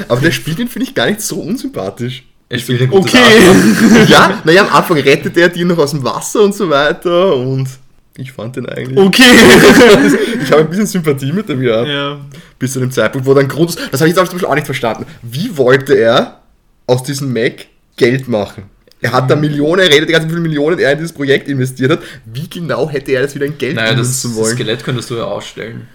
[0.09, 2.23] Aber der spielt ihn, finde ich, gar nicht so unsympathisch.
[2.53, 4.05] Er spielt ein gutes Okay.
[4.07, 7.67] Ja, naja, am Anfang rettet er die noch aus dem Wasser und so weiter und
[8.15, 8.95] ich fand den eigentlich.
[8.95, 9.23] Okay.
[10.43, 11.83] Ich habe ein bisschen Sympathie mit dem, ja.
[11.83, 12.19] ja.
[12.59, 13.75] Bis zu dem Zeitpunkt, wo dann Grund.
[13.91, 15.05] Das habe ich jetzt zum Beispiel auch nicht verstanden.
[15.23, 16.41] Wie wollte er
[16.85, 18.65] aus diesem Mac Geld machen?
[19.01, 21.47] Er hat da Millionen, er redet die ganze wie viele Millionen er in dieses Projekt
[21.47, 21.99] investiert hat.
[22.25, 24.55] Wie genau hätte er das wieder in Geld Naja, das, benutzen das wollen?
[24.55, 25.87] Skelett könntest du ja ausstellen.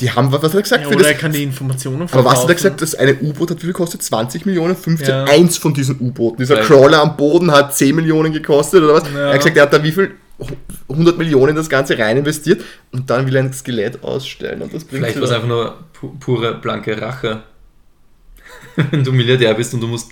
[0.00, 0.82] Die haben, was hat er gesagt?
[0.82, 2.56] ja für oder das, er kann die Informationen aber was hat er verkaufen.
[2.56, 4.02] gesagt, das eine U-Boot hat wie viel gekostet?
[4.02, 4.74] 20 Millionen?
[4.76, 5.08] 15?
[5.08, 5.24] Ja.
[5.24, 6.38] Eins von diesen U-Booten.
[6.38, 6.68] Dieser Vielleicht.
[6.70, 9.04] Crawler am Boden hat 10 Millionen gekostet oder was?
[9.12, 9.18] Ja.
[9.26, 10.12] Er hat gesagt, er hat da wie viel?
[10.88, 14.72] 100 Millionen in das Ganze rein investiert und dann will er ein Skelett ausstellen und
[14.72, 17.42] das bringt Vielleicht war es einfach nur pu pure blanke Rache.
[18.90, 20.10] Wenn du Milliardär bist und du musst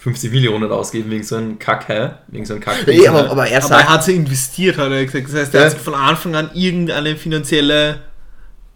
[0.00, 2.86] 50 Millionen ausgeben wegen so einem Kackhai, wegen so einem Kack.
[2.86, 5.26] Nee, aber, aber er Aber er hat sie investiert, hat er gesagt.
[5.28, 5.70] Das heißt, er Ja.
[5.70, 8.00] hat von Anfang an irgendeine finanzielle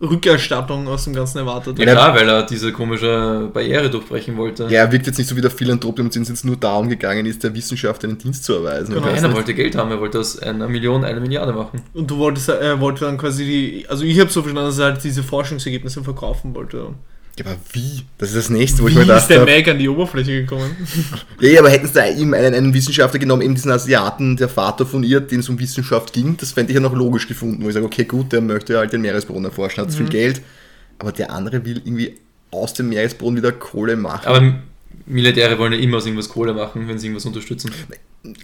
[0.03, 1.79] Rückerstattung aus dem Ganzen erwartet.
[1.79, 4.65] ja klar, weil er diese komische Barriere durchbrechen wollte.
[4.65, 7.25] Ja, er wirkt jetzt nicht so wie der Philanthrop, dem es jetzt nur darum gegangen
[7.25, 8.95] ist, der Wissenschaft einen Dienst zu erweisen.
[8.95, 9.07] Genau.
[9.07, 9.37] Nein, er nicht.
[9.37, 11.83] wollte Geld haben, er wollte aus einer Million eine Milliarde machen.
[11.95, 14.87] Und du wolltest, er wollte dann quasi die, also ich habe so verstanden, dass er
[14.87, 16.89] halt diese Forschungsergebnisse verkaufen wollte.
[17.39, 18.03] Ja, aber wie?
[18.19, 19.51] Das ist das nächste, wo ich Wie mir ist der dachte.
[19.59, 20.77] Mac an die Oberfläche gekommen?
[21.41, 24.85] Ja, aber hätten sie da ihm einen, einen Wissenschaftler genommen, eben diesen Asiaten, der Vater
[24.85, 27.69] von ihr, den es um Wissenschaft ging, das fände ich ja noch logisch gefunden, wo
[27.69, 29.95] ich sage, okay, gut, der möchte halt den Meeresboden erforschen, hat Mhm.
[29.95, 30.43] viel Geld,
[30.99, 32.17] aber der andere will irgendwie
[32.51, 34.27] aus dem Meeresboden wieder Kohle machen.
[34.27, 34.55] Aber
[35.07, 37.71] Milliardäre wollen ja immer aus irgendwas Kohle machen, wenn sie irgendwas unterstützen.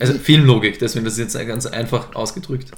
[0.01, 2.71] Also Filmlogik, deswegen das ist jetzt ganz einfach ausgedrückt.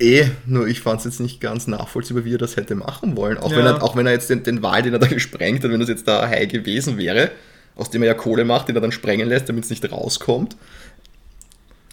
[0.00, 3.38] Eh, nur ich fand es jetzt nicht ganz nachvollziehbar, wie er das hätte machen wollen.
[3.38, 3.58] Auch, Ja.
[3.58, 5.80] wenn, er, auch wenn er jetzt den, den Wal, den er da gesprengt hat, wenn
[5.80, 7.30] das jetzt da Hai gewesen wäre,
[7.76, 10.56] aus dem er ja Kohle macht, den er dann sprengen lässt, damit es nicht rauskommt.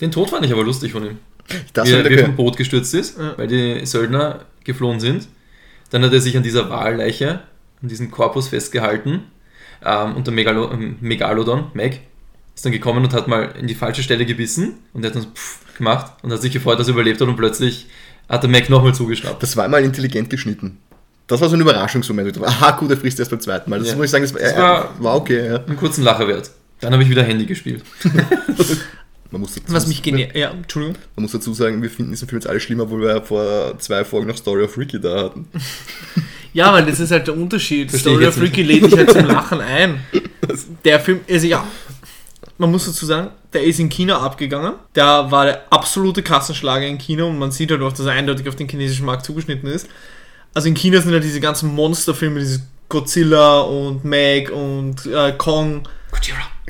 [0.01, 1.19] Den Tod fand ich aber lustig von ihm.
[1.73, 3.37] Das wie, er- wie er vom Boot gestürzt ist, Ja.
[3.37, 5.27] weil die Söldner geflohen sind.
[5.91, 7.41] Dann hat er sich an dieser Walleiche,
[7.81, 9.23] an diesem Korpus festgehalten.
[9.83, 12.01] Ähm, und der Megalo ähm, Megalodon, Meg,
[12.61, 15.25] ist dann gekommen und hat mal in die falsche Stelle gebissen und er hat dann
[15.33, 17.87] pff gemacht und hat sich gefreut, dass er überlebt hat und plötzlich
[18.29, 19.41] hat der Meg nochmal zugeschnappt.
[19.41, 20.77] Das war mal intelligent geschnitten.
[21.25, 22.39] Das war so ein Überraschungsmoment.
[22.43, 23.79] Aha, gut, er frisst erst beim zweiten Mal.
[23.79, 23.95] Das Ja.
[23.95, 25.47] muss ich sagen, das, war, Das äh, war- war okay.
[25.47, 25.63] Ja.
[25.63, 26.51] Einen kurzen Lacher wert.
[26.81, 27.83] Dann habe ich wieder Handy gespielt.
[29.31, 30.29] Man, muss dazu, Was mich genial.
[30.35, 30.97] Ja, Entschuldigung.
[31.15, 34.03] man muss dazu sagen, wir finden diesen Film jetzt alle schlimmer, wo wir vor zwei
[34.03, 35.47] Folgen noch Story of Ricky da hatten.
[36.53, 37.89] Ja, weil das ist halt der Unterschied.
[37.89, 38.37] Versteh Story of.
[38.41, 40.01] Ricky lädt dich halt zum Lachen ein.
[40.83, 41.65] Der Film, also ja,
[42.61, 44.73] man muss dazu sagen, der ist in China abgegangen.
[44.93, 48.47] Da war der absolute Kassenschlager in China und man sieht halt auch, dass er eindeutig
[48.47, 49.87] auf den chinesischen Markt zugeschnitten ist.
[50.53, 55.83] Also in China sind ja diese ganzen Monsterfilme, dieses Godzilla und Meg und äh, Kong.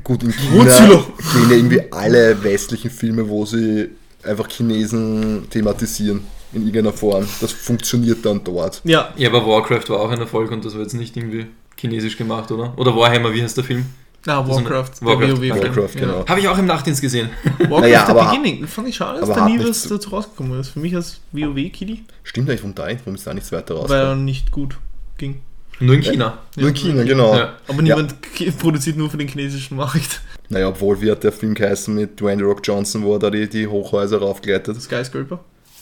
[0.03, 1.03] Gut, in China Godzilla.
[1.33, 3.89] gehen ja irgendwie alle westlichen Filme, wo sie
[4.23, 6.21] einfach Chinesen thematisieren
[6.53, 7.27] in irgendeiner Form.
[7.41, 8.81] Das funktioniert dann dort.
[8.85, 12.17] Ja, Ja, aber Warcraft war auch ein Erfolg und das war jetzt nicht irgendwie chinesisch
[12.17, 12.77] gemacht, oder?
[12.77, 13.85] Oder Warhammer, wie heißt der Film?
[14.27, 14.91] Ah, Warcraft.
[15.01, 15.49] der Warcraft, WoW-Film.
[15.63, 15.99] Warcraft, ja.
[16.01, 16.25] genau.
[16.27, 17.29] Habe ich auch im Nachtdienst gesehen.
[17.59, 18.67] Warcraft Naja, The Beginning.
[18.67, 20.69] Fand ich schade, dass da nie was zu- dazu rausgekommen ist.
[20.69, 23.89] Für mich als WoW-Kitty, Stimmt eigentlich, warum da, warum ist da nichts weiter raus?
[23.89, 24.77] weil er nicht gut
[25.17, 25.41] ging.
[25.79, 26.37] Nur in China.
[26.57, 27.35] Nur in China, genau.
[27.35, 27.53] Ja.
[27.67, 30.21] Aber niemand ki- produziert nur für den chinesischen Markt.
[30.49, 33.49] Naja, obwohl, wie hat der Film geheißen mit Dwayne Rock Johnson, wo er da die,
[33.49, 34.79] die Hochhäuser raufgleitet?
[34.81, 35.39] Skyscraper.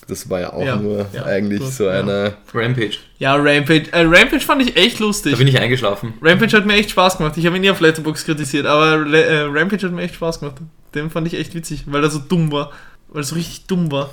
[0.10, 2.00] Das war ja auch Ja, nur ja, eigentlich gut, so ja.
[2.00, 2.34] eine.
[2.54, 2.98] Rampage.
[3.20, 3.92] Ja, Rampage.
[3.92, 5.34] Äh, Rampage fand ich echt lustig.
[5.34, 6.14] Da bin ich eingeschlafen.
[6.22, 7.38] Rampage hat mir echt Spaß gemacht.
[7.38, 10.40] Ich habe ihn nie auf Letterboxd kritisiert, aber Le äh, Rampage hat mir echt Spaß
[10.40, 10.56] gemacht.
[10.96, 12.72] Den fand ich echt witzig, weil er so dumm war.
[13.10, 14.10] Weil er so richtig dumm war.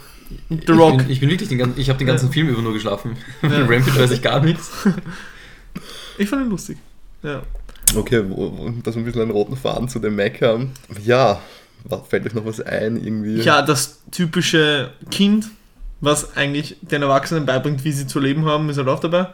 [0.48, 0.92] Und The Rock.
[1.00, 2.32] Ich bin, ich bin wirklich den ganzen, ich habe den ganzen Ja.
[2.32, 3.16] Film über nur geschlafen.
[3.42, 3.48] Ja.
[3.60, 4.70] Rampage weiß ich gar nichts.
[6.18, 6.78] Ich fand ihn lustig.
[7.22, 7.42] Ja.
[7.94, 10.72] Okay, wo, wo, dass wir ein bisschen einen roten Faden zu dem Mac haben.
[11.04, 11.40] Ja,
[12.08, 13.42] fällt euch noch was ein irgendwie?
[13.42, 15.46] Ja, das typische Kind,
[16.00, 19.28] was eigentlich den Erwachsenen beibringt, wie sie zu leben haben, ist halt auch dabei.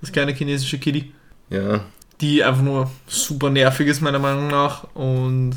[0.00, 1.12] Das kleine chinesische Kitty.
[1.50, 1.80] Ja.
[2.20, 4.84] die einfach nur super nervig ist, meiner Meinung nach.
[4.94, 5.54] Und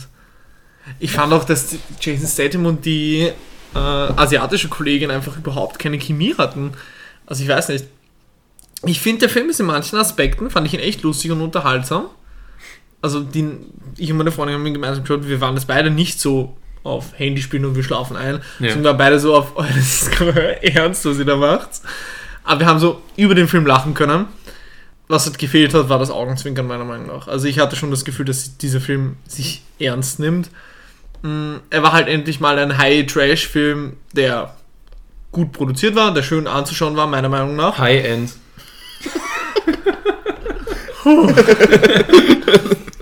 [0.99, 3.29] ich fand auch, dass Jason Statham und die
[3.73, 6.71] äh, asiatische Kollegin einfach überhaupt keine Chemie hatten.
[7.25, 7.85] Also ich weiß nicht.
[8.85, 12.05] Ich finde, der Film ist in manchen Aspekten, fand ich ihn echt lustig und unterhaltsam.
[13.01, 13.47] Also die,
[13.97, 17.17] ich und meine Freundin haben ihn gemeinsam geschaut, wir waren das beide nicht so auf
[17.17, 18.41] Handy spielen und wir schlafen ein.
[18.59, 18.71] Ja.
[18.73, 20.09] Sondern wir beide so auf, oh, das ist
[20.61, 21.81] ernst, was ihr da macht.
[22.43, 24.25] Aber wir haben so über den Film lachen können.
[25.07, 27.27] Was halt gefehlt hat, war das Augenzwinkern meiner Meinung nach.
[27.27, 30.49] Also ich hatte schon das Gefühl, dass dieser Film sich ernst nimmt.
[31.21, 34.55] Mm, Er war halt endlich mal ein High-Trash-Film, der
[35.31, 37.77] gut produziert war, der schön anzuschauen war, meiner Meinung nach.
[37.77, 38.31] High-End.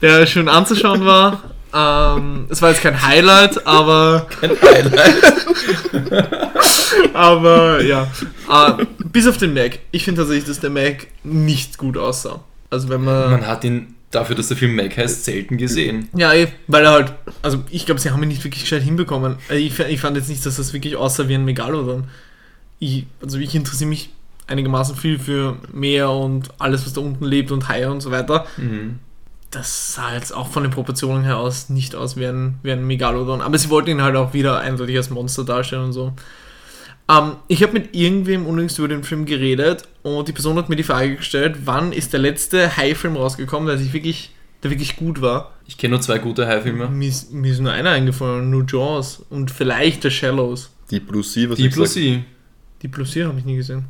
[0.01, 1.43] Der schön anzuschauen war.
[1.73, 5.23] Ähm, es war jetzt kein Highlight, aber Ein Highlight.
[7.13, 8.07] Aber ja,
[8.49, 9.79] äh, bis auf den Mac.
[9.91, 12.43] Ich finde tatsächlich, dass der Mac nicht gut aussah.
[12.69, 13.31] Also wenn man...
[13.31, 16.09] Man hat ihn dafür, dass der Film Mac heißt, selten gesehen.
[16.13, 17.13] ja, eh, weil er halt...
[17.41, 19.37] Also ich glaube, sie haben ihn nicht wirklich gescheit hinbekommen.
[19.49, 22.05] Äh, Ich, ich fand jetzt nicht, dass das wirklich aussah wie ein Megalodon.
[22.79, 24.09] Ich, also ich interessiere mich
[24.47, 28.45] einigermaßen viel für Meer und alles, was da unten lebt und Haie und so weiter.
[28.57, 28.99] Mhm.
[29.51, 32.85] Das sah jetzt auch von den Proportionen her aus nicht aus wie ein, wie ein
[32.85, 33.41] Megalodon.
[33.41, 36.13] Aber sie wollten ihn halt auch wieder eindeutig als Monster darstellen und so.
[37.09, 40.75] Ähm, ich habe mit irgendwem unlängst über den Film geredet und die Person hat mir
[40.75, 45.19] die Frage gestellt, wann ist der letzte Hai-Film rausgekommen, der sich wirklich, der wirklich gut
[45.21, 45.53] war.
[45.67, 46.87] Ich kenne nur zwei gute High-Filme.
[46.87, 50.69] Mir ist, mir ist nur einer eingefallen, nur Jaws und vielleicht The Shallows.
[50.91, 52.23] Die Plus C, was Die ich plus gesagt- I.
[52.83, 53.85] Die Plus hier habe ich nie gesehen.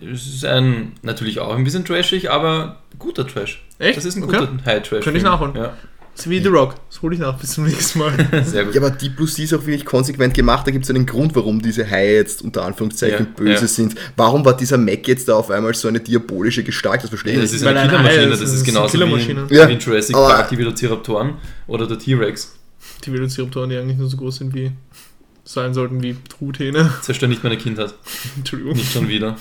[0.00, 3.64] Es ist ein, natürlich auch ein bisschen trashig, aber guter Trash.
[3.78, 3.96] Echt?
[3.96, 4.38] Das ist ein Okay.
[4.38, 5.04] guter High-Trash.
[5.04, 5.54] Könnte ich nachholen.
[5.56, 5.72] Ja,
[6.14, 6.74] So wie The Rock.
[6.90, 8.12] Das hole ich nach bis zum nächsten Mal.
[8.44, 8.74] sehr gut.
[8.74, 10.66] Ja, aber die Plus C ist auch wirklich konsequent gemacht.
[10.66, 13.66] Da gibt es einen Grund, warum diese Haie jetzt unter Anführungszeichen Ja, böse ja.
[13.68, 13.94] sind.
[14.16, 17.02] Warum war dieser Mac jetzt da auf einmal so eine diabolische Gestalt?
[17.02, 17.60] Das verstehe ich Das nicht.
[17.60, 19.50] ist Weil eine Killermaschine, ist, das das ist ist genauso wie in, Killermaschine.
[19.50, 21.34] wie Ja, in Jurassic aber- Park, die Velociraptoren
[21.68, 22.54] oder der T-Rex.
[23.04, 24.72] Die Velociraptoren, die eigentlich nur so groß sind wie
[25.52, 26.92] sein sollten wie Truthähne.
[27.02, 27.94] Zerstör nicht meine Kindheit.
[28.36, 28.74] Entschuldigung.
[28.74, 29.36] Nicht schon wieder.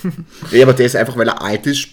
[0.51, 1.89] Ja, aber der ist einfach, weil er alt ist, sch-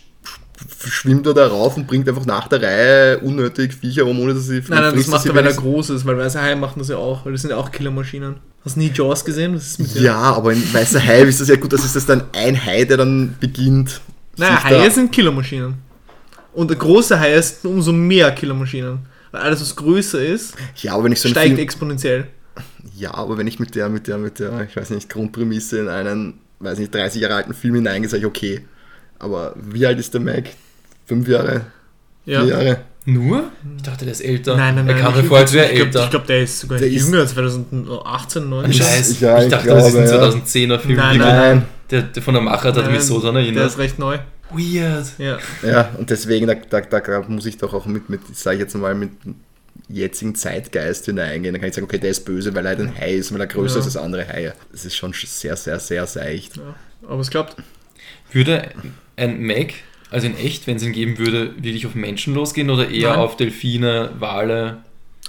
[0.88, 4.44] schwimmt er da rauf und bringt einfach nach der Reihe unnötig Viecher um, ohne dass
[4.46, 6.88] sie Nein, nein, das macht er, weil er groß ist, weil weiße Haie machen das
[6.88, 8.36] ja auch, weil das sind ja auch Killermaschinen.
[8.64, 9.54] Hast du nie Jaws gesehen?
[9.56, 10.02] Was ist mit dir?
[10.02, 12.84] Ja, aber in Weißer Hai ist das ja gut, das ist das dann ein Hai,
[12.84, 14.00] der dann beginnt.
[14.36, 15.74] Naja, Haie sind Killermaschinen.
[16.54, 19.00] Und große Haie sind umso mehr Killermaschinen.
[19.32, 22.28] Weil alles, was größer ist, Ja, aber wenn ich so steigt Film, exponentiell.
[22.96, 25.88] Ja, aber wenn ich mit der, mit der, mit der, ich weiß nicht, Grundprämisse in
[25.88, 28.60] einen, weiß nicht, 30 Jahre alten Film hineingehe, sage ich, okay.
[29.18, 30.44] Aber wie alt ist der Mac?
[31.06, 31.62] Fünf Jahre?
[32.26, 32.40] Ja.
[32.42, 32.78] Vier Jahre?
[33.06, 33.50] Nur?
[33.76, 34.56] Ich dachte, der ist älter.
[34.56, 34.96] Nein, nein, nein.
[34.96, 36.04] Er kam mir ich- vor, als wäre er ich glaub- älter.
[36.04, 38.72] Ich glaube, der ist sogar Der ist- jünger, 2018, 19.
[38.72, 39.20] Scheiß.
[39.20, 40.30] Ja, ich ich dachte, das ist ein glaube, ja.
[40.30, 40.96] 2010er Film.
[40.96, 41.34] Nein, Wirklich.
[41.34, 41.62] Nein.
[41.90, 43.66] Der, der von der Macher hat Nein, mich so daran Der erinnert.
[43.66, 44.18] ist recht neu.
[44.50, 45.06] Weird.
[45.18, 45.38] Ja.
[45.62, 48.74] Ja, und deswegen, da, da, da muss ich doch auch mit, mit sage ich jetzt
[48.74, 49.10] mal, mit
[49.88, 51.52] jetzigen Zeitgeist hineingehen.
[51.54, 53.46] Dann kann ich sagen, okay, der ist böse, weil er ein Hai ist, weil er
[53.46, 53.80] größer Ja.
[53.80, 54.54] ist als andere Haie.
[54.72, 56.56] Das ist schon sehr, sehr, sehr seicht.
[56.56, 56.74] ja.
[57.06, 57.56] Aber es klappt.
[58.32, 58.70] Würde
[59.16, 59.74] ein Mac,
[60.10, 63.18] also in echt, wenn es ihn geben würde, wirklich auf Menschen losgehen oder eher Nein.
[63.20, 64.78] auf Delfine, Wale?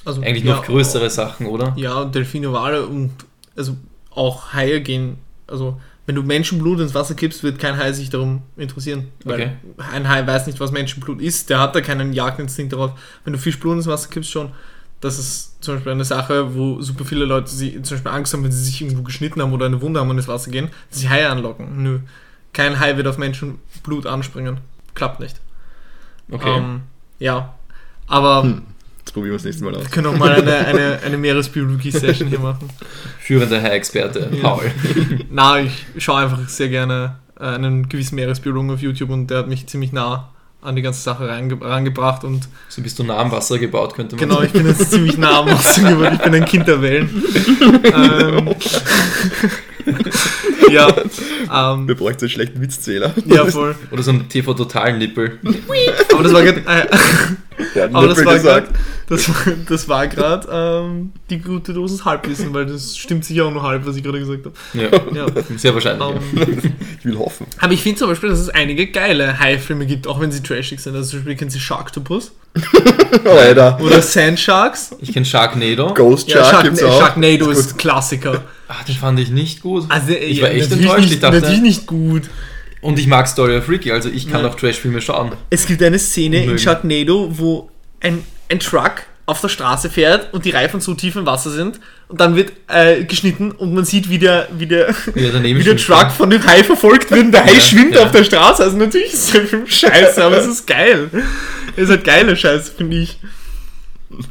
[0.06, 1.74] Also, Eigentlich ja, noch größere Sachen, oder?
[1.78, 3.12] Ja, und Delfine, Wale und
[3.56, 3.76] also
[4.12, 5.18] auch Haie gehen.
[5.48, 9.08] Also, wenn du Menschenblut ins Wasser kippst, wird kein Hai sich darum interessieren.
[9.24, 9.52] Weil Okay.
[9.92, 11.50] ein Hai weiß nicht, was Menschenblut ist.
[11.50, 12.92] Der hat da keinen Jagdinstinkt darauf.
[13.24, 14.52] Wenn du Fischblut ins Wasser kippst, schon.
[15.02, 18.44] Das ist zum Beispiel eine Sache, wo super viele Leute sie zum Beispiel Angst haben,
[18.44, 21.00] wenn sie sich irgendwo geschnitten haben oder eine Wunde haben und ins Wasser gehen, dass
[21.00, 21.84] sie Haie anlocken.
[21.84, 22.00] Nö.
[22.54, 24.60] Kein Hai wird auf Menschenblut anspringen.
[24.94, 25.42] Klappt nicht.
[26.32, 26.58] Okay.
[26.58, 26.82] Ähm,
[27.20, 27.54] ja.
[28.08, 28.62] Aber Hm.
[29.06, 29.84] Jetzt probieren wir das nächste Mal aus.
[29.84, 32.70] wir können auch mal eine, eine, eine Meeresbiologie-Session hier machen.
[33.20, 34.42] Führender Hai-Experte, Ja.
[34.42, 34.72] Paul.
[35.30, 39.48] Na, ich schaue einfach sehr gerne äh, einen gewissen Meeresbiologen auf YouTube und der hat
[39.48, 40.30] mich ziemlich nah
[40.62, 44.28] an die ganze Sache rangebracht und So bist du nah am Wasser gebaut, könnte man
[44.28, 47.24] genau, ich bin jetzt ziemlich nah am Wasser geworden, ich bin ein Kind der Wellen.
[47.84, 48.56] ähm,
[50.72, 50.88] ja,
[51.54, 53.14] ähm, Wir bräuchten einen schlechten Witzzähler.
[53.26, 53.76] ja, voll.
[53.92, 55.40] Oder so ein TV-Total-Nippel.
[56.12, 56.88] Aber das war gerade, äh,
[57.76, 58.68] Hat aber das war gesagt.
[58.74, 63.46] gerade, das, war- das war gerade ähm, die gute Dosis Halbwissen, weil das stimmt sicher
[63.46, 64.56] auch nur halb, was ich gerade gesagt habe.
[64.74, 65.26] Ja, Ja.
[65.58, 66.08] sehr wahrscheinlich.
[66.08, 66.42] ja.
[66.44, 67.46] Ähm, Ich will hoffen.
[67.60, 70.80] Aber ich finde zum Beispiel, dass es einige geile Hai-Filme gibt, auch wenn sie trashig
[70.80, 70.96] sind.
[70.96, 72.32] Also zum Beispiel kennen Sie Sharktopus
[73.26, 73.80] Alter.
[73.82, 74.96] oder Sand Sharks.
[75.00, 75.94] Ich kenne Sharknado.
[75.94, 77.00] Ghost Ja, Shark Shark gibt's auch.
[77.00, 78.44] Sharknado Ist ist Klassiker.
[78.68, 79.86] Ah, den fand ich nicht gut.
[79.90, 81.00] Also, ich ja, war echt enttäuscht.
[81.02, 82.24] Nicht, Ich dachte, natürlich nicht gut.
[82.86, 84.50] Und ich mag Story of Ricky, also ich kann Ja.
[84.50, 85.32] auch Trash-Filme schauen.
[85.50, 86.64] Es gibt eine Szene in Unmöglich.
[86.64, 87.70] Sharknado, wo
[88.02, 91.80] ein, ein Truck auf der Straße fährt und die Reifen so tief im Wasser sind
[92.10, 95.64] und dann wird äh, geschnitten und man sieht, wie der, wie der, er daneben wie
[95.64, 95.78] der.
[95.78, 98.04] Truck von dem Hai verfolgt wird und der Hai Ja, schwimmt ja.
[98.04, 98.62] auf der Straße.
[98.64, 101.10] Also natürlich ist der Film scheiße, aber es ist geil.
[101.76, 103.18] Es ist halt geile Scheiße, finde ich.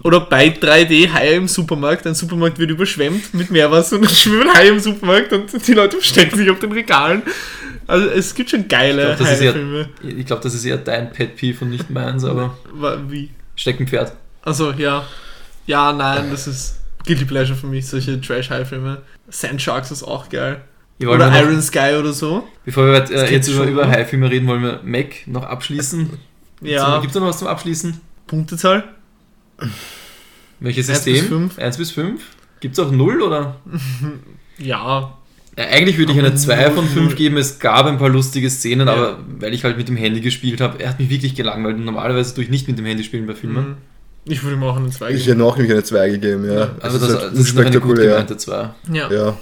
[0.04, 2.06] Oder bei 3D Haie im Supermarkt.
[2.06, 5.96] Ein Supermarkt wird überschwemmt mit Meerwasser und dann schwimmen Haie im Supermarkt und die Leute
[5.96, 7.22] verstecken sich auf den Regalen.
[7.86, 9.88] Also es gibt schon geile Ich glaub, ist eher-.
[10.02, 12.56] Ich glaube, das ist eher dein Pet Peeve und nicht meins, aber
[13.08, 13.30] Wie?
[13.56, 14.12] Steckenpferd.
[14.42, 15.04] Also ja.
[15.66, 19.02] Ja, nein, das ist Guilty Pleasure für mich, solche Trash-High-Filme.
[19.28, 20.60] Sand Sharks ist auch geil.
[21.00, 22.46] Oder noch, Iron Sky oder so.
[22.64, 23.88] bevor wir äh, jetzt über, über?
[23.88, 26.10] High-Filme reden, wollen wir Mac noch abschließen.
[26.60, 28.00] Ja, Gibt es noch was zum Abschließen?
[28.26, 28.84] Punktezahl?
[30.60, 31.24] Welches System?
[31.26, 31.58] fünf.
[31.58, 32.22] 1 bis 5?
[32.60, 33.56] Gibt es auch 0 oder?
[34.56, 35.18] Ja.
[35.56, 37.14] Ja, eigentlich würde ich eine Aber 2 von 5 null.
[37.14, 37.36] geben.
[37.36, 38.94] Es gab ein paar lustige Szenen, Ja.
[38.94, 41.78] aber weil ich halt mit dem Handy gespielt habe, er hat mich wirklich gelangweilt.
[41.78, 43.66] Normalerweise tue ich nicht mit dem Handy spielen bei Filmen.
[43.68, 43.76] Mhm.
[44.26, 45.38] Ich würde ihm auch einen 2 Ich geben.
[45.38, 46.70] hätte auch nämlich eine 2 gegeben, ja.
[46.80, 48.10] Also Es das, ist das, halt ist noch eine gut unspektakulär.
[48.10, 48.70] gemeinte 2.
[48.92, 49.12] Ja.
[49.12, 49.36] Ja.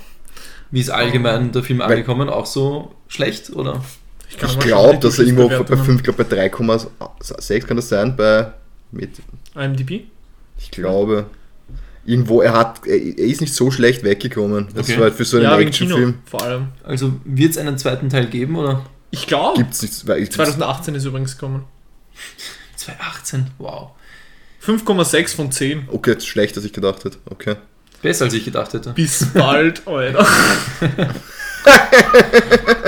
[0.71, 2.29] Wie ist allgemein der Film Weil- angekommen?
[2.29, 3.83] Auch so schlecht, oder?
[4.29, 8.17] Ich mal glaube, dass er irgendwo bei Durchschnittsbewertung 5, glaube bei 3,6 kann das sein,
[8.17, 8.53] bei
[8.91, 9.11] mit.
[9.55, 10.05] IMDb?
[10.59, 11.27] ich glaube,
[12.05, 14.69] irgendwo, er hat, er, ist nicht so schlecht weggekommen.
[14.75, 14.97] Das Okay.
[14.99, 16.15] war halt für so einen ja, Actionfilm.
[16.25, 16.69] vor allem.
[16.85, 18.85] Also wird es einen zweiten Teil geben, oder?
[19.11, 19.59] Ich glaube.
[19.59, 21.65] Gibt's weil ich, 2018 ist übrigens gekommen.
[22.77, 23.91] 2018, wow.
[24.65, 25.89] 5,6 von 10.
[25.91, 27.19] Okay, das ist schlecht, als ich gedacht hätte.
[27.31, 27.57] Okay.
[28.01, 28.91] Besser als ich gedacht hätte.
[28.91, 30.27] Bis bald, Alter.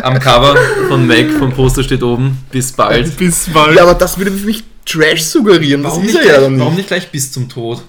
[0.02, 0.56] Am Cover
[0.88, 3.16] von Mac vom Poster steht oben, bis bald.
[3.16, 3.76] Bis bald.
[3.76, 5.82] Ja, aber das würde für mich Trash suggerieren.
[5.82, 6.78] Das Warum ist nicht, er ja gleich, dann warum nicht.
[6.78, 7.82] nicht gleich bis zum Tod?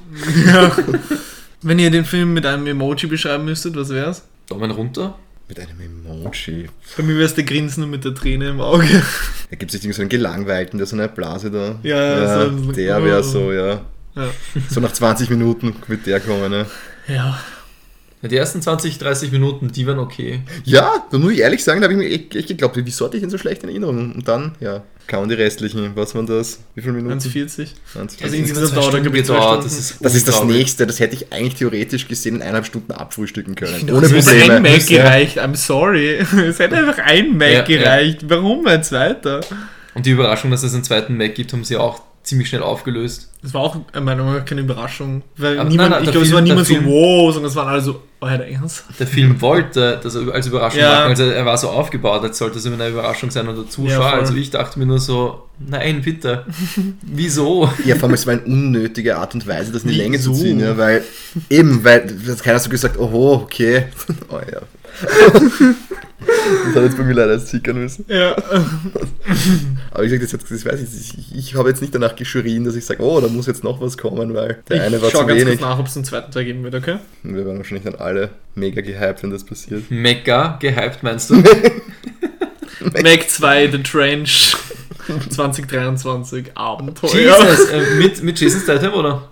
[1.61, 4.23] Wenn ihr den Film mit einem Emoji beschreiben müsstet, was wär's?
[4.47, 5.17] Daumen runter?
[5.47, 6.69] Mit einem Emoji.
[6.97, 8.85] Bei mir wär's der Grinsen mit der Träne im Auge.
[9.49, 11.75] Da gibt es nicht so einen Gelangweilten, der so eine Blase da.
[11.83, 13.81] Ja, ja, so- der wäre so, ja.
[14.15, 14.29] Ja.
[14.69, 16.65] So nach 20 Minuten wird der kommen, ne?
[17.07, 17.37] Ja.
[18.21, 20.39] Ja, die ersten 20, 30 Minuten, die waren okay.
[20.63, 23.23] Ja, da muss ich ehrlich sagen, da habe ich mir echt, geglaubt, wieso hatte ich
[23.23, 24.13] ihn so schlecht in Erinnerung?
[24.13, 25.91] Und dann, ja, kaum die restlichen.
[25.95, 26.59] Was waren das?
[26.73, 27.19] Wie viele Minuten?
[27.19, 27.67] 1,40.
[27.93, 28.23] 20.
[28.23, 29.63] Also Es insgesamt dauert er, gedauert, Stunden.
[29.65, 32.93] Das ist, Das ist das nächste, das hätte ich eigentlich theoretisch gesehen in eineinhalb Stunden
[32.93, 33.81] abfrühstücken können.
[33.89, 34.53] Ohne Ohne es hätte Probleme.
[34.55, 35.03] ein Mac Ja.
[35.03, 36.15] gereicht, I'm sorry.
[36.47, 37.61] Es hätte einfach ein Mac Ja, ja.
[37.63, 38.19] gereicht.
[38.27, 39.41] Warum ein zweiter?
[39.93, 43.29] Und die Überraschung, dass es einen zweiten Mac gibt, haben sie auch ziemlich schnell aufgelöst.
[43.41, 45.21] Das war auch in meiner Meinung nach keine Überraschung.
[45.37, 47.31] Weil Aber niemand, nein, nein, ich glaube, es Film- war niemand der so, Film- wow,
[47.33, 48.85] sondern es waren alle so, oh, der Ernst?
[48.99, 50.91] Der Film wollte das als Überraschung Ja.
[50.91, 51.09] machen.
[51.09, 54.03] Also er war so aufgebaut, als sollte es immer eine Überraschung sein oder Zuschauer.
[54.03, 56.45] Ja, also ich dachte mir nur so, nein, bitte.
[57.03, 57.69] Wieso?
[57.85, 60.33] Ja, vor allem, es war eine unnötige Art und Weise, das in die Länge zu
[60.33, 61.03] ziehen, ja, weil,
[61.51, 63.85] eben, weil, das hat keiner so gesagt, oho, okay,
[64.29, 64.61] oh ja.
[66.19, 68.05] das hat jetzt bei mir leider zickern müssen.
[68.07, 68.35] Ja.
[69.91, 72.63] Aber ich sag das jetzt, das weiß ich, ich, ich habe jetzt nicht danach geschrien,
[72.63, 75.13] dass ich sage, oh, da muss jetzt noch was kommen, weil der eine war ich
[75.13, 75.59] schau zu ganz wenig.
[75.59, 76.97] kurz nach, ob es einen zweiten Teil geben wird, okay?
[77.23, 79.89] Wir waren wahrscheinlich dann alle mega gehypt, wenn das passiert.
[79.89, 81.35] Mega gehypt, meinst du?
[83.03, 84.55] Mac 2, The Trench
[85.29, 87.13] 2023, Abenteuer.
[87.13, 89.29] Jesus, äh, mit, mit Jason Statham, oder?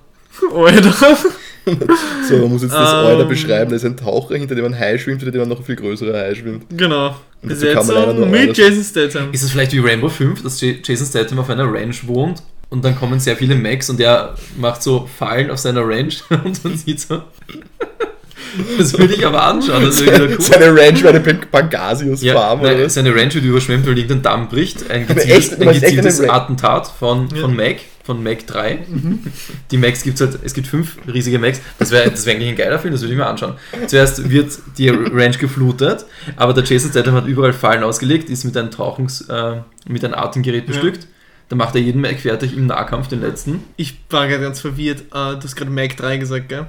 [0.53, 1.17] Alter.
[2.28, 3.05] So, man muss jetzt das Ähm.
[3.05, 5.64] Euler beschreiben, da ist ein Taucher, hinter dem ein Hai schwimmt, hinter dem ein noch
[5.64, 6.66] viel größerer Hai schwimmt.
[6.70, 7.16] Genau.
[7.41, 9.34] Besetzung mit Jason Statham.
[9.34, 12.95] Ist es vielleicht wie Rainbow 5, dass Jason Statham auf einer Ranch wohnt und dann
[12.95, 17.01] kommen sehr viele Macs und er macht so Fallen auf seiner Ranch und man sieht
[17.01, 17.22] so.
[18.78, 20.36] Das würde ich aber anschauen, das cool.
[20.39, 22.93] Seine Ranch war eine Pangasius Ja, Farm oder nein, was?
[22.93, 24.89] seine Ranch wird überschwemmt, weil irgendein Damm bricht.
[24.89, 26.30] Ein Aber gezieltes, echt, du ein gezieltes?
[26.30, 27.41] Attentat von, Ja.
[27.41, 28.80] von Mac, von Mac 3.
[29.72, 31.62] Die Macs gibt es halt, es gibt fünf riesige Macs.
[31.80, 33.54] Das wäre das wär eigentlich ein geiler Film, das würde ich mir anschauen.
[33.88, 38.56] Zuerst wird die Ranch geflutet, aber der Jason Statham hat überall Fallen ausgelegt, ist mit
[38.58, 41.08] einem Tauchungs-, äh, mit einem Atemgerät bestückt.
[41.49, 43.64] Dann macht er jeden Mac fertig im Nahkampf, den letzten.
[43.76, 45.01] Ich war gerade ganz verwirrt.
[45.01, 46.68] Äh, du hast gerade Mac 3 gesagt, gell?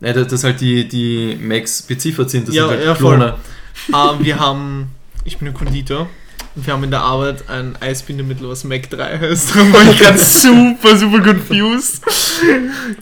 [0.00, 3.16] Ja, dass halt die, die Macs beziffert sind, das Ja, sind halt ja, voll.
[3.16, 3.34] Klone.
[3.88, 4.86] Äh, wir haben,
[5.24, 6.08] ich bin ein Konditor
[6.54, 9.50] und wir haben in der Arbeit ein Eisbindemittel, was Mac 3 heißt.
[9.56, 12.02] Darum war ich gerade super, super confused.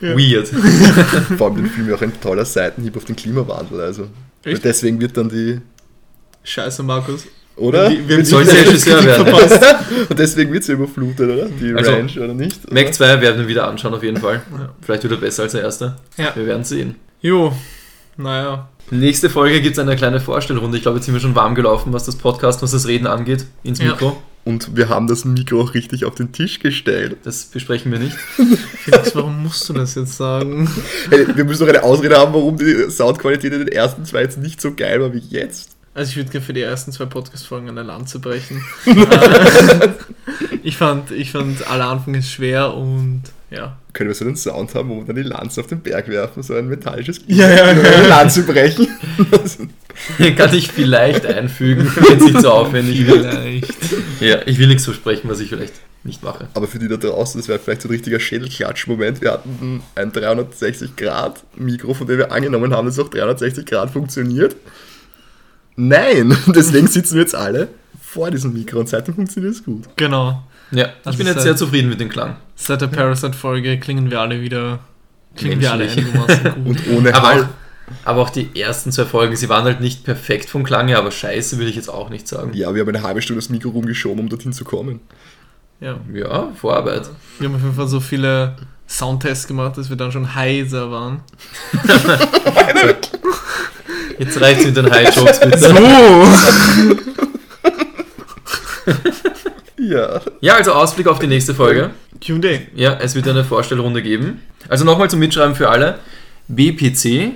[0.01, 0.16] Ja.
[0.16, 0.49] Weird.
[1.36, 4.09] Vor allem den Film auch ein toller Seitenhieb auf den Klimawandel, also.
[4.45, 5.61] Deswegen wird dann die,
[6.45, 7.26] Scheiße, Markus.
[7.57, 7.90] Oder?
[7.90, 9.26] Wir, wir Wird Soll die- sie Regisseur werden.
[9.26, 9.62] verpasst.
[10.11, 11.46] Und deswegen wird sie überflutet, oder?
[11.48, 12.59] Die Also, Ranch, oder nicht?
[12.66, 12.74] Oder?
[12.74, 14.42] Mac 2 werden wir wieder anschauen, auf jeden Fall.
[14.53, 14.72] Ja.
[14.80, 15.96] Vielleicht wird er besser als der erste.
[16.16, 16.32] Ja.
[16.34, 16.96] Wir werden sehen.
[17.20, 17.53] Jo,
[18.16, 18.68] naja.
[18.90, 20.76] Nächste Folge gibt es eine kleine Vorstellrunde.
[20.76, 23.46] Ich glaube, jetzt sind wir schon warm gelaufen, was das Podcast, was das Reden angeht,
[23.62, 23.86] ins Ja.
[23.92, 24.20] Mikro.
[24.44, 27.18] Und wir haben das Mikro auch richtig auf den Tisch gestellt.
[27.22, 28.16] Das besprechen wir nicht.
[28.82, 30.68] Felix, warum musst du das jetzt sagen?
[31.11, 34.38] Hey, wir müssen doch eine Ausrede haben, warum die Soundqualität in den ersten zwei jetzt
[34.38, 35.71] nicht so geil war wie jetzt.
[35.94, 38.64] Also ich würde gerne für die ersten zwei Podcast-Folgen eine Lanze brechen.
[38.92, 39.88] Äh,
[40.62, 43.76] ich, fand, ich fand aller Anfang ist schwer und ja.
[43.92, 46.42] Können wir so einen Sound haben, wo wir dann die Lanze auf den Berg werfen,
[46.42, 48.88] so ein metallisches Ja, ja, eine Lanze brechen.
[50.36, 53.26] Kann ich vielleicht einfügen, wenn es nicht so aufwendig wird.
[53.26, 53.74] Vielleicht.
[54.20, 55.74] Ja, ich will nichts versprechen, was ich vielleicht
[56.04, 56.48] nicht mache.
[56.54, 59.20] Aber für die da draußen, das wäre vielleicht so ein richtiger Schädelklatsch-Moment.
[59.20, 64.56] Wir hatten ein 360-Grad-Mikro, von dem wir angenommen haben, dass es auch 360 Grad funktioniert.
[65.76, 66.36] Nein!
[66.49, 67.68] Deswegen sitzen wir jetzt alle
[68.00, 69.84] vor diesem Mikro und seitdem funktioniert es gut.
[69.96, 70.42] Genau.
[70.70, 72.36] Ja, ich Das bin jetzt sehr zufrieden mit dem Klang.
[72.57, 74.80] Seit der Parasite-Folge klingen wir alle wieder.
[75.36, 76.66] Klingen wir alle einigermaßen gut.
[76.66, 77.49] Und ohne Aber auch, Hall.
[78.04, 81.11] aber auch die ersten zwei Folgen, sie waren halt nicht perfekt vom Klang her, aber
[81.11, 82.53] scheiße würde ich jetzt auch nicht sagen.
[82.54, 85.00] Ja, wir haben eine halbe Stunde das Mikro rumgeschoben, um dorthin zu kommen.
[85.80, 85.96] Ja.
[86.12, 87.08] Ja, Vorarbeit.
[87.38, 91.20] Wir haben auf jeden Fall so viele Soundtests gemacht, dass wir dann schon heiser waren.
[94.18, 95.75] Jetzt reicht's mit den High-Jokes, bitte.
[99.79, 100.21] Ja.
[100.41, 101.91] Ja, also Ausblick auf die nächste Folge.
[102.21, 102.61] QA.
[102.75, 104.41] Ja, es wird eine Vorstellrunde geben.
[104.68, 105.99] Also nochmal zum Mitschreiben für alle.
[106.47, 107.33] bpc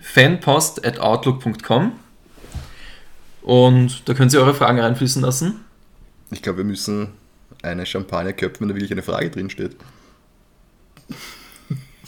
[0.00, 1.92] fanpost at outlook.com
[3.42, 5.64] und da können Sie eure Fragen reinfließen lassen.
[6.30, 7.08] Ich glaube, wir müssen
[7.62, 9.76] eine Champagner köpfen, wenn da wirklich eine Frage drin steht.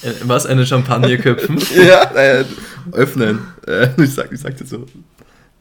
[0.03, 0.47] Äh, Was?
[0.47, 1.59] Eine Champagner köpfen?
[1.75, 2.45] Ja, äh,
[2.93, 3.41] öffnen.
[3.67, 4.87] Äh, ich sag, ich sag jetzt so,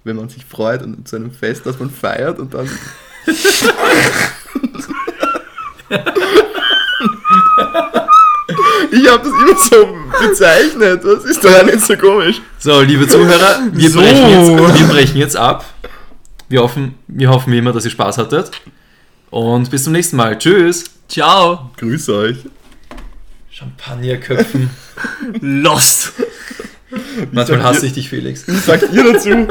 [0.04, 2.70] wenn man sich freut und zu einem Fest, das man feiert und dann.
[8.92, 11.02] ich habe das immer so bezeichnet.
[11.04, 12.42] Was ist daran jetzt so komisch?
[12.60, 14.00] So, liebe Zuhörer, wir, So.
[14.00, 15.66] brechen, jetzt, wir brechen jetzt ab.
[16.50, 18.52] Wir hoffen, wir hoffen wie immer, dass ihr Spaß hattet.
[19.30, 20.38] Und bis zum nächsten Mal.
[20.38, 20.86] Tschüss.
[21.10, 21.72] Ciao.
[21.78, 22.38] Grüß euch.
[23.58, 24.70] Champagnerköpfen.
[25.42, 26.14] Lost.
[27.32, 28.48] Manchmal hasse ich dich, Felix.
[28.48, 29.48] Was sagt ihr dazu?